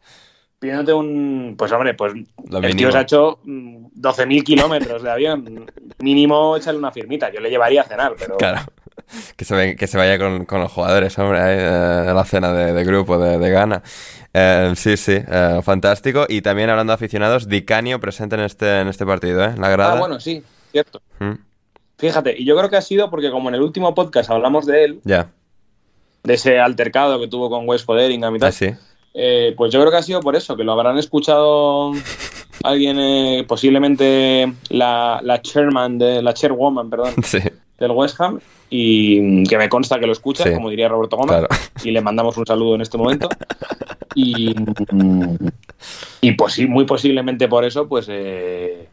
[0.58, 1.54] pidiéndote un.
[1.56, 2.12] Pues hombre, pues
[2.46, 5.64] Lo el tío se ha hecho 12.000 kilómetros de avión.
[5.98, 7.32] Mínimo echarle una firmita.
[7.32, 8.36] Yo le llevaría a cenar, pero.
[8.36, 8.60] Claro.
[9.36, 12.52] Que se, que se vaya con, con, los jugadores, hombre, ahí, eh, a la cena
[12.52, 13.82] de, de grupo de, de Ghana.
[14.32, 16.26] Eh, sí, sí, eh, fantástico.
[16.28, 19.54] Y también hablando de aficionados, Dicanio presente en este, en este partido, ¿eh?
[19.58, 19.94] La grada.
[19.94, 20.42] Ah, bueno, sí,
[20.72, 21.00] cierto.
[21.20, 21.34] Mm.
[21.98, 24.84] Fíjate, y yo creo que ha sido porque como en el último podcast hablamos de
[24.84, 25.30] él, ya.
[26.24, 28.70] De ese altercado que tuvo con West Foderingham y tal, ah, sí.
[29.14, 31.92] eh, pues yo creo que ha sido por eso, que lo habrán escuchado
[32.64, 37.38] alguien, eh, posiblemente la, la chairman, de, la chairwoman, perdón, sí.
[37.78, 38.40] Del West Ham,
[38.70, 40.52] y que me consta que lo escucha, sí.
[40.52, 41.48] como diría Roberto Gómez, claro.
[41.84, 43.28] y le mandamos un saludo en este momento.
[44.16, 44.54] Y,
[46.20, 48.88] y pues sí, muy posiblemente por eso, pues eh,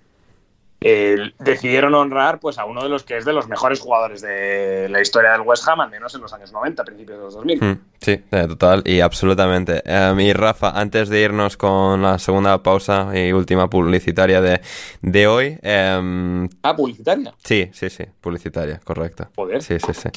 [0.84, 4.90] eh, decidieron honrar pues a uno de los que es de los mejores jugadores de
[4.90, 7.64] la historia del West Ham, al menos en los años 90, principios de los 2000.
[7.64, 9.84] Mm, sí, eh, total y absolutamente.
[9.86, 14.62] Um, y Rafa, antes de irnos con la segunda pausa y última publicitaria de,
[15.04, 15.60] de hoy.
[15.62, 17.32] Um, ah, publicitaria.
[17.44, 19.28] Sí, sí, sí, publicitaria, correcto.
[19.36, 19.62] Joder.
[19.62, 20.10] Sí, sí, sí.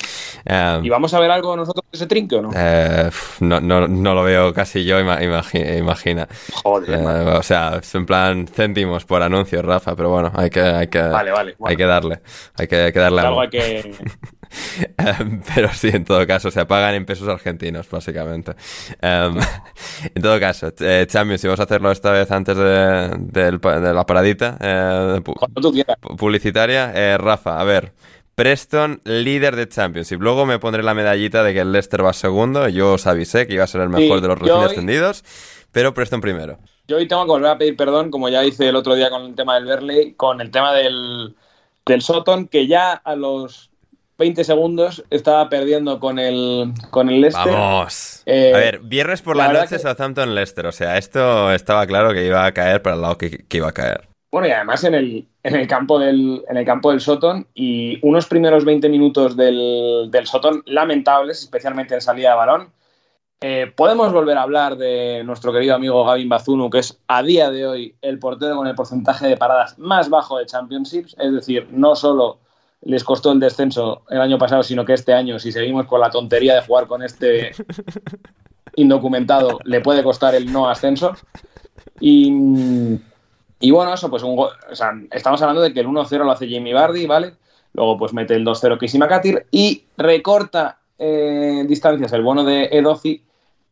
[0.50, 2.50] Um, ¿Y vamos a ver algo nosotros que se trinque o no?
[2.56, 3.10] Eh,
[3.40, 3.86] no, no?
[3.86, 5.42] No lo veo casi yo, imagina.
[5.76, 6.26] imagina.
[6.62, 7.06] Joder.
[7.36, 11.00] O sea, es en plan céntimos por anuncios, Rafa, pero bueno, hay que, hay que,
[11.00, 11.70] vale, vale, bueno.
[11.70, 12.20] hay que darle.
[12.58, 13.40] Hay que, hay que darle algo.
[13.40, 13.94] Hay que,
[14.98, 18.52] Em, pero sí, en todo caso, se pagan en pesos argentinos, básicamente.
[19.00, 19.36] Em,
[20.14, 23.58] en todo caso, eh, Champions, si vamos a hacerlo esta vez antes de,
[23.94, 27.92] la paradita eh, pu- tú publicitaria, eh, Rafa, a ver.
[28.36, 30.20] Preston, líder de Championship.
[30.20, 32.68] Luego me pondré la medallita de que el Leicester va segundo.
[32.68, 35.24] Yo os avisé que iba a ser el mejor Sí, de los recién hoy- ascendidos.
[35.70, 36.58] Pero Preston primero.
[36.86, 39.22] Yo hoy tengo que volver a pedir perdón, como ya hice el otro día con
[39.22, 41.34] el tema del Berley, con el tema del,
[41.86, 43.70] del Soton, que ya a los
[44.18, 47.52] 20 segundos estaba perdiendo con el, con el Leicester.
[47.52, 48.22] Vamos.
[48.26, 50.66] Eh, a ver, viernes por la noche que- Southampton-Leicester.
[50.66, 53.68] O sea, esto estaba claro que iba a caer para el lado que, que iba
[53.68, 54.06] a caer.
[54.30, 57.98] Bueno, y además en el, en el campo del, en el campo del Soton y
[58.02, 62.68] unos primeros 20 minutos del, del Soton lamentables, especialmente en salida de balón.
[63.46, 67.50] Eh, podemos volver a hablar de nuestro querido amigo Gavin Bazunu, que es a día
[67.50, 71.14] de hoy el portero con el porcentaje de paradas más bajo de Championships.
[71.18, 72.38] Es decir, no solo
[72.80, 76.08] les costó el descenso el año pasado, sino que este año, si seguimos con la
[76.08, 77.52] tontería de jugar con este
[78.76, 81.12] indocumentado, le puede costar el no ascenso.
[82.00, 82.32] Y,
[83.60, 86.30] y bueno, eso, pues un go- o sea, estamos hablando de que el 1-0 lo
[86.30, 87.34] hace Jamie Vardy, ¿vale?
[87.74, 93.22] Luego pues mete el 2-0 Casey McCarthy y recorta eh, distancias el bueno de Edozi,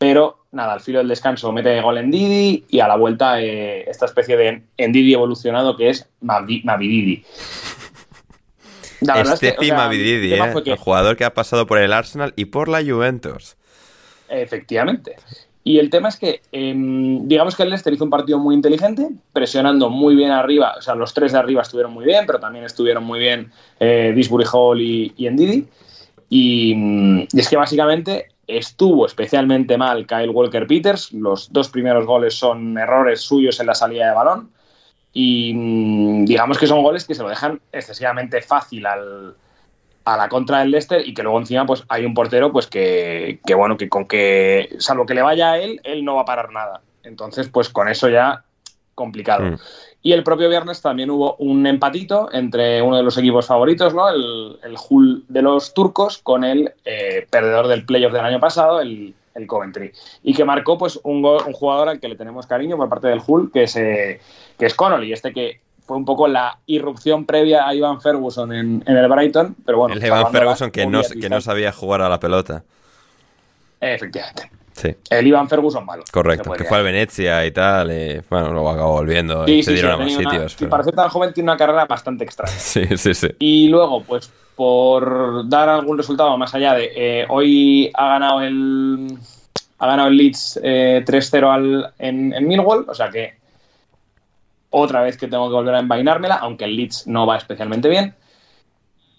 [0.02, 3.88] pero nada, al filo del descanso mete gol en Didi y a la vuelta eh,
[3.88, 7.24] esta especie de Ndidi evolucionado que es Mavi- Mavididi.
[9.00, 10.62] La verdad es que, o Steffi sea, Mavididi, el ¿eh?
[10.64, 13.56] que- el jugador que ha pasado por el Arsenal y por la Juventus.
[14.28, 15.16] Efectivamente.
[15.64, 19.08] Y el tema es que, em, digamos que el Leicester hizo un partido muy inteligente,
[19.32, 20.74] presionando muy bien arriba.
[20.78, 24.12] O sea, los tres de arriba estuvieron muy bien, pero también estuvieron muy bien eh,
[24.14, 25.66] Disbury Hall y, y Ndidi.
[26.28, 31.12] Y, mm, y es que básicamente estuvo especialmente mal Kyle Walker Peters.
[31.12, 34.50] Los dos primeros goles son errores suyos en la salida de balón.
[35.12, 39.34] Y mm, digamos que son goles que se lo dejan excesivamente fácil al,
[40.04, 43.40] a la contra del Leicester y que luego encima pues hay un portero pues que,
[43.44, 46.26] que, bueno que con que salvo que le vaya a él él no va a
[46.26, 48.44] parar nada entonces pues con eso ya
[48.94, 49.58] complicado Mm.
[50.02, 54.08] Y el propio viernes también hubo un empatito entre uno de los equipos favoritos no
[54.08, 58.80] el, el Hull de los turcos con el eh, perdedor del playoff del año pasado
[58.80, 59.92] el, el Coventry
[60.22, 63.22] y que marcó pues un, un jugador al que le tenemos cariño por parte del
[63.26, 64.20] Hull que es eh,
[64.58, 68.84] que es Connolly este que fue un poco la irrupción previa a Ivan Ferguson en,
[68.86, 69.96] en el Brighton, pero bueno.
[69.96, 72.62] el salvando Ferguson que no, que no sabía jugar a la pelota.
[73.80, 74.61] Efectivamente.
[74.72, 76.02] Sí, El Ivan Ferguson malo.
[76.10, 76.50] correcto.
[76.52, 76.84] Que fue al.
[76.84, 77.92] Venecia y tal.
[77.92, 80.56] Y, bueno, luego acabó volviendo Sí, y sí, se dieron a más sitios.
[80.58, 82.52] pero- Para ser tan joven tiene una carrera bastante extraña.
[82.58, 83.28] Sí, sí, sí.
[83.38, 89.18] Y luego, pues por dar algún resultado más allá de eh, hoy ha ganado el
[89.78, 93.34] ha ganado el Leeds eh, 3-0 al- en, en Millwall, o sea que
[94.70, 98.14] otra vez que tengo que volver a envainármela, aunque el Leeds no va especialmente bien.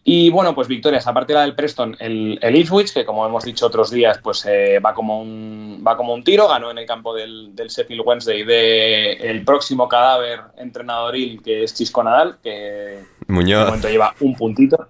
[0.05, 3.45] Y bueno, pues victorias, aparte de la del Preston, el, el Ipswich, que como hemos
[3.45, 6.85] dicho otros días, pues eh, va, como un, va como un tiro, ganó en el
[6.85, 12.49] campo del, del Sheffield Wednesday de el próximo cadáver entrenadoril, que es Chisco Nadal, que
[12.49, 13.65] de Muñoz.
[13.65, 14.89] momento lleva un puntito.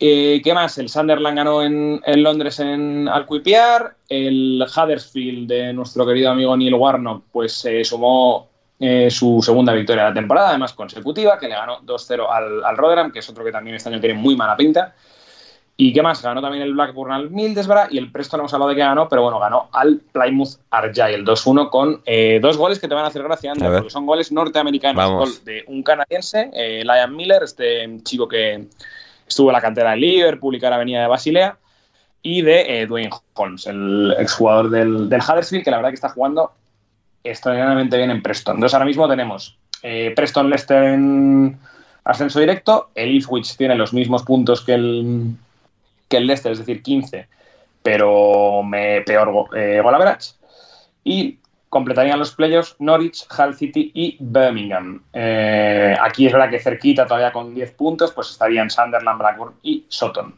[0.00, 0.76] Eh, ¿Qué más?
[0.78, 3.94] El Sunderland ganó en, en Londres en Alquipiar.
[4.08, 8.49] El Huddersfield de nuestro querido amigo Neil Warnock, pues se sumó
[8.80, 12.76] eh, su segunda victoria de la temporada, además consecutiva, que le ganó 2-0 al, al
[12.76, 14.94] Rotherham, que es otro que también este año tiene muy mala pinta.
[15.76, 16.22] ¿Y qué más?
[16.22, 19.08] Ganó también el Blackburn al Middlesbrough y el Preston no hemos hablado de que ganó,
[19.08, 23.08] pero bueno, ganó al Plymouth Argyle 2-1 con eh, dos goles que te van a
[23.08, 23.78] hacer gracia, Ander, A ver.
[23.80, 24.96] porque son goles norteamericanos.
[24.96, 25.36] Vamos.
[25.36, 28.66] Gol de un canadiense, eh, Liam Miller, este chico que
[29.26, 31.56] estuvo en la cantera de Liverpool y que ahora venía de Basilea,
[32.22, 36.10] y de eh, Dwayne Holmes, el exjugador del, del Huddersfield, que la verdad que está
[36.10, 36.52] jugando
[37.24, 38.56] extraordinariamente bien en Preston.
[38.56, 41.58] Entonces ahora mismo tenemos eh, Preston Leicester en
[42.04, 45.34] ascenso directo, el Ipswich tiene los mismos puntos que el,
[46.08, 47.28] que el Leicester, es decir, 15,
[47.82, 49.82] pero me, peor go- eh.
[51.04, 51.38] Y
[51.68, 55.02] completarían los playoffs Norwich, Hull City y Birmingham.
[55.12, 59.84] Eh, aquí es verdad que cerquita, todavía con 10 puntos, pues estarían Sunderland, Blackburn y
[59.88, 60.34] Sutton.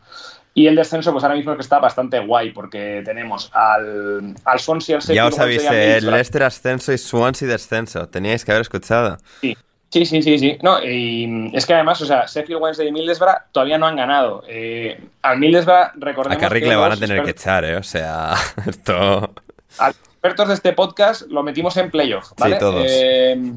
[0.55, 4.61] Y el descenso, pues ahora mismo es que está bastante guay, porque tenemos al, al
[4.61, 6.13] Swansea, al Ya os avisé, Middlesbrough.
[6.13, 8.09] Leicester ascenso y Swansea descenso.
[8.09, 9.17] Teníais que haber escuchado.
[9.41, 9.57] Sí,
[9.91, 10.39] sí, sí, sí.
[10.39, 10.59] sí.
[10.63, 14.45] No, y es que además, o sea, Sheffield Wednesday y Middlesbrough todavía no han ganado.
[14.47, 17.77] Eh, al Middlesbrough, recordemos A Carrick que le van a tener que echar, ¿eh?
[17.77, 18.35] O sea,
[18.67, 19.33] esto...
[19.79, 22.57] a los expertos de este podcast lo metimos en playoff, ¿vale?
[22.57, 22.87] Sí, todos.
[22.87, 23.53] Eh,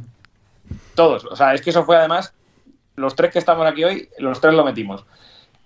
[0.95, 1.25] todos.
[1.25, 2.33] O sea, es que eso fue además,
[2.95, 5.05] los tres que estamos aquí hoy, los tres lo metimos.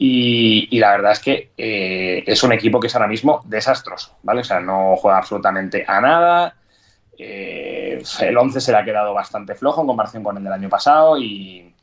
[0.02, 4.42] Y, la verdad es que eh, es un equipo que es ahora mismo desastroso, ¿vale?
[4.42, 6.56] O sea, no juega absolutamente a nada.
[7.18, 10.70] Eh, el 11 se le ha quedado bastante flojo en comparación con el del año
[10.70, 11.74] pasado y,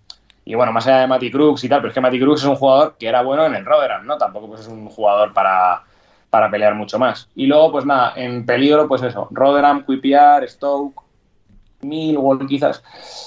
[0.47, 2.57] bueno, más allá de Matty Crooks y tal, pero es que Matty Crooks es un
[2.57, 4.17] jugador que era bueno en el Rotherham, ¿no?
[4.17, 5.83] Tampoco pues, es un jugador para,
[6.31, 7.29] para pelear mucho más.
[7.35, 11.03] Y luego, pues nada, en peligro, pues eso, Rotherham, Quipiar, Stoke,
[11.83, 12.83] Millwall quizás,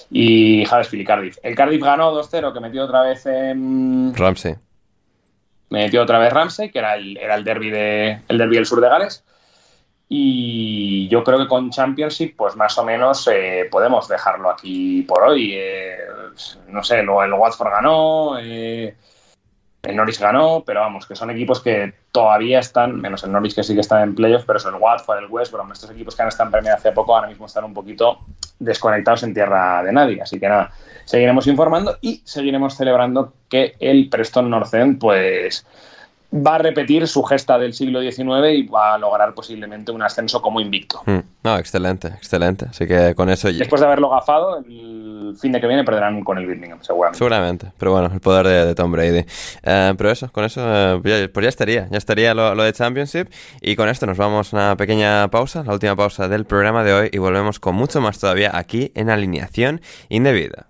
[0.09, 1.37] y Huddersfield y Cardiff.
[1.43, 4.15] El Cardiff ganó 2-0, que metió otra vez en...
[4.15, 4.55] Ramsey.
[5.69, 8.81] Metió otra vez Ramsey, que era el, era el derby de, el derby del sur
[8.81, 9.23] de Gales.
[10.11, 15.23] Y yo creo que con Championship, pues más o menos eh, podemos dejarlo aquí por
[15.23, 15.51] hoy.
[15.53, 15.97] Eh,
[16.67, 18.95] no sé, luego el Watford ganó, eh,
[19.83, 23.63] el Norwich ganó, pero vamos, que son equipos que todavía están, menos el Norwich que
[23.63, 26.21] sí que está en playoffs, pero son el Watford, el West Brom, estos equipos que
[26.21, 28.19] han estado en Premier hace poco, ahora mismo están un poquito
[28.59, 30.21] desconectados en tierra de nadie.
[30.21, 30.71] Así que nada,
[31.05, 35.65] seguiremos informando y seguiremos celebrando que el Preston North End, pues
[36.31, 40.41] va a repetir su gesta del siglo XIX y va a lograr posiblemente un ascenso
[40.41, 41.01] como invicto.
[41.05, 41.19] Mm.
[41.43, 42.67] No, excelente, excelente.
[42.69, 43.51] Así que con eso...
[43.51, 47.17] Después de haberlo gafado, el fin de que viene perderán con el Birmingham, seguramente.
[47.17, 49.25] Seguramente, pero bueno, el poder de, de Tom Brady.
[49.63, 52.73] Eh, pero eso, con eso, eh, ya, pues ya estaría, ya estaría lo, lo de
[52.73, 53.29] Championship.
[53.61, 56.93] Y con esto nos vamos a una pequeña pausa, la última pausa del programa de
[56.93, 60.69] hoy, y volvemos con mucho más todavía aquí en Alineación Indebida.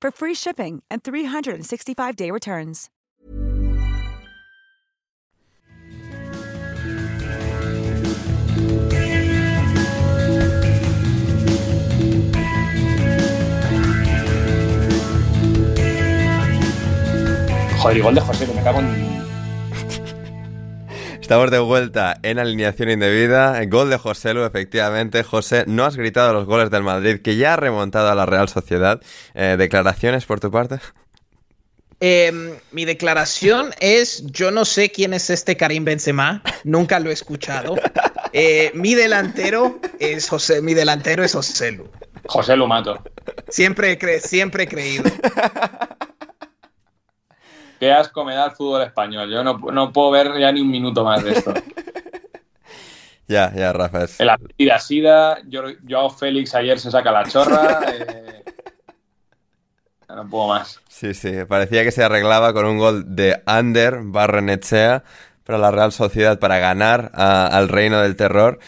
[0.00, 2.90] for free shipping and 365-day returns.
[17.78, 19.37] Joder, gol de José, que me cago en...
[21.28, 23.62] Estamos de vuelta en alineación indebida.
[23.66, 25.22] Gol de José Lu, efectivamente.
[25.22, 28.48] José, no has gritado los goles del Madrid, que ya ha remontado a la Real
[28.48, 29.02] Sociedad.
[29.34, 30.78] Eh, ¿Declaraciones por tu parte?
[32.00, 37.12] Eh, mi declaración es, yo no sé quién es este Karim Benzema, nunca lo he
[37.12, 37.76] escuchado.
[38.32, 41.90] Eh, mi delantero es José, mi delantero es José Lu.
[42.26, 43.02] José Lu mato.
[43.48, 45.04] Siempre he, cre siempre he creído.
[47.78, 49.30] Qué asco me da el fútbol español.
[49.30, 51.54] Yo no, no puedo ver ya ni un minuto más de esto.
[53.28, 54.04] ya, ya, Rafa.
[54.04, 54.20] Es...
[54.20, 55.38] El Sida Sida,
[55.88, 57.80] Joao Félix ayer se saca la chorra.
[57.88, 58.44] Eh...
[60.08, 60.80] No puedo más.
[60.88, 65.04] Sí, sí, parecía que se arreglaba con un gol de Ander Barrenechea
[65.44, 68.58] para la Real Sociedad para ganar a, al reino del terror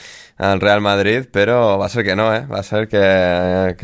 [0.41, 2.47] al Real Madrid, pero va a ser que no, ¿eh?
[2.47, 3.77] Va a ser que,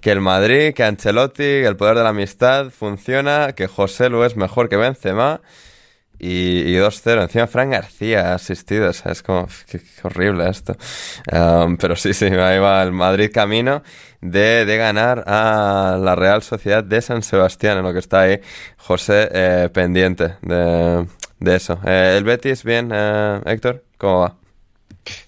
[0.00, 4.24] que, el Madrid, que Ancelotti, que el poder de la amistad funciona, que José Lu
[4.24, 5.42] es mejor que Benzema
[6.18, 7.22] y, y 2-0.
[7.24, 10.76] Encima Fran García ha asistido, es como, qué horrible esto.
[11.30, 13.82] Um, pero sí, sí, ahí va el Madrid camino
[14.22, 18.40] de, de, ganar a la Real Sociedad de San Sebastián, en lo que está ahí
[18.78, 21.06] José eh, pendiente de,
[21.38, 21.78] de eso.
[21.84, 23.84] Eh, ¿El Betis bien, eh, Héctor?
[23.98, 24.45] ¿Cómo va?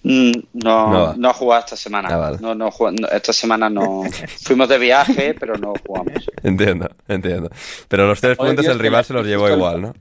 [0.02, 2.08] Mm, No, no, no, jugado esta semana.
[2.12, 2.38] Ah, vale.
[2.40, 4.02] no, no, no, esta semana no.
[4.42, 6.12] Fuimos de viaje, pero no jugamos.
[6.42, 7.50] Entiendo, entiendo.
[7.88, 9.94] Pero los tres Oye, puntos el rival se los llevó igual, ¿no?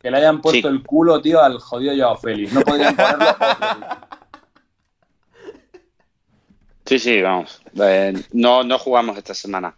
[0.00, 0.74] Que le hayan puesto Sí.
[0.74, 2.52] el culo, tío, al jodido Joao Félix.
[2.52, 3.26] No podrían ponerlo.
[6.86, 7.60] Sí, sí, vamos.
[7.80, 9.74] Eh, no, no jugamos esta semana.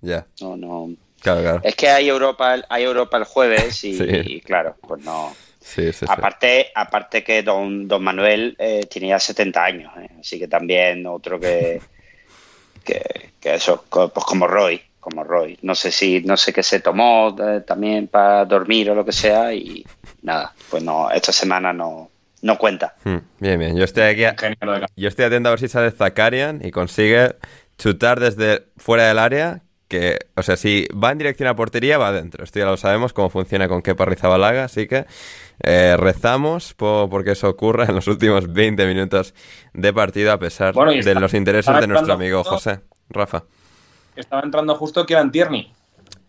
[0.00, 0.90] Ya, No, no.
[1.20, 1.60] claro, claro.
[1.62, 4.04] Es que hay Europa, el- hay Europa el jueves y, Sí.
[4.08, 5.34] y claro, pues no.
[5.60, 6.06] Sí, sí, sí.
[6.08, 11.06] Aparte, aparte que don, don Manuel eh, tiene ya 70 años, eh, así que también
[11.06, 11.80] otro que,
[12.84, 15.58] que, que eso, pues como Roy, como Roy.
[15.62, 19.12] No sé si, no sé qué se tomó eh, también para dormir o lo que
[19.12, 19.84] sea y
[20.22, 22.10] nada, pues no, esta semana no,
[22.42, 22.94] no cuenta.
[23.04, 23.76] Hmm, bien, bien.
[23.76, 24.22] Yo estoy aquí.
[24.96, 27.36] yo estoy atento a ver si sale Zakarian y consigue
[27.78, 29.62] chutar desde fuera del área.
[29.90, 32.44] Que, o sea, si va en dirección a portería, va adentro.
[32.44, 35.04] Esto ya lo sabemos cómo funciona con Kepa Rizabalaga, así que
[35.64, 39.34] eh, rezamos por, porque eso ocurra en los últimos 20 minutos
[39.74, 42.82] de partido, a pesar de los intereses de nuestro amigo José.
[43.08, 43.42] Rafa.
[44.14, 45.72] Estaba entrando justo Kieran Tierney.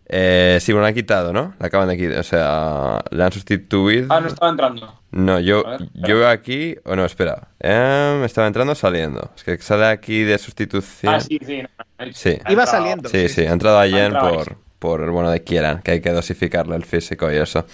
[0.08, 1.54] Eh, sí, bueno, han quitado, ¿no?
[1.60, 4.08] La acaban de quitar, o sea, le han sustituido.
[4.10, 5.00] Ah, no estaba entrando.
[5.12, 5.64] No, yo,
[5.94, 9.32] yo veo aquí, o no, espera, eh, estaba entrando o saliendo.
[9.36, 11.16] Es que sale aquí de sustitución.
[11.16, 11.64] Ah, sí, sí.
[12.14, 12.38] sí.
[12.50, 13.10] Iba saliendo.
[13.10, 16.76] Sí, sí, ha entrado ayer por, por el bueno de Kieran, que hay que dosificarle
[16.76, 17.66] el físico y eso.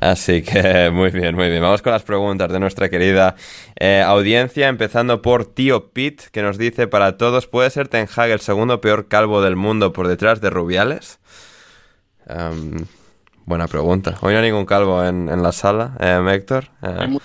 [0.00, 1.60] Así que muy bien, muy bien.
[1.60, 3.34] Vamos con las preguntas de nuestra querida
[3.78, 8.30] eh, audiencia, empezando por Tío Pete, que nos dice, para todos, ¿puede ser Ten Hag
[8.30, 11.18] el segundo peor calvo del mundo por detrás de Rubiales?
[12.28, 12.84] Em,
[13.46, 14.16] buena pregunta.
[14.20, 16.68] Hoy no hay ningún calvo en, la sala, eh, Héctor.
[16.82, 17.18] Eh,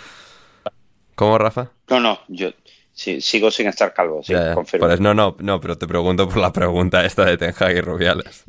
[1.16, 1.72] ¿Cómo, Rafa?
[1.90, 2.52] No, no, yo
[2.94, 4.88] sigo sin estar calvo, sí, confirmo.
[4.88, 7.82] Pues no, no, no, pero te pregunto por la pregunta esta de Ten Hag y
[7.82, 8.46] Rubiales.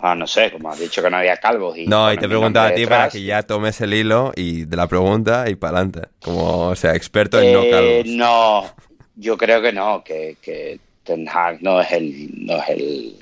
[0.00, 1.76] Ah, no sé, como has dicho que no había calvos.
[1.76, 4.76] Y no, y te preguntaba a ti para que ya tomes el hilo y de
[4.76, 6.08] la pregunta y para adelante.
[6.22, 8.06] Como, o sea, experto en no eh, calvos.
[8.06, 8.64] No,
[9.16, 13.16] yo creo que no, que, que Ten Hag no es el, no es el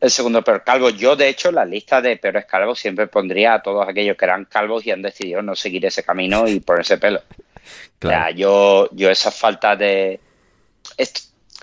[0.00, 0.90] el segundo peor calvo.
[0.90, 4.24] Yo, de hecho, en la lista de peores calvos siempre pondría a todos aquellos que
[4.24, 7.22] eran calvos y han decidido no seguir ese camino y ponerse pelo.
[8.02, 10.18] O sea, yo, yo esa falta de...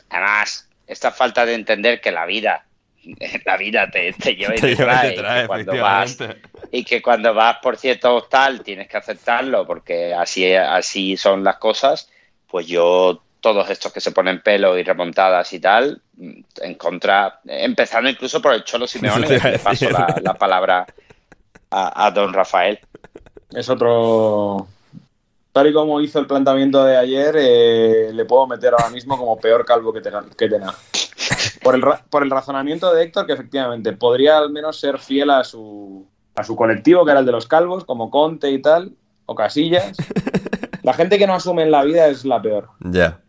[0.10, 2.64] además, esta falta de entender que la vida
[3.46, 6.18] la vida te, lleva y te, trae, y, que cuando vas,
[6.72, 11.58] y que cuando vas por cierto tal tienes que aceptarlo porque así, así son las
[11.58, 12.10] cosas,
[12.48, 18.10] pues yo todos estos que se ponen pelo y remontadas y tal, en contra, empezando
[18.10, 20.86] incluso por el Cholo Simeone, le paso la, palabra
[21.70, 22.80] a, don Rafael.
[23.52, 24.68] Es otro,
[25.52, 29.40] tal y como hizo el planteamiento de ayer, eh, le puedo meter ahora mismo como
[29.40, 30.74] peor calvo que, tenga, que tenga.
[31.62, 35.44] Por el, por el razonamiento de Héctor, que efectivamente podría al menos ser fiel a
[35.44, 36.06] su,
[36.36, 38.94] a su colectivo, que era el de los calvos, como Conte y tal,
[39.26, 39.96] o Casillas.
[40.84, 42.70] La gente que no asume en la vida es la peor.
[42.80, 43.20] Ya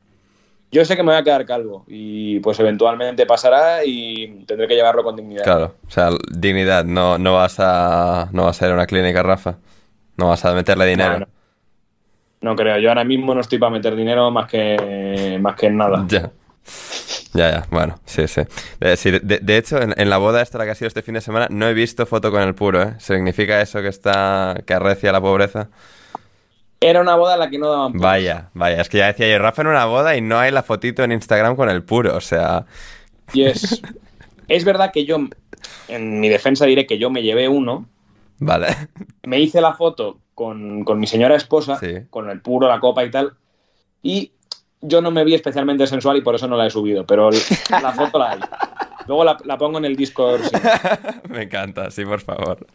[0.70, 4.74] yo sé que me voy a quedar calvo y pues eventualmente pasará y tendré que
[4.74, 5.44] llevarlo con dignidad.
[5.44, 9.22] Claro, o sea, dignidad, no, no vas a no vas a ir a una clínica,
[9.22, 9.56] Rafa.
[10.16, 11.26] No vas a meterle dinero.
[12.40, 15.76] No, creo, yo ahora mismo no estoy para meter dinero más que más que en
[15.76, 16.04] nada.
[16.08, 16.30] Ya.
[17.34, 18.42] Ya, ya, bueno, sí, sí.
[18.80, 21.68] Eh, de, hecho, en, la boda esta que ha sido este fin de semana, no
[21.68, 22.94] he visto foto con el puro, ¿eh?
[22.98, 25.68] ¿Significa eso que está, que arrecia la pobreza?
[26.80, 29.38] Era una boda en la que no daban Vaya, vaya, es que ya decía yo,
[29.38, 32.20] Rafa en una boda y no hay la fotito en Instagram con el puro, o
[32.20, 32.66] sea...
[33.32, 33.82] Y es,
[34.48, 35.18] es verdad que yo,
[35.88, 37.88] en mi defensa diré que yo me llevé uno.
[38.38, 38.68] Vale.
[39.24, 41.80] Me hice la foto con, mi señora esposa,
[42.10, 43.34] con el puro, la copa y tal,
[44.02, 44.30] y
[44.80, 47.30] yo no me vi especialmente sensual y por eso no la he subido, pero
[47.70, 48.40] la foto la hay.
[49.08, 50.42] Luego la, pongo en el Discord.
[51.30, 52.66] Me encanta, sí, por favor.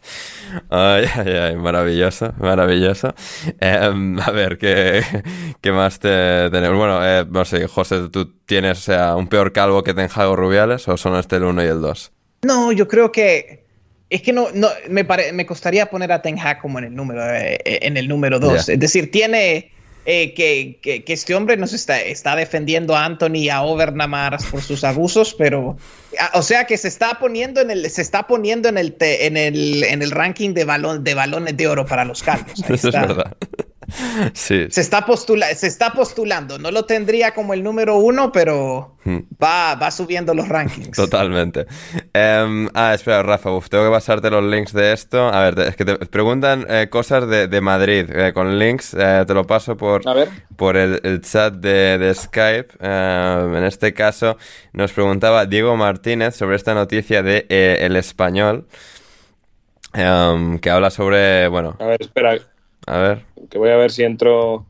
[0.68, 3.14] Ay, ay, ay, maravilloso, maravilloso.
[3.60, 5.02] Em, a ver, ¿qué,
[5.60, 6.76] ¿qué, más te tenemos?
[6.76, 11.14] Bueno, eh, no sé, José, ¿tú tienes un peor calvo que Tenjago Rubiales o son
[11.16, 12.12] este el 1 y el 2?
[12.42, 13.64] No, yo creo que
[14.10, 17.22] es que no, no me, me costaría poner a Ten Hag como en el número
[17.32, 18.70] eh, en el número 2.
[18.70, 19.70] Es decir, tiene
[20.06, 24.60] eh, que, que, este hombre nos está, está defendiendo a Anthony y a Overnamar por
[24.62, 25.76] sus abusos, pero
[26.34, 29.82] o sea que se está poniendo en el se está poniendo en el en el
[29.84, 32.62] en el ranking de balón de balones de oro para los calvos.
[32.68, 33.34] Eso es verdad.
[34.32, 34.66] Sí.
[34.70, 36.58] Se está, postula se está postulando.
[36.58, 39.18] No lo tendría como el número uno, pero hmm.
[39.42, 40.96] va, va subiendo los rankings.
[40.96, 41.66] Totalmente.
[42.12, 45.28] Em, ah, espera, Rafa, tengo que pasarte los links de esto.
[45.28, 48.94] A ver, es que te preguntan eh, cosas de, de Madrid eh, con links.
[48.98, 50.02] Eh, te lo paso por,
[50.56, 52.68] por el, chat de, de Skype.
[52.80, 54.36] En este caso,
[54.72, 58.66] nos preguntaba Diego Martínez sobre esta noticia de El Español.
[59.94, 61.76] Em, que habla sobre, bueno...
[61.78, 62.36] A ver, espera,
[62.86, 63.24] a ver.
[63.54, 64.66] Que voy a ver si entro.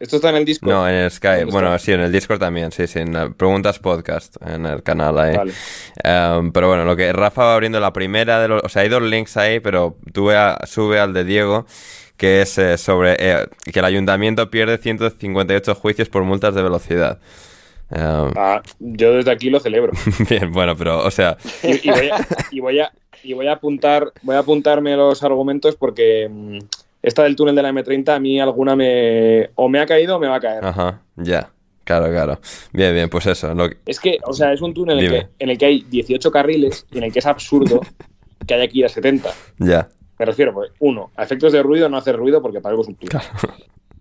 [0.00, 0.70] ¿Esto está en el Discord?
[0.70, 1.44] No, en el Skype.
[1.50, 3.00] Bueno, sí, en el Discord también, sí, sí.
[3.00, 5.36] En Preguntas Podcast, en el canal ahí.
[5.36, 5.52] Vale.
[6.02, 8.64] Em, pero bueno, lo que Rafa va abriendo la primera de los.
[8.64, 10.30] O sea, hay dos links ahí, pero tú
[10.64, 11.66] sube al de Diego,
[12.16, 17.18] que es eh, sobre eh, que el ayuntamiento pierde 158 juicios por multas de velocidad.
[17.90, 19.92] Em, ah, yo desde aquí lo celebro.
[20.30, 21.36] Bien, bueno, pero, o sea.
[21.62, 22.90] Y, voy, a, y, voy, a,
[23.22, 26.30] y voy a apuntar, voy a apuntarme los argumentos porque.
[27.02, 30.18] Esta del túnel de la M30 a mí alguna me o me ha caído o
[30.18, 30.64] me va a caer.
[30.64, 31.50] Ajá, ya.
[31.84, 32.38] Claro, claro.
[32.72, 33.54] Bien, bien, pues eso.
[33.54, 35.64] lo que- Es que, o sea, es un túnel en el, que, en el que
[35.66, 37.80] hay 18 carriles y en el que es absurdo
[38.46, 39.30] que haya que ir a 70.
[39.58, 39.88] Ya.
[40.18, 42.88] Me refiero, pues, uno, a efectos de ruido no hace ruido porque para algo es
[42.88, 43.22] un túnel.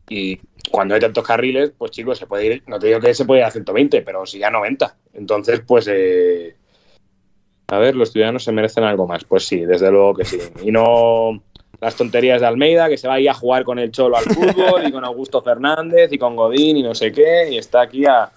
[0.10, 0.40] Y
[0.72, 3.41] cuando hay tantos carriles, pues chicos, se puede ir, no te digo que se puede
[3.41, 4.95] ir a 120, pero sí a 90.
[5.14, 6.56] Entonces, pues, eh,
[7.68, 9.26] a ver, los ciudadanos se merecen algo más.
[9.26, 10.40] Pues sí, desde luego que sí.
[10.64, 11.44] Y no
[11.80, 14.24] las tonterías de Almeida, que se va a ir a jugar con el Cholo al
[14.24, 18.06] fútbol y con Augusto Fernández y con Godín y no sé qué, y está aquí
[18.06, 18.32] a,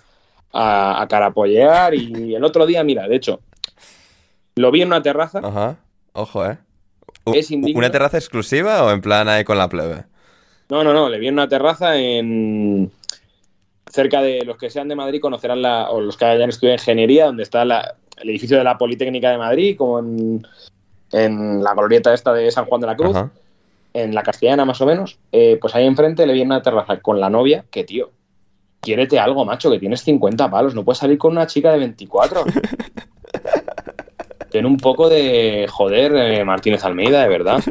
[0.53, 1.95] a, a carapollear.
[1.95, 3.41] Y el otro día, mira, de hecho,
[4.57, 5.41] lo vi en una terraza.
[5.43, 5.77] Ajá.
[6.13, 6.59] Ojo, ¿eh?
[7.27, 7.51] Es.
[7.51, 10.05] ¿Una terraza exclusiva o en plan ahí con la plebe?
[10.69, 12.91] No, no, no, le vi en una terraza en
[13.91, 17.27] cerca de los que sean de Madrid conocerán la o los que hayan estudiado ingeniería,
[17.27, 20.47] donde está la- el edificio de la Politécnica de Madrid, como en,
[21.13, 23.31] en la glorieta esta de San Juan de la Cruz, Ajá.
[23.95, 25.19] en la Castellana más o menos.
[25.33, 28.11] Eh, pues ahí enfrente le vi en una terraza con la novia, que tío,
[28.81, 32.45] quiérete algo, macho, que tienes 50 palos, no puedes salir con una chica de 24.
[34.51, 37.63] Ten un poco de joder, eh, Martínez Almeida, de verdad.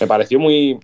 [0.00, 0.80] Me pareció muy,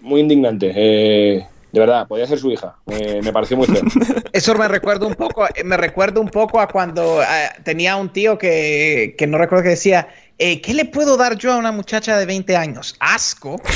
[0.00, 0.72] muy indignante.
[0.74, 2.76] eh, de verdad, podía ser su hija.
[2.84, 3.80] Me, me pareció muy feo.
[4.32, 8.36] Eso me recuerda un poco, me recuerda un poco a cuando eh, tenía un tío
[8.36, 10.08] que, que no recuerdo que decía,
[10.38, 12.94] eh, ¿qué le puedo dar yo a una muchacha de 20 años?
[13.00, 13.56] Asco.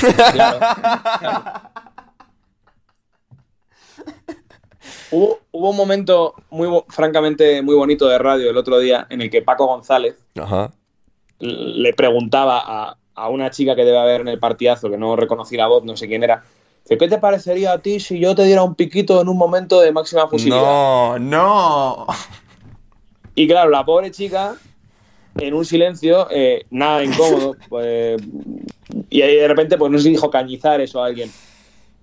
[5.10, 9.30] Hubo, hubo un momento muy francamente muy bonito de radio el otro día en el
[9.30, 10.72] que Paco González Ajá.
[11.38, 15.56] le preguntaba a, a una chica que debe haber en el partidazo, que no reconocí
[15.56, 16.44] la voz, no sé quién era,
[16.88, 19.92] ¿qué te parecería a ti si yo te diera un piquito en un momento de
[19.92, 20.60] máxima fusividad?
[20.60, 22.06] No, no.
[23.34, 24.56] Y claro, la pobre chica,
[25.36, 28.22] en un silencio, eh, nada incómodo, pues,
[29.10, 31.30] y ahí de repente, pues no si dijo cañizar eso a alguien.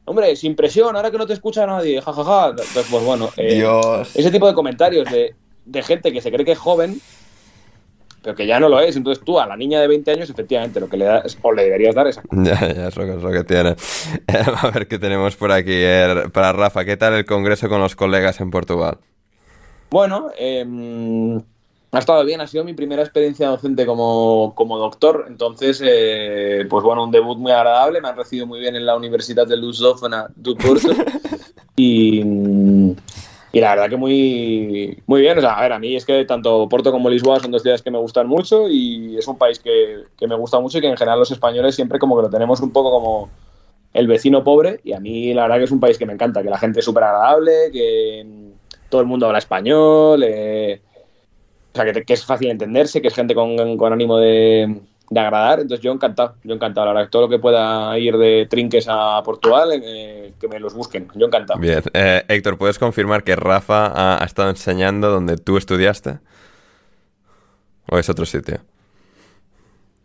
[0.05, 2.49] Hombre, sin presión, ahora que no te escucha nadie, jajaja.
[2.49, 4.13] Entonces, pues bueno, eh, Dios.
[4.15, 5.33] ese tipo de comentarios de,
[5.63, 6.99] de gente que se cree que es joven,
[8.23, 8.95] pero que ya no lo es.
[8.95, 11.65] Entonces tú a la niña de 20 años, efectivamente, lo que le das, o le
[11.65, 13.75] deberías dar es Ya, ya, es lo que, es lo que tiene.
[14.27, 15.73] Eh, a ver qué tenemos por aquí.
[15.73, 18.97] eh, para Rafa, ¿qué tal el congreso con los colegas en Portugal?
[19.89, 20.65] Bueno, eh,
[21.93, 26.83] ha estado bien, ha sido mi primera experiencia docente como, como doctor, entonces, eh, pues
[26.83, 30.25] bueno, un debut muy agradable, me han recibido muy bien en la Universidad de Lusófona
[30.35, 30.89] do Porto
[31.75, 32.23] y,
[33.55, 36.25] y la verdad que muy, muy bien, o sea, a ver, a mí es que
[36.25, 39.59] tanto Porto como Lisboa son dos ciudades que me gustan mucho y es un país
[39.59, 42.29] que, que me gusta mucho y que en general los españoles siempre como que lo
[42.31, 43.29] tenemos un poco como
[43.93, 46.41] el vecino pobre y a mí la verdad que es un país que me encanta,
[46.41, 48.25] que la gente es súper agradable, que
[48.89, 50.81] todo el mundo habla español, eh,
[51.73, 54.81] o sea, que, que es fácil entenderse, que es gente con, con ánimo de,
[55.13, 55.59] de agradar.
[55.59, 56.87] Entonces yo encantado, yo encantado.
[56.87, 60.73] La verdad, todo lo que pueda ir de trinques a Portugal, eh, que me los
[60.73, 61.07] busquen.
[61.15, 61.59] Yo encantado.
[61.59, 61.81] Bien.
[61.93, 66.19] Eh, Héctor, ¿puedes confirmar que Rafa ha, ha estado enseñando donde tú estudiaste?
[67.89, 68.59] ¿O es otro sitio?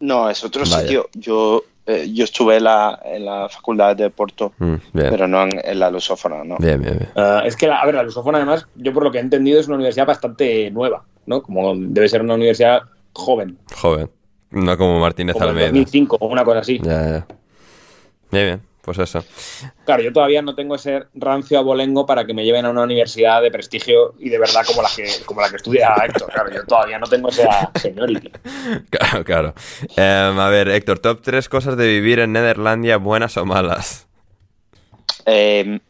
[0.01, 0.79] No, es otro Vaya.
[0.81, 1.09] sitio.
[1.15, 5.51] Yo, eh, yo estuve en la, en la facultad de Porto, Mm, pero no en,
[5.65, 6.57] en la lusófona, ¿no?
[6.59, 7.11] Bien, bien, bien.
[7.17, 9.59] Ah, es que, la- a ver, la lusófona, además, yo por lo que he entendido,
[9.59, 11.43] es una universidad bastante nueva, ¿no?
[11.43, 12.83] Como debe ser una universidad
[13.13, 14.11] joven, Joven.
[14.51, 15.69] No como Martínez como en Almeida.
[15.69, 16.79] 2005 o una cosa así.
[16.83, 17.27] Ya, ya.
[18.31, 18.63] Bien, bien.
[18.83, 19.23] Pues eso.
[19.85, 23.43] Claro, yo todavía no tengo ese rancio abolengo para que me lleven a una universidad
[23.43, 26.33] de prestigio y de verdad como la que, como la que estudia Héctor.
[26.33, 28.31] Claro, yo todavía no tengo esa seniority.
[28.91, 29.55] Claro, claro.
[29.97, 34.07] Em, a ver, Héctor, top 3 cosas de vivir en Nederlandia, buenas o malas.
[35.27, 35.81] Eh,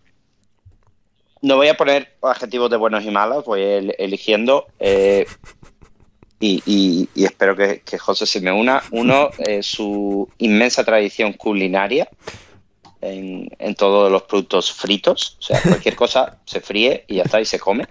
[1.43, 5.25] no voy a poner adjetivos de buenos y malos, voy el- eligiendo eh,
[6.41, 8.83] y, y- y espero que, que José se me una.
[8.93, 12.09] Uno, eh, su inmensa tradición culinaria
[13.01, 17.41] en, en todos los productos fritos, o sea, cualquier cosa se fríe y ya está
[17.41, 17.87] y se come.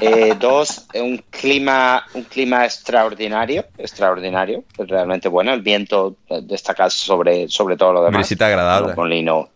[0.00, 5.52] Eh, dos, eh, un clima, un clima extraordinario, extraordinario, realmente bueno.
[5.52, 8.18] El viento destaca sobre, sobre todo lo demás.
[8.20, 8.86] Brisita agradable.
[8.86, 9.48] Unos molinos,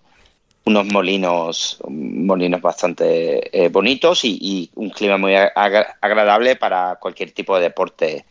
[0.65, 7.32] unos molinos, molinos bastante eh, bonitos y, y un clima muy agra- agradable para cualquier
[7.32, 8.24] tipo de deporte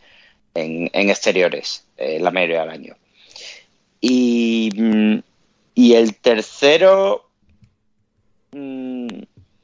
[0.54, 2.96] en, en exteriores, eh, la mayoría del año.
[4.00, 5.18] Y, mm,
[5.74, 7.24] y el tercero,
[8.52, 9.08] mm,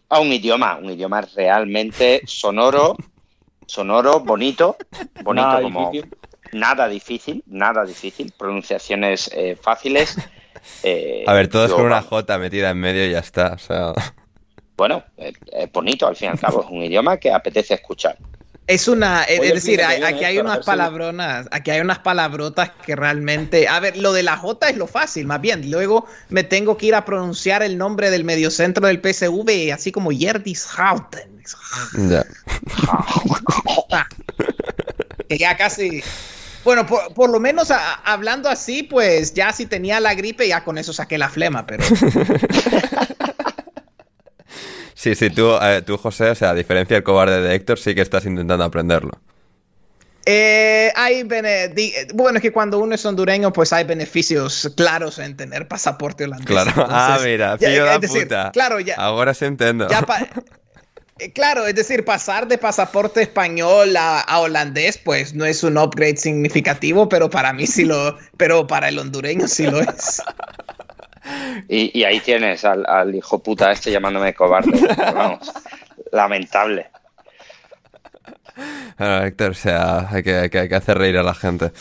[0.08, 2.96] a un idioma, un idioma realmente sonoro,
[3.66, 4.76] sonoro, bonito,
[5.24, 6.10] bonito Nada como difícil.
[6.52, 10.16] nada difícil, nada difícil, pronunciaciones eh, fáciles.
[10.82, 13.52] Eh, A ver, todos yo, con una J metida en medio y ya está.
[13.54, 13.92] O sea,
[14.76, 18.16] Bueno, es, es bonito al fin y al cabo, es un idioma que apetece escuchar.
[18.68, 23.68] Es una, es decir, hay- aquí hay unas palabronas, aquí hay unas palabrotas que realmente,
[23.68, 25.70] a ver, lo de la J es lo fácil, más bien.
[25.70, 30.10] Luego me tengo que ir a pronunciar el nombre del mediocentro del PSV, así como
[30.10, 31.42] Yerdis Houten.
[32.08, 32.24] Ya.
[35.28, 36.02] que ya casi.
[36.66, 40.64] Bueno, por, por lo menos a- hablando así, pues ya si tenía la gripe, ya
[40.64, 41.84] con eso saqué la flema, pero.
[44.94, 47.94] Sí, sí, tú, eh, tú, José, o sea, a diferencia del cobarde de Héctor, sí
[47.94, 49.12] que estás intentando aprenderlo.
[50.24, 55.68] Eh, hay bueno, es que cuando uno es hondureño, pues hay beneficios claros en tener
[55.68, 56.46] pasaporte holandés.
[56.46, 56.72] Claro.
[56.90, 58.50] ah, mira, ya- fillo es da decir, puta.
[58.52, 59.86] Claro, ya, Ahora se entiendo.
[59.88, 60.26] ya pa-
[61.34, 66.16] claro, es decir, pasar de pasaporte español a, a holandés, pues no es un upgrade
[66.16, 70.22] significativo, pero para mí sí lo, pero para el hondureño sí lo es.
[71.68, 74.70] Y, y ahí tienes al, al hijo puta este llamándome cobarde.
[74.96, 75.52] Vamos,
[76.12, 76.88] lamentable.
[78.98, 81.72] Bueno, Héctor, o sea, hay que, hay que- hay que hacer reír a la gente.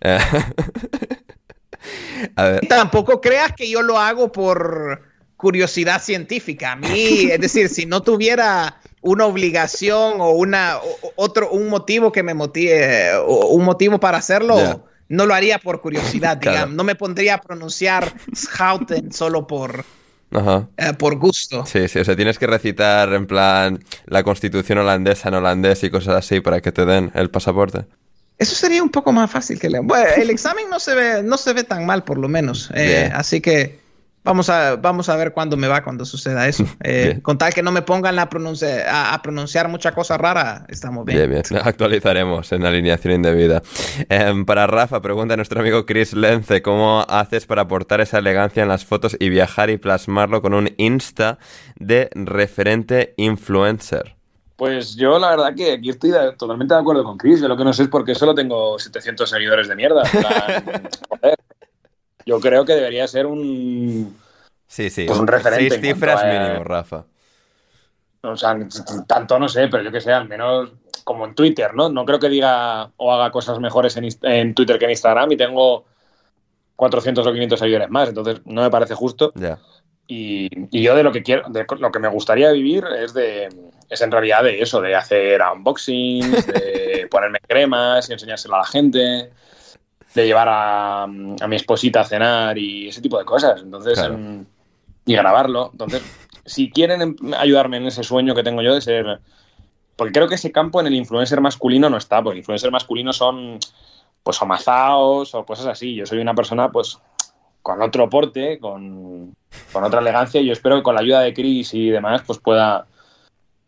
[0.00, 0.18] Eh,
[2.36, 5.02] a ver, Tampoco creas que yo lo hago por
[5.44, 6.72] curiosidad científica.
[6.72, 10.78] A mí, es decir, si no tuviera una obligación o una
[11.16, 15.82] otro un motivo que me motive o un motivo para hacerlo, no lo haría por
[15.82, 16.56] curiosidad, Claro.
[16.56, 16.76] digamos.
[16.76, 19.84] No me pondría a pronunciar Schouten solo por
[20.32, 20.66] ajá.
[20.78, 21.66] eh, por gusto.
[21.66, 25.90] Sí, sí, o sea, tienes que recitar en plan la constitución holandesa en holandés y
[25.90, 27.84] cosas así para que te den el pasaporte.
[28.38, 29.84] Eso sería un poco más fácil que leer.
[29.84, 32.70] Bueno, el examen no se ve no se ve tan mal por lo menos.
[32.74, 33.83] Eh, así que
[34.24, 36.64] vamos a vamos a ver cuándo me va cuando suceda eso.
[36.82, 40.66] Eh, con tal que no me pongan a, pronuncia- a, a pronunciar mucha cosa rara,
[40.68, 41.18] estamos bien.
[41.30, 41.62] Bien, bien.
[41.64, 43.62] Actualizaremos en alineación indebida.
[44.08, 48.62] Em, para Rafa, pregunta a nuestro amigo Chris Lence, ¿cómo haces para aportar esa elegancia
[48.62, 51.38] en las fotos y viajar y plasmarlo con un Insta
[51.76, 54.16] de referente influencer?
[54.56, 57.40] Pues yo la verdad que aquí estoy de- totalmente de acuerdo con Chris.
[57.40, 60.02] Yo lo que no sé es por qué solo tengo 700 seguidores de mierda.
[60.04, 60.64] Plan,
[61.08, 61.34] joder.
[62.26, 64.16] Yo creo que debería ser un...
[64.66, 65.04] Sí, sí.
[65.06, 67.04] Pues un referente Seis cifras a- mínimo, Rafa.
[68.22, 68.56] O sea,
[69.06, 70.72] tanto no sé, pero yo que sé, al menos
[71.04, 71.90] como en Twitter, ¿no?
[71.90, 75.84] No creo que diga o haga cosas mejores en, Twitter que en Instagram y tengo
[76.76, 79.32] 400 o 500 seguidores más, entonces no me parece justo.
[80.06, 83.48] Y, y yo de lo que quiero, de lo que me gustaría vivir es de
[83.88, 88.64] es en realidad de eso, de hacer unboxings, de ponerme cremas y enseñárselo a la
[88.64, 89.30] gente,
[90.14, 93.62] de llevar a, a mi esposita a cenar y ese tipo de cosas.
[93.62, 94.14] Entonces, Claro.
[94.14, 94.44] em,
[95.06, 95.70] y grabarlo.
[95.72, 96.02] Entonces,
[96.44, 99.20] si quieren em- ayudarme en ese sueño que tengo yo de ser.
[99.96, 103.12] Porque creo que ese campo en el influencer masculino no está, porque el influencer masculino
[103.12, 103.58] son
[104.24, 105.94] pues o mazaos o cosas así.
[105.94, 106.98] Yo soy una persona, pues,
[107.62, 109.34] con otro porte, con,
[109.72, 112.38] con otra elegancia, y yo espero que con la ayuda de Chris y demás, pues
[112.38, 112.86] pueda,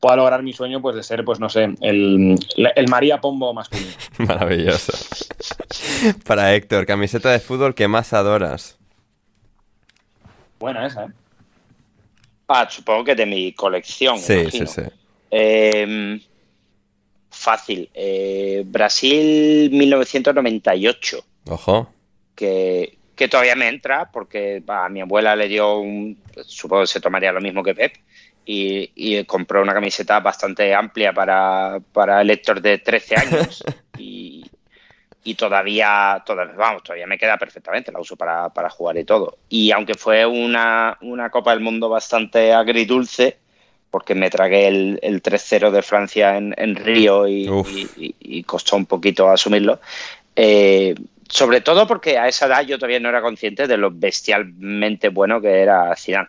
[0.07, 3.91] pueda lograr mi sueño, pues, de ser, pues, no sé, el, el María Pombo masculino.
[4.19, 4.93] Maravilloso.
[6.25, 8.79] Para Héctor, camiseta de fútbol que más adoras.
[10.61, 11.09] Buena esa, ¿eh?
[12.47, 14.21] Ah, supongo que de mi colección.
[14.21, 14.67] Sí, imagino.
[14.69, 14.89] sí, sí.
[15.29, 16.21] Eh,
[17.29, 17.91] fácil.
[17.93, 21.91] Eh, Brasil 1998, Ojo.
[22.37, 27.01] que, que todavía me entra porque a mi abuela le dio un, supongo que se
[27.01, 27.97] tomaría lo mismo que Pep,
[28.47, 33.63] y, y compró una camiseta bastante amplia para, para el Héctor de 13 años.
[33.99, 34.45] y,
[35.25, 39.39] y todavía, todavía, vamos, todavía me queda perfectamente, la uso para, para jugar y todo.
[39.49, 43.37] Y aunque fue una, una Copa del Mundo bastante agridulce,
[43.91, 47.49] porque me tragué el, el 3-0 de Francia en, en Río y,
[47.97, 49.81] y- y costó un poquito asumirlo.
[50.37, 50.95] Eh,
[51.29, 55.41] sobre todo porque a esa edad yo todavía no era consciente de lo bestialmente bueno
[55.41, 56.29] que era Zidane.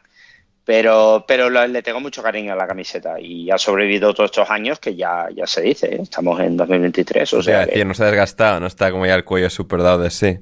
[0.67, 4.79] Pero, pero le tengo mucho cariño a la camiseta y ha sobrevivido todos estos años
[4.79, 5.99] que ya, ya se dice, ¿eh?
[6.01, 9.05] estamos en 2023, o O sea, sea, que, no se ha desgastado, no está como
[9.05, 10.39] ya el cuello super dado de sí.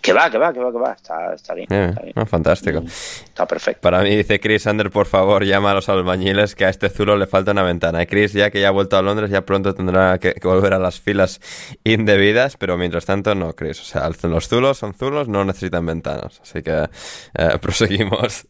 [0.00, 2.26] Que va, que va, que va, que va, está, está bien, Eh, está bien, ah,
[2.26, 2.82] fantástico.
[2.86, 3.80] está perfecto.
[3.80, 7.16] Para mí, dice Chris Ander, por favor, llama a los albañiles que a este zulo
[7.16, 8.02] le falta una ventana.
[8.02, 10.78] Y Chris, ya que ya ha vuelto a Londres, ya pronto tendrá que, volver a
[10.78, 11.40] las filas
[11.84, 13.80] indebidas, pero mientras tanto, no, Chris.
[13.80, 16.40] O sea, los zulos son zulos, no necesitan ventanas.
[16.42, 16.88] Así que
[17.34, 18.46] eh, proseguimos.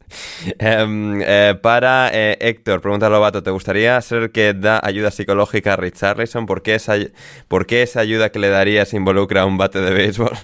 [0.59, 5.73] Em, eh, para eh, Héctor, pregunta Lobato, ¿te gustaría ser el que da ayuda psicológica
[5.73, 6.47] a Richarlison?
[6.47, 6.95] ¿Por qué esa,
[7.49, 10.37] por qué esa ayuda que le darías involucra un bate de béisbol?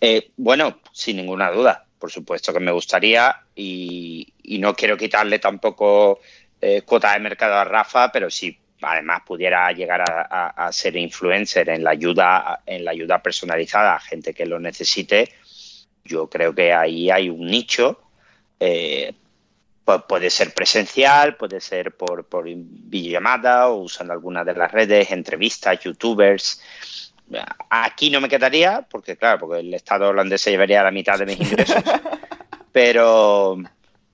[0.00, 5.38] Eh, bueno, sin ninguna duda, por supuesto que me gustaría y, y no quiero quitarle
[5.40, 6.20] tampoco
[6.60, 11.82] eh, cuota de mercado a Rafa, pero si además pudiera llegar a, ser influencer en
[11.82, 15.32] la ayuda en la ayuda personalizada a gente que lo necesite,
[16.04, 18.00] yo creo que ahí hay un nicho.
[18.60, 19.14] eh,
[19.84, 25.10] Pu- puede ser presencial, puede ser por, por videollamada o usando alguna de las redes,
[25.12, 26.60] entrevistas, youtubers.
[27.70, 31.26] Aquí no me quedaría, porque claro, porque el Estado holandés se llevaría la mitad de
[31.26, 31.82] mis ingresos.
[32.72, 33.58] pero,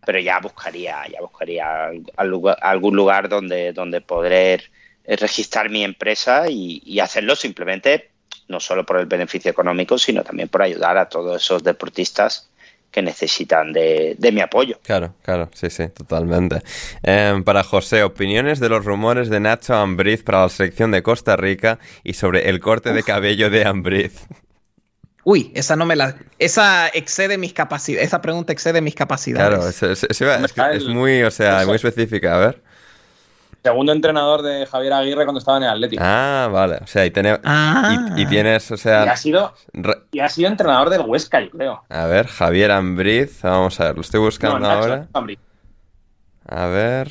[0.05, 4.71] pero ya buscaría, ya buscaría algún lugar donde, donde poder
[5.05, 8.11] eh, registrar mi empresa y, y hacerlo simplemente
[8.49, 12.51] no solo por el beneficio económico, sino también por ayudar a todos esos deportistas
[12.95, 14.79] que necesitan de, de mi apoyo.
[14.85, 16.63] Claro, claro, sí, sí, totalmente.
[17.03, 21.37] Em, para José, opiniones de los rumores de Nacho Ambriz para la selección de Costa
[21.37, 24.13] Rica y sobre el corte de cabello de Ambriz.
[25.25, 26.17] Uy, esa no me la.
[26.39, 28.07] Esa excede mis capacidades.
[28.09, 29.49] Esa pregunta excede mis capacidades.
[29.49, 32.63] Claro, es, es- es- es que es muy, o sea, muy específica, a ver.
[33.65, 36.03] Segundo entrenador de Javier Aguirre cuando estaba en el Atlético.
[36.05, 38.13] Ah, vale, o sea, y, tiene- Ah.
[38.15, 39.05] y, y tienes, o Y sea...
[39.05, 41.83] ha sido re- y ha sido entrenador del Huesca, yo creo.
[41.89, 45.09] A ver, Javier Ambriz, vamos a ver, lo estoy buscando No, Nacho ahora.
[45.15, 45.39] Ambriz.
[46.47, 47.11] A ver...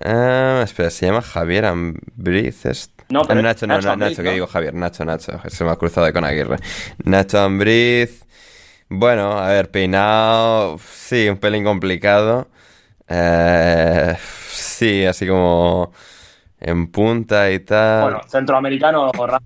[0.00, 2.66] Eh, espera, se llama Javier Ambriz.
[2.66, 5.40] es- No, pero Ah, Nacho, no, Nacho no, Ambriz, Nacho, que digo Javier, Nacho, Nacho.
[5.48, 6.58] Se me ha cruzado con Aguirre.
[7.04, 8.26] Nacho Ambriz.
[8.90, 10.78] Bueno, a ver, peinado.
[10.78, 12.48] Sí, un pelín complicado.
[13.08, 14.16] Eh,
[14.48, 15.92] sí, así como
[16.60, 18.02] en punta y tal.
[18.02, 19.38] Bueno, centroamericano o.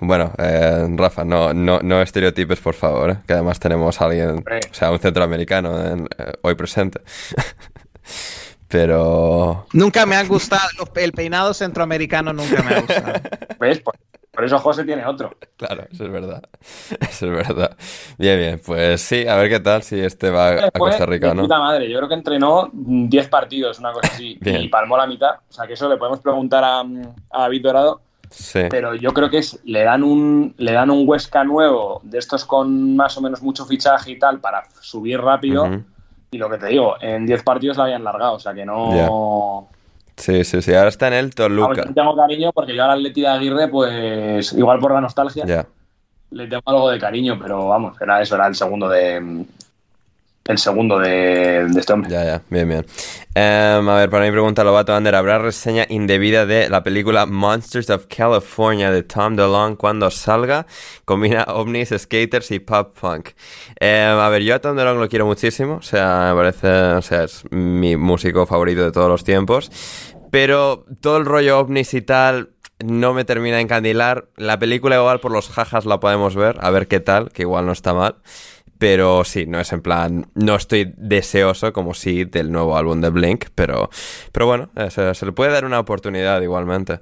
[0.00, 3.16] Bueno, eh, Rafa, no, no, no estereotipes, por favor, ¿eh?
[3.26, 4.60] que además tenemos a alguien, Hombre.
[4.70, 7.00] o sea, un centroamericano en- eh, hoy presente.
[8.68, 9.66] Pero...
[9.72, 10.68] Nunca me ha gustado.
[10.96, 13.12] el peinado centroamericano nunca me ha gustado.
[13.60, 13.80] ¿Ves?
[13.80, 13.94] Por,
[14.30, 15.34] por eso José tiene otro.
[15.58, 16.40] Claro, eso es verdad.
[17.00, 17.76] Eso es verdad.
[18.16, 21.42] Bien, bien, pues sí, a ver qué tal si este va a Costa Rica, ¿no?
[21.42, 21.90] puta madre.
[21.90, 24.62] Yo creo que entrenó mm, 10 partidos, una cosa así, Bien.
[24.62, 25.30] y palmó la mitad.
[25.48, 28.00] O sea, que eso le podemos preguntar a, a David Dorado.
[28.30, 28.60] Sí.
[28.70, 32.44] Pero yo creo que es, le dan un le dan un Huesca nuevo, de estos
[32.44, 35.68] con más o menos mucho fichaje y tal, para subir rápido.
[36.30, 38.34] Y lo que te digo, en 10 partidos la habían largado.
[38.34, 39.68] O sea, que no...
[40.18, 41.84] Sí, sí, sí, ahora está en el Toluca.
[41.86, 45.66] yo tengo cariño porque yo al Atleti de Aguirre, pues igual por la nostalgia, Ya.
[46.30, 49.46] le tengo algo de cariño, pero vamos, era eso, era el segundo de
[50.48, 52.10] el segundo de, de este hombre.
[52.10, 52.86] Ya, ya, bien, bien.
[53.34, 57.90] Em, a ver, para mi pregunta, Lobato Ander, ¿habrá reseña indebida de la película Monsters
[57.90, 60.66] of California de Tom DeLonge cuando salga?
[61.04, 63.28] Combina ovnis, skaters y pop punk.
[63.78, 67.02] Em, a ver, yo a Tom DeLonge lo quiero muchísimo, o sea, me parece, o
[67.02, 69.70] sea, es mi músico favorito de todos los tiempos,
[70.30, 72.50] pero todo el rollo ovnis y tal
[72.84, 74.28] no me termina de encandilar.
[74.36, 77.66] La película igual por los jajas la podemos ver, a ver qué tal, que igual
[77.66, 78.16] no está mal.
[78.78, 83.10] Pero sí, no es en plan, no estoy deseoso como sí del nuevo álbum de
[83.10, 83.90] Blink, pero,
[84.32, 87.00] pero bueno, se, le puede dar una oportunidad igualmente.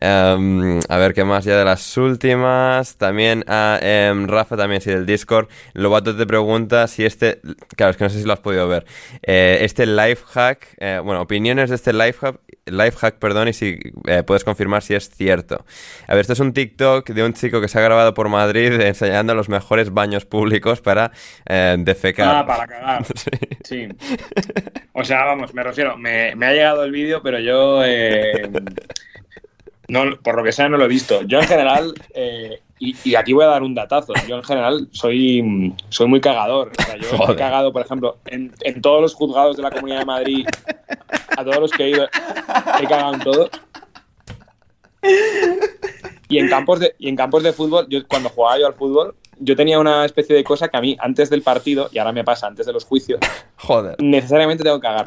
[0.00, 2.96] Em, a ver qué más ya de las últimas.
[2.96, 5.48] También a em, Rafa, también sí del Discord.
[5.72, 7.40] Lobato te pregunta si este,
[7.76, 8.84] claro, es que no sé si lo has podido ver.
[9.22, 13.52] Eh, este life hack, eh, bueno, opiniones de este life hack, life hack, perdón, y
[13.52, 15.64] si eh, puedes confirmar si es cierto.
[16.06, 18.72] A ver, esto es un TikTok de un chico que se ha grabado por Madrid
[18.80, 21.12] enseñando los mejores baños públicos para
[21.46, 22.36] eh, defecar.
[22.36, 23.04] Ah, para cagar.
[23.64, 23.88] Sí.
[24.92, 28.50] O sea, vamos, me refiero, me, me ha llegado el vídeo, pero yo, eh,
[29.88, 31.22] no, por lo que sea, no lo he visto.
[31.22, 34.88] Yo en general, eh, y, y aquí voy a dar un datazo, yo en general
[34.92, 36.72] soy, soy muy cagador.
[36.78, 40.00] O sea, yo he cagado, por ejemplo, en, en todos los juzgados de la Comunidad
[40.00, 40.46] de Madrid,
[41.36, 43.50] a todos los que he ido, he cagado en todos.
[46.28, 49.14] Y en campos de, y en campos de fútbol, yo cuando jugaba yo al fútbol,
[49.38, 52.24] yo tenía una especie de cosa que a mí, antes del partido, y ahora me
[52.24, 53.20] pasa antes de los juicios,
[53.56, 55.06] Joder, necesariamente tengo que cagar.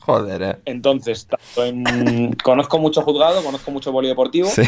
[0.00, 0.56] joder, eh.
[0.64, 4.62] Entonces, en- conozco mucho juzgado, conozco mucho polideportivo, Sí.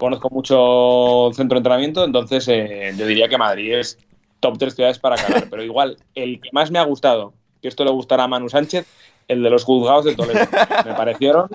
[0.00, 3.98] Conozco mucho centro de entrenamiento, entonces eh, yo diría que Madrid es
[4.40, 5.48] top 3 ciudades para cagar.
[5.50, 8.86] Pero igual, el que más me ha gustado, que esto le gustará a Manu Sánchez,
[9.28, 10.40] el de los juzgados de Toledo.
[10.86, 11.48] Me parecieron...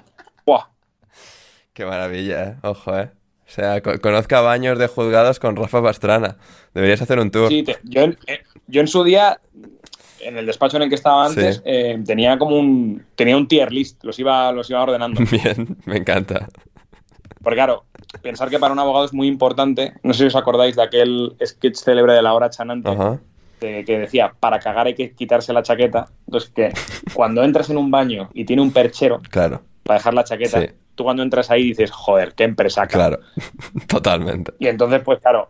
[0.46, 0.66] ¡buah!
[1.74, 2.56] Qué maravilla, eh.
[2.62, 3.10] Ojo, eh.
[3.48, 6.38] O sea, co- conozca baños de juzgados con Rafa Pastrana.
[6.74, 7.50] Deberías hacer un tour.
[7.50, 9.40] Sí, te- yo, en, eh, yo en su día,
[10.22, 11.62] en el despacho en el que estaba antes, Sí.
[11.66, 15.20] eh, tenía como un tenía un tier list, los iba, los iba ordenando.
[15.32, 16.48] Bien, me encanta.
[17.46, 17.86] Porque claro,
[18.24, 21.36] pensar que para un abogado es muy importante, no sé si os acordáis de aquel
[21.46, 23.20] sketch célebre de la hora chanante, Ajá.
[23.62, 26.08] de- que decía, para cagar hay que quitarse la chaqueta.
[26.26, 26.74] Entonces, que
[27.14, 30.68] cuando entras en un baño y tiene un perchero Claro, para dejar la chaqueta, Sí.
[30.96, 32.88] tú cuando entras ahí dices, joder, qué empresa.
[32.88, 33.20] claro.
[33.88, 34.54] Totalmente.
[34.60, 35.50] Y entonces, pues claro,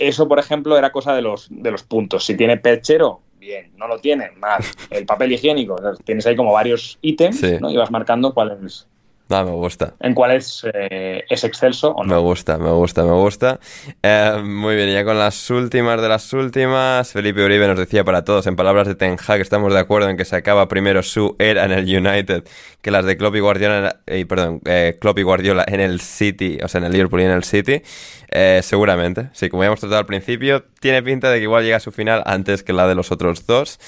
[0.00, 2.24] eso, por ejemplo, era cosa de los, de los puntos.
[2.26, 3.70] Si tiene perchero, bien.
[3.76, 4.62] No lo tiene, mal.
[4.90, 7.56] El papel higiénico, tienes ahí como varios ítems, Sí.
[7.60, 7.70] ¿no?
[7.70, 8.88] Y vas marcando cuál es.
[9.28, 9.94] No, me gusta.
[10.00, 12.20] en cuál es, eh, es excelso o Me no.
[12.22, 13.58] gusta, me gusta, me gusta.
[14.02, 18.04] Eh, muy bien, y ya con las últimas de las últimas, Felipe Uribe nos decía
[18.04, 21.02] para todos, en palabras de Ten Hag, estamos de acuerdo en que se acaba primero
[21.02, 22.44] su era en el United
[22.86, 26.68] que las de Klopp y Guardiola, eh, perdón, eh, y Guardiola en el City, o
[26.68, 27.82] sea, en el Liverpool y en el City.
[28.30, 31.80] Eh, seguramente, sí, como habíamos tratado al principio, tiene pinta de que igual llega a
[31.80, 33.80] su final antes que la de los otros dos.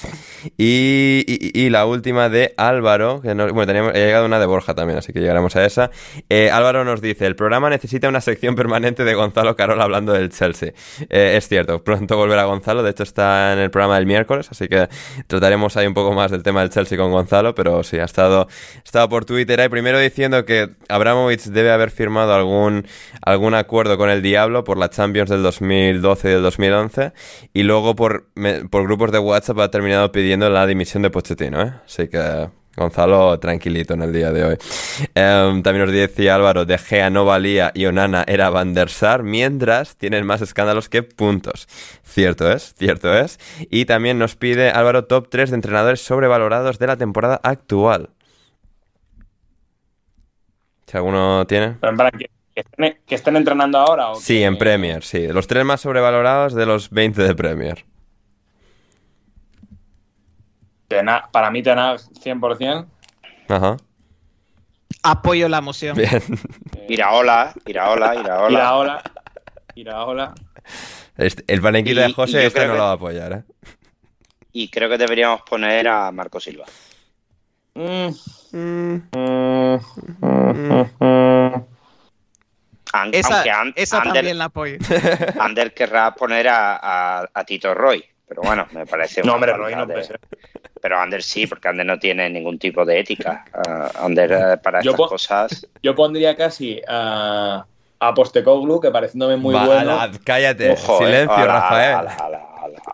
[0.57, 1.23] Y,
[1.53, 5.55] y- la última de Álvaro, bueno, teníamos, llegado una de Borja también, así que llegaremos
[5.55, 5.91] a esa.
[6.29, 10.29] Eh, Álvaro nos dice, el programa necesita una sección permanente de Gonzalo Carol hablando del
[10.29, 10.73] Chelsea.
[11.09, 14.67] Eh, es cierto, pronto volverá Gonzalo, de hecho está en el programa del miércoles, así
[14.67, 14.87] que
[15.27, 18.47] trataremos ahí un poco más del tema del Chelsea con Gonzalo, pero sí, ha estado,
[18.89, 22.87] ha estado por Twitter ahí primero diciendo que Abramovich debe haber firmado algún,
[23.21, 27.13] algún acuerdo con el Diablo por la Champions del 2012 y del 2011,
[27.53, 28.29] y luego por,
[28.71, 31.73] por grupos de WhatsApp ha terminado pidiendo la dimisión de Pochettino, ¿eh?
[31.85, 32.49] Así que...
[32.75, 34.57] Gonzalo, tranquilito en el día de hoy.
[35.13, 39.21] Em, también nos decía Álvaro, De Gea no valía y Onana era Van der Sar,
[39.21, 41.67] mientras tienen más escándalos que puntos.
[42.03, 43.37] Cierto es, cierto es.
[43.69, 48.11] Y también nos pide Álvaro top 3 de entrenadores sobrevalorados de la temporada actual.
[50.89, 51.77] Si alguno tiene.
[51.79, 55.03] Pero en plan, ¿que, que estén, que estén entrenando ahora o Sí, que- en Premier,
[55.03, 55.27] sí.
[55.27, 57.85] Los tres más sobrevalorados de los 20 de Premier.
[60.87, 62.87] Tena- para mí Tenag 100%.
[63.47, 63.77] Ajá.
[65.03, 65.95] Apoyo la moción.
[65.95, 66.21] Bien.
[66.89, 68.49] Iraola, Iraola, Iraola.
[68.51, 69.03] Iraola.
[69.75, 70.33] Iraola.
[71.17, 73.43] Este- el palenquito Y- de José este no que- lo va a apoyar, ¿eh?
[74.51, 76.65] Y creo que deberíamos poner a Marco Silva.
[77.75, 78.09] Mm.
[78.51, 78.95] Mm.
[79.13, 79.79] Mm.
[80.99, 81.63] Mm.
[82.91, 84.77] An- Esa, aunque An- esa Ander, también la apoyo.
[85.39, 86.75] Ander querrá poner a,
[87.21, 88.03] a- a Tito Roy.
[88.27, 89.21] Pero bueno, me parece.
[89.25, 90.19] No, hombre, Roy no de- puede ser.
[90.81, 93.45] Pero Ander sí, porque Ander no tiene ningún tipo de ética.
[93.53, 95.67] Ah, Ander eh, para Yo estas cosas.
[95.83, 97.65] Yo pondría casi a,
[97.99, 99.99] a Postecoglou, que pareciéndome muy Va, bueno.
[100.23, 100.71] cállate.
[100.71, 101.05] Ojo, eh.
[101.05, 101.95] Silencio, Ala, Rafael.
[101.95, 102.41] ala, ala,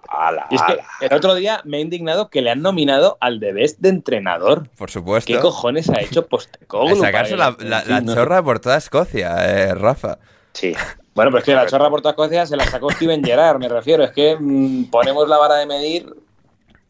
[0.09, 3.17] ala, ala, Y es que el otro día me he indignado que le han nominado
[3.21, 4.67] al de Best de entrenador.
[4.77, 5.31] Por supuesto.
[5.31, 6.95] ¿Qué cojones ha hecho Postecoglou?
[6.99, 10.17] Sacarse la, la- no chorra por toda Escocia, eh, Rafa.
[10.53, 10.73] Sí.
[11.13, 13.69] Bueno, pero es que la chorra por todas Escocia se la sacó Steven Gerrard, me
[13.69, 14.03] refiero.
[14.03, 16.13] Es que mm, ponemos la vara de medir.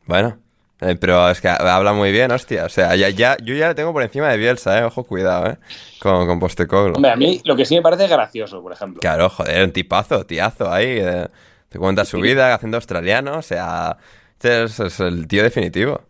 [0.07, 0.37] Bueno,
[0.81, 2.65] eh, pero es que habla muy bien, hostia.
[2.65, 4.83] O sea, ya, ya, yo ya le tengo por encima de Bielsa, eh.
[4.83, 5.57] Ojo, cuidado, eh.
[5.99, 6.95] Con, con Postecoglou.
[6.95, 8.99] Hombre, a mí lo que sí me parece es gracioso, por ejemplo.
[8.99, 10.97] Claro, joder, un tipazo, tiazo ahí.
[10.99, 11.27] eh,
[11.75, 13.37] te cuenta su vida, haciendo australiano.
[13.37, 13.97] O sea,
[14.33, 16.01] este es, es el tío definitivo.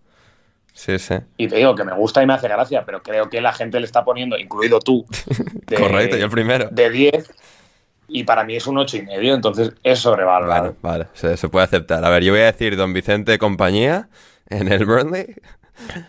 [0.73, 1.15] Sí, sí.
[1.37, 3.79] Y te digo que me gusta y me hace gracia, pero creo que la gente
[3.79, 5.05] le está poniendo, incluido tú,
[5.67, 6.67] de, Correcto, yo el primero.
[6.69, 7.31] de 10.
[8.07, 10.73] Y para mí es un 8 y medio, entonces es sobrevalorado.
[10.73, 12.03] Bueno, vale, se, se puede aceptar.
[12.05, 14.09] A ver, yo voy a decir Don Vicente compañía
[14.49, 15.35] en el Burnley.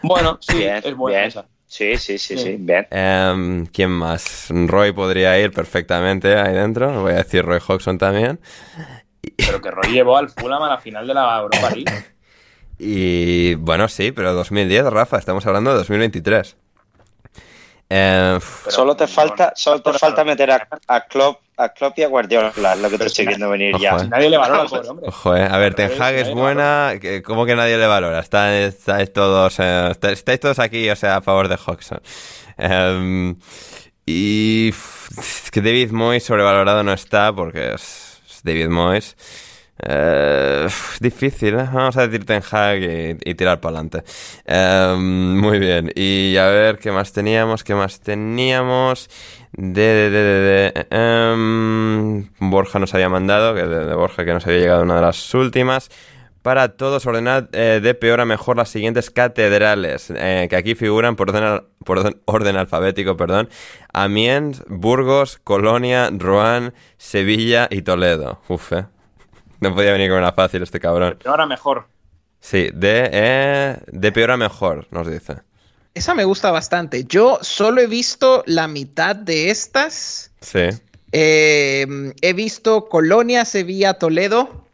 [0.03, 1.29] Bueno, sí, Bien, es buena bien.
[1.29, 1.47] esa.
[1.67, 2.87] Sí, sí, sí, sí, bien.
[2.91, 4.49] Em, ¿Quién más?
[4.51, 7.03] Roy podría ir perfectamente ahí dentro.
[7.03, 8.41] Voy a decir Roy Hodgson también.
[9.37, 11.85] Pero que Roy llevó al Fulham a la final de la Europa League.
[12.79, 16.57] Y bueno, sí, pero 2010, Rafa, estamos hablando de 2023.
[17.89, 18.39] Eh,
[18.69, 22.53] solo te falta, solo te falta meter a, a Klopp, a Klopp y a Guardiola,
[22.77, 23.97] lo que te estoy viendo venir ojo, ya.
[23.97, 24.09] eh.
[24.09, 25.09] Nadie le valora al pobre hombre.
[25.09, 25.49] ojo, eh.
[25.51, 26.93] A ver, Ten Hag es buena.
[27.25, 28.19] ¿Cómo que nadie le valora?
[28.21, 32.03] Está- estáis todos, eh, está- estáis todos aquí, o sea, a favor de Hodgson.
[32.59, 33.37] Em,
[34.05, 34.71] y
[35.51, 38.06] que David Moyes sobrevalorado no está porque es, es
[38.47, 39.17] David Moyes.
[39.79, 40.67] Eh,
[41.01, 41.69] difícil, ¿eh?
[41.71, 42.79] Vamos a decir Ten Hag
[43.23, 44.05] y, tirar para adelante.
[44.97, 45.93] muy bien.
[45.95, 47.63] Y a ver, ¿qué más teníamos?
[47.63, 49.11] ¿Qué más teníamos?
[49.53, 55.03] De, de, em, Borja nos había mandado, de Borja que nos había llegado una de
[55.03, 55.91] las últimas.
[56.47, 61.17] Para todos, ordenad eh, de peor a mejor las siguientes catedrales, eh, que aquí figuran
[61.17, 63.49] por orden, al- por orden, orden alfabético, perdón.
[63.93, 68.41] Amiens, Burgos, Colonia, Rouen, Sevilla y Toledo.
[68.47, 68.85] Uf, eh.
[69.59, 71.17] No podía venir con una fácil este cabrón.
[71.19, 71.89] Pero ahora mejor.
[72.39, 75.39] Sí, de, eh, de peor a mejor, nos dice.
[75.95, 77.03] Esa me gusta bastante.
[77.07, 80.31] Yo solo he visto la mitad de estas.
[80.41, 80.69] Sí.
[81.11, 84.65] Eh, he visto Colonia, Sevilla, Toledo.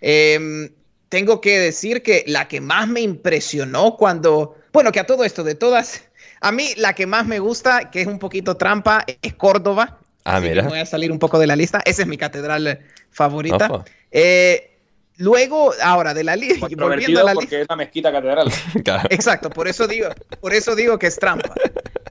[0.00, 0.70] Eh,
[1.08, 5.44] tengo que decir que la que más me impresionó cuando, bueno, que a todo esto,
[5.44, 6.02] de todas,
[6.40, 9.98] a mí la que más me gusta, que es un poquito trampa, es Córdoba.
[10.24, 10.62] Ah, mira.
[10.68, 11.80] voy a salir un poco de la lista.
[11.84, 12.80] Esa es mi catedral
[13.10, 13.84] favorita.
[14.10, 14.78] Eh,
[15.16, 17.40] luego, ahora de la lista, volviendo a la lista.
[17.40, 18.52] porque es la mezquita catedral.
[18.84, 19.08] Claro.
[19.10, 20.08] Exacto, por eso digo,
[20.40, 21.54] por eso digo que es trampa.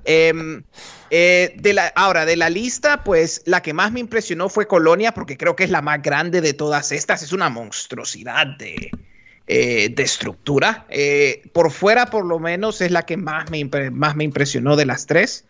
[0.10, 0.64] Em,
[1.10, 5.12] eh, de la, ahora, de la lista, pues la que más me impresionó fue Colonia,
[5.12, 7.24] porque creo que es la más grande de todas estas.
[7.24, 8.90] Es una monstruosidad de,
[9.48, 10.86] eh, de estructura.
[10.90, 14.86] Eh, por fuera, por lo menos, es la que más me, más me impresionó de
[14.86, 15.44] las tres.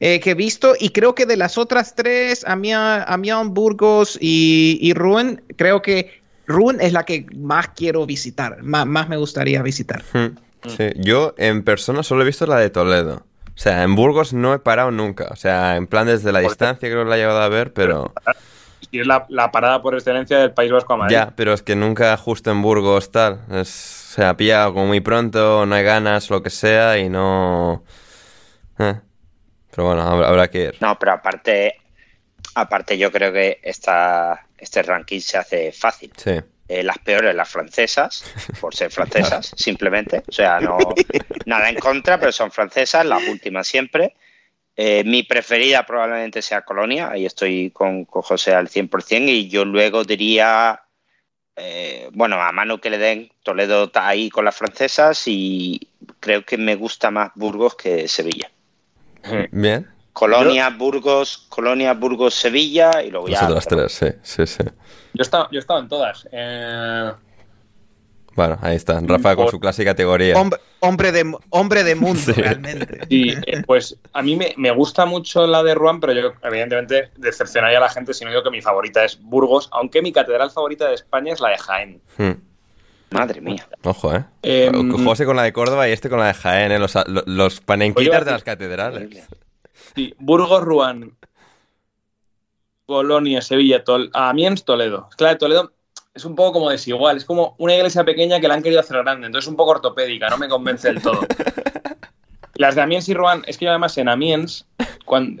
[0.00, 5.42] que he visto y creo que de las otras tres, Amiens, Burgos y, y Rouen,
[5.56, 10.02] creo que Rouen es la que más quiero visitar, más, más me gustaría visitar.
[10.12, 10.36] Hmm.
[10.96, 13.27] Yo en persona solo he visto la de Toledo.
[13.58, 15.26] O sea, en Burgos no he parado nunca.
[15.32, 18.14] O sea, en plan desde la distancia creo que la he llegado a ver, pero...
[18.92, 21.16] Y es la, parada por excelencia del País Vasco a Madrid.
[21.16, 23.40] Ya, pero es que nunca justo en Burgos tal.
[23.50, 27.82] Es, o sea, pilla como muy pronto, no hay ganas, lo que sea, y no...
[28.78, 28.94] Eh.
[29.72, 30.76] Pero bueno, habrá que ir.
[30.80, 31.80] No, pero aparte,
[32.54, 36.12] aparte yo creo que esta, este ranking se hace fácil.
[36.16, 36.40] Sí.
[36.68, 38.24] Eh, las peores las francesas,
[38.60, 40.22] por ser francesas, simplemente.
[40.28, 40.76] O sea, no
[41.46, 44.14] nada en contra, pero son francesas, las últimas siempre.
[44.76, 50.04] Eh, mi preferida probablemente sea Colonia, ahí estoy con, José al 100%, y yo luego
[50.04, 50.82] diría,
[51.56, 55.80] eh, bueno, a mano que le den, Toledo está ahí con las francesas y
[56.20, 58.50] creo que me gusta más Burgos que Sevilla.
[59.50, 59.97] Bien.
[60.18, 63.48] Colonia, Burgos, Colonia, Burgos, Sevilla y luego ya...
[63.48, 64.64] Las tres, sí, sí, sí.
[64.64, 66.28] Yo he estado, yo he estado en todas.
[66.32, 67.12] Eh,
[68.34, 69.00] bueno, ahí está.
[69.00, 70.34] Rafa con su clásica categoría.
[70.80, 73.06] Hombre, de, hombre de mundo, realmente.
[73.08, 77.78] Sí, eh, pues a mí me, gusta mucho la de Rouen, pero yo, evidentemente, decepcionaría
[77.78, 80.88] a la gente si no digo que mi favorita es Burgos, aunque mi catedral favorita
[80.88, 82.00] de España es la de Jaén.
[82.16, 82.32] Hmm.
[83.10, 83.66] Madre mía.
[83.84, 84.24] Ojo, ¿eh?
[84.42, 84.72] eh
[85.04, 86.78] José con la de Córdoba y este con la de Jaén, ¿eh?
[86.80, 89.28] Los, los panenquitas de las catedrales.
[89.94, 91.16] Sí, Burgos, Rouen,
[92.86, 95.08] Colonia, Sevilla, Tol Amiens, Toledo.
[95.16, 95.72] Claro, Toledo
[96.14, 97.16] es un poco como desigual.
[97.16, 99.72] Es como una iglesia pequeña que la han querido hacer grande, entonces es un poco
[99.72, 101.20] ortopédica, no me convence del todo.
[102.58, 104.66] Las de Amiens y Rouen, es que yo además en Amiens,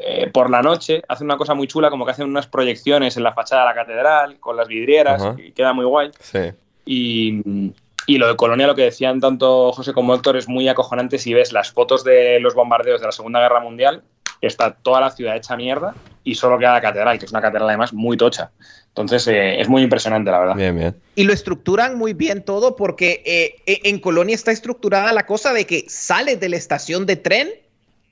[0.06, 3.24] eh, por la noche, hacen una cosa muy chula, como que hacen unas proyecciones en
[3.24, 6.12] la fachada de la catedral, con las vidrieras, y queda muy guay.
[6.20, 6.52] Sí.
[6.86, 7.72] Y,
[8.06, 11.34] y, lo de Colonia, lo que decían tanto José como Héctor, es muy acojonante si
[11.34, 14.04] ves las fotos de los bombardeos de la Segunda Guerra Mundial,
[14.46, 15.94] está toda la ciudad hecha mierda
[16.24, 18.50] y solo queda la catedral, que es una catedral además muy tocha.
[18.88, 20.56] Entonces eh, es muy impresionante, la verdad.
[20.56, 20.96] Bien, bien.
[21.14, 25.52] Y lo estructuran muy bien todo porque eh, eh, en Colonia está estructurada la cosa
[25.52, 27.48] de que sales de la estación de tren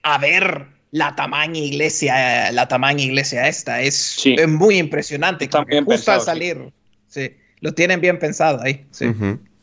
[0.03, 3.83] a ver la tamaña iglesia, la tamaña iglesia esta.
[3.83, 5.49] Es, muy impresionante.
[5.85, 6.73] Justo al salir.
[7.09, 7.33] Sí.
[7.61, 8.87] Lo tienen bien pensado ahí.
[8.93, 9.07] Sí.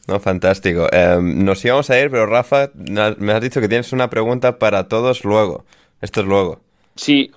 [0.07, 0.89] No, fantástico.
[0.91, 4.87] Em, nos íbamos a ir, pero Rafa, me has dicho que tienes una pregunta para
[4.89, 5.65] todos luego.
[6.03, 6.59] Esto es luego.
[6.95, 7.31] Sí.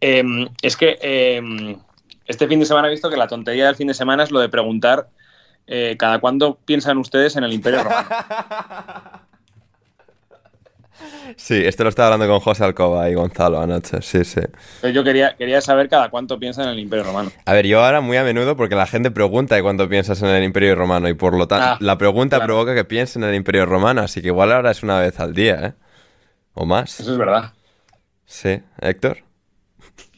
[0.00, 1.78] Em, es que em,
[2.26, 4.40] este fin de semana he visto que la tontería del fin de semana es lo
[4.40, 5.08] de preguntar
[5.66, 8.08] eh, cada cuándo piensan ustedes en el Imperio Romano.
[11.36, 14.40] Sí, esto lo estaba hablando con José Alcoba y Gonzalo anoche, sí, sí.
[14.92, 17.32] Yo quería, quería saber cada cuánto piensan en el Imperio Romano.
[17.44, 20.28] A ver, yo ahora muy a menudo porque la gente pregunta de cuánto piensas en
[20.28, 23.34] el Imperio Romano y por lo tanto ah, la pregunta provoca que piensen en el
[23.34, 25.72] Imperio Romano, así que igual ahora es una vez al día, ¿eh?
[26.54, 27.00] O más.
[27.00, 27.52] Eso es verdad.
[28.34, 29.18] Sí, Héctor.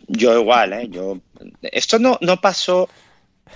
[0.09, 0.89] Yo igual, ¿eh?
[0.89, 1.19] Yo...
[1.61, 2.89] Esto no, no pasó,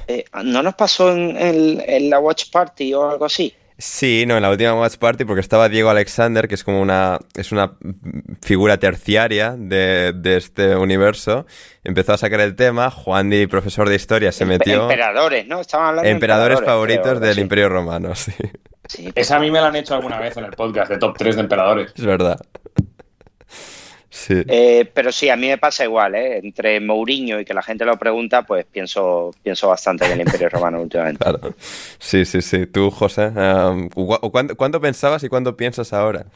[0.06, 3.54] eh, no nos pasó en, la Watch Party o algo así.
[3.78, 7.18] Sí, no, en la última Watch Party, porque estaba Diego Alexander, que es como una,
[7.34, 7.78] es una
[8.42, 11.46] figura terciaria de, este universo.
[11.82, 14.82] Empezó a sacar el tema, Juan Di, profesor de historia, se metió...
[14.82, 15.62] Emperadores, ¿no?
[15.62, 18.34] Estaban hablando emperadores, de emperadores favoritos del Imperio Romano, sí.
[18.86, 21.16] sí Esa a mí me la han hecho alguna vez en el podcast de top
[21.16, 21.92] 3 de emperadores.
[21.96, 22.38] Es verdad.
[24.28, 26.38] Eh, pero sí, a mí me pasa igual, ¿eh?
[26.38, 30.48] Entre Mourinho y que la gente lo pregunta, pues pienso, pienso bastante en el Imperio
[30.48, 31.22] Romano últimamente.
[31.22, 31.54] Claro.
[31.98, 32.66] Sí, sí, sí.
[32.66, 36.26] Tú, José, um, ¿cuánto, pensabas y cuándo piensas ahora?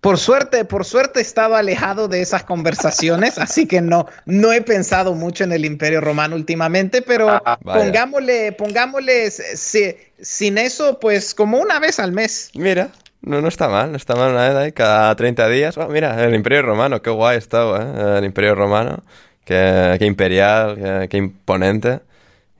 [0.00, 4.60] Por suerte, por suerte he estado alejado de esas conversaciones, así que no, no he
[4.60, 11.58] pensado mucho en el Imperio Romano últimamente, pero ah, pongámosle, pongámosle sin eso, pues como
[11.58, 12.50] una vez al mes.
[12.54, 12.90] Mira,
[13.22, 14.72] no, no está mal, no está mal nada, ¿eh?
[14.72, 15.78] Cada 30 días.
[15.78, 18.18] Oh, mira, el Imperio Romano, qué guay estaba, ¿eh?
[18.18, 19.02] El Imperio Romano,
[19.44, 22.00] qué, qué imperial, qué, imponente.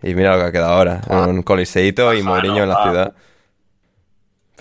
[0.02, 1.26] Y mira lo que ha quedado ahora, ah.
[1.28, 3.14] un coliseíto y Mourinho en la ciudad.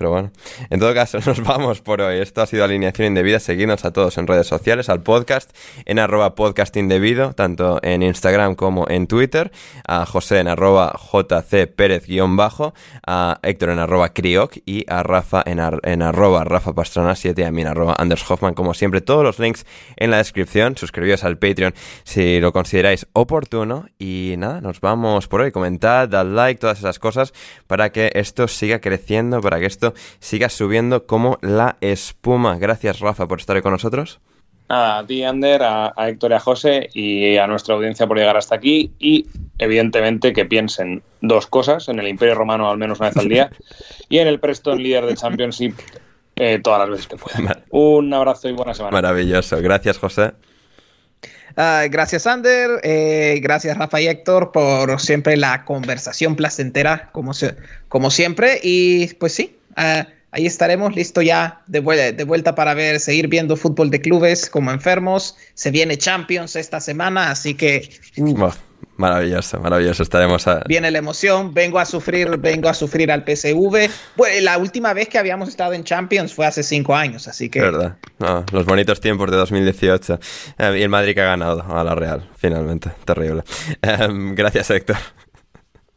[0.01, 0.31] Pero bueno,
[0.71, 2.17] en todo caso, nos vamos por hoy.
[2.17, 3.39] Esto ha sido Alineación Indebida.
[3.39, 5.55] Seguidnos a todos en redes sociales, al podcast,
[5.85, 9.51] en arroba podcast indebido, tanto en Instagram como en Twitter,
[9.87, 12.73] a José en arroba jc pérez guion bajo,
[13.05, 17.45] a Héctor en arroba crioc y a Rafa en, en arroba rafa pastrana 7 y
[17.45, 18.23] a mí en arroba Anders.
[18.55, 19.67] Como siempre, todos los links
[19.97, 20.77] en la descripción.
[20.77, 21.75] Suscribíos al Patreon
[22.05, 23.85] si lo consideráis oportuno.
[23.99, 25.51] Y nada, nos vamos por hoy.
[25.51, 27.33] Comentad, dad like, todas esas cosas
[27.67, 32.57] para que esto siga creciendo, para que esto sigas subiendo como la espuma.
[32.57, 34.19] Gracias, Rafa, por estar con nosotros.
[34.69, 38.55] a ti, Ander, a, Héctor y a José y a nuestra audiencia por llegar hasta
[38.55, 39.27] aquí y,
[39.57, 43.51] evidentemente, que piensen dos cosas, en el Imperio Romano al menos una vez al día
[44.09, 45.75] y en el Preston líder de Championship
[46.35, 47.63] eh, todas las veces que pueda.
[47.69, 48.93] Un abrazo y buena semana.
[48.93, 49.61] Maravilloso.
[49.61, 50.33] Gracias, José.
[51.51, 52.79] Uh, gracias, Ander.
[52.83, 57.57] Eh, gracias, Rafa y Héctor, por siempre la conversación placentera, como, se,
[57.89, 58.59] como siempre.
[58.63, 63.27] Y pues sí, uh, ahí estaremos listo ya de, vuelta, de vuelta para ver, seguir
[63.27, 65.35] viendo fútbol de clubes como enfermos.
[65.53, 67.89] Se viene Champions esta semana, así que.
[68.17, 68.51] Uh,
[69.01, 70.03] Maravilloso, maravilloso.
[70.03, 70.63] Estaremos a...
[70.67, 73.89] Viene la emoción, vengo a sufrir, vengo a sufrir al PSV.
[74.15, 77.61] Bueno, la última vez que habíamos estado en Champions fue hace cinco años, así que...
[77.61, 77.97] Verdad.
[78.51, 80.19] los bonitos tiempos de 2018.
[80.59, 82.91] Eh, y el Madrid que ha ganado a la Real, finalmente.
[83.03, 83.43] Terrible.
[83.81, 84.97] Em, gracias, Héctor.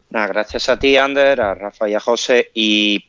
[0.09, 2.51] gracias a ti, Ander, a Rafa y a José.
[2.55, 3.05] Y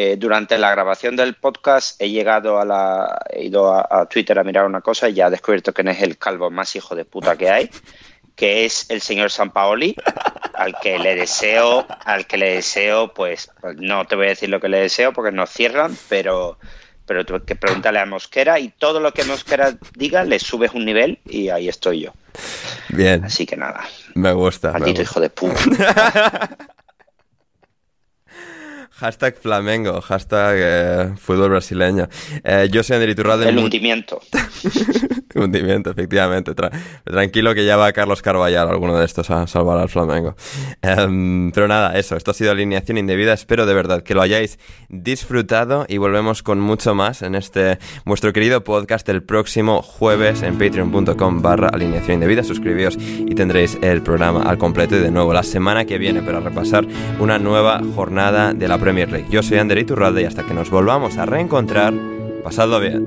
[0.00, 3.18] eh, durante la grabación del podcast he llegado a la...
[3.30, 5.90] He ido a, a Twitter a mirar una cosa y ya he descubierto que no
[5.90, 7.68] es el calvo más hijo de puta que hay
[8.36, 9.96] que es el señor Sampaoli,
[10.54, 14.60] al que le deseo, al que le deseo, pues no te voy a decir lo
[14.60, 16.56] que le deseo porque nos cierran, pero
[17.04, 20.84] pero tuve que preguntarle a Mosquera y todo lo que Mosquera diga le subes un
[20.84, 22.12] nivel y ahí estoy yo.
[22.90, 23.24] Bien.
[23.24, 23.80] Así que nada.
[24.14, 24.70] Me gusta.
[24.70, 26.56] Maldito hijo de puta.
[28.98, 32.08] Hashtag Flamengo, hashtag eh, fútbol brasileño.
[32.42, 33.48] Eh, yo soy Ander Iturralde.
[33.48, 34.20] El hundimiento.
[35.36, 36.52] hundimiento, efectivamente.
[37.04, 40.34] tranquilo que ya va Carlos Carballar, alguno de estos, a salvar al Flamengo.
[40.82, 43.34] Em, pero nada, eso, esto ha sido alineación indebida.
[43.34, 44.58] Espero de verdad que lo hayáis
[44.88, 50.58] disfrutado y volvemos con mucho más en este vuestro querido podcast el próximo jueves en
[50.58, 52.42] patreon.com barra alineación indebida.
[52.42, 56.40] Suscribíos y tendréis el programa al completo y de nuevo la semana que viene para
[56.40, 56.84] repasar
[57.20, 59.26] una nueva jornada de la Premier League.
[59.28, 61.92] Yo soy Ander Iturralde y hasta que nos volvamos a reencontrar,
[62.42, 63.06] pasadlo bien.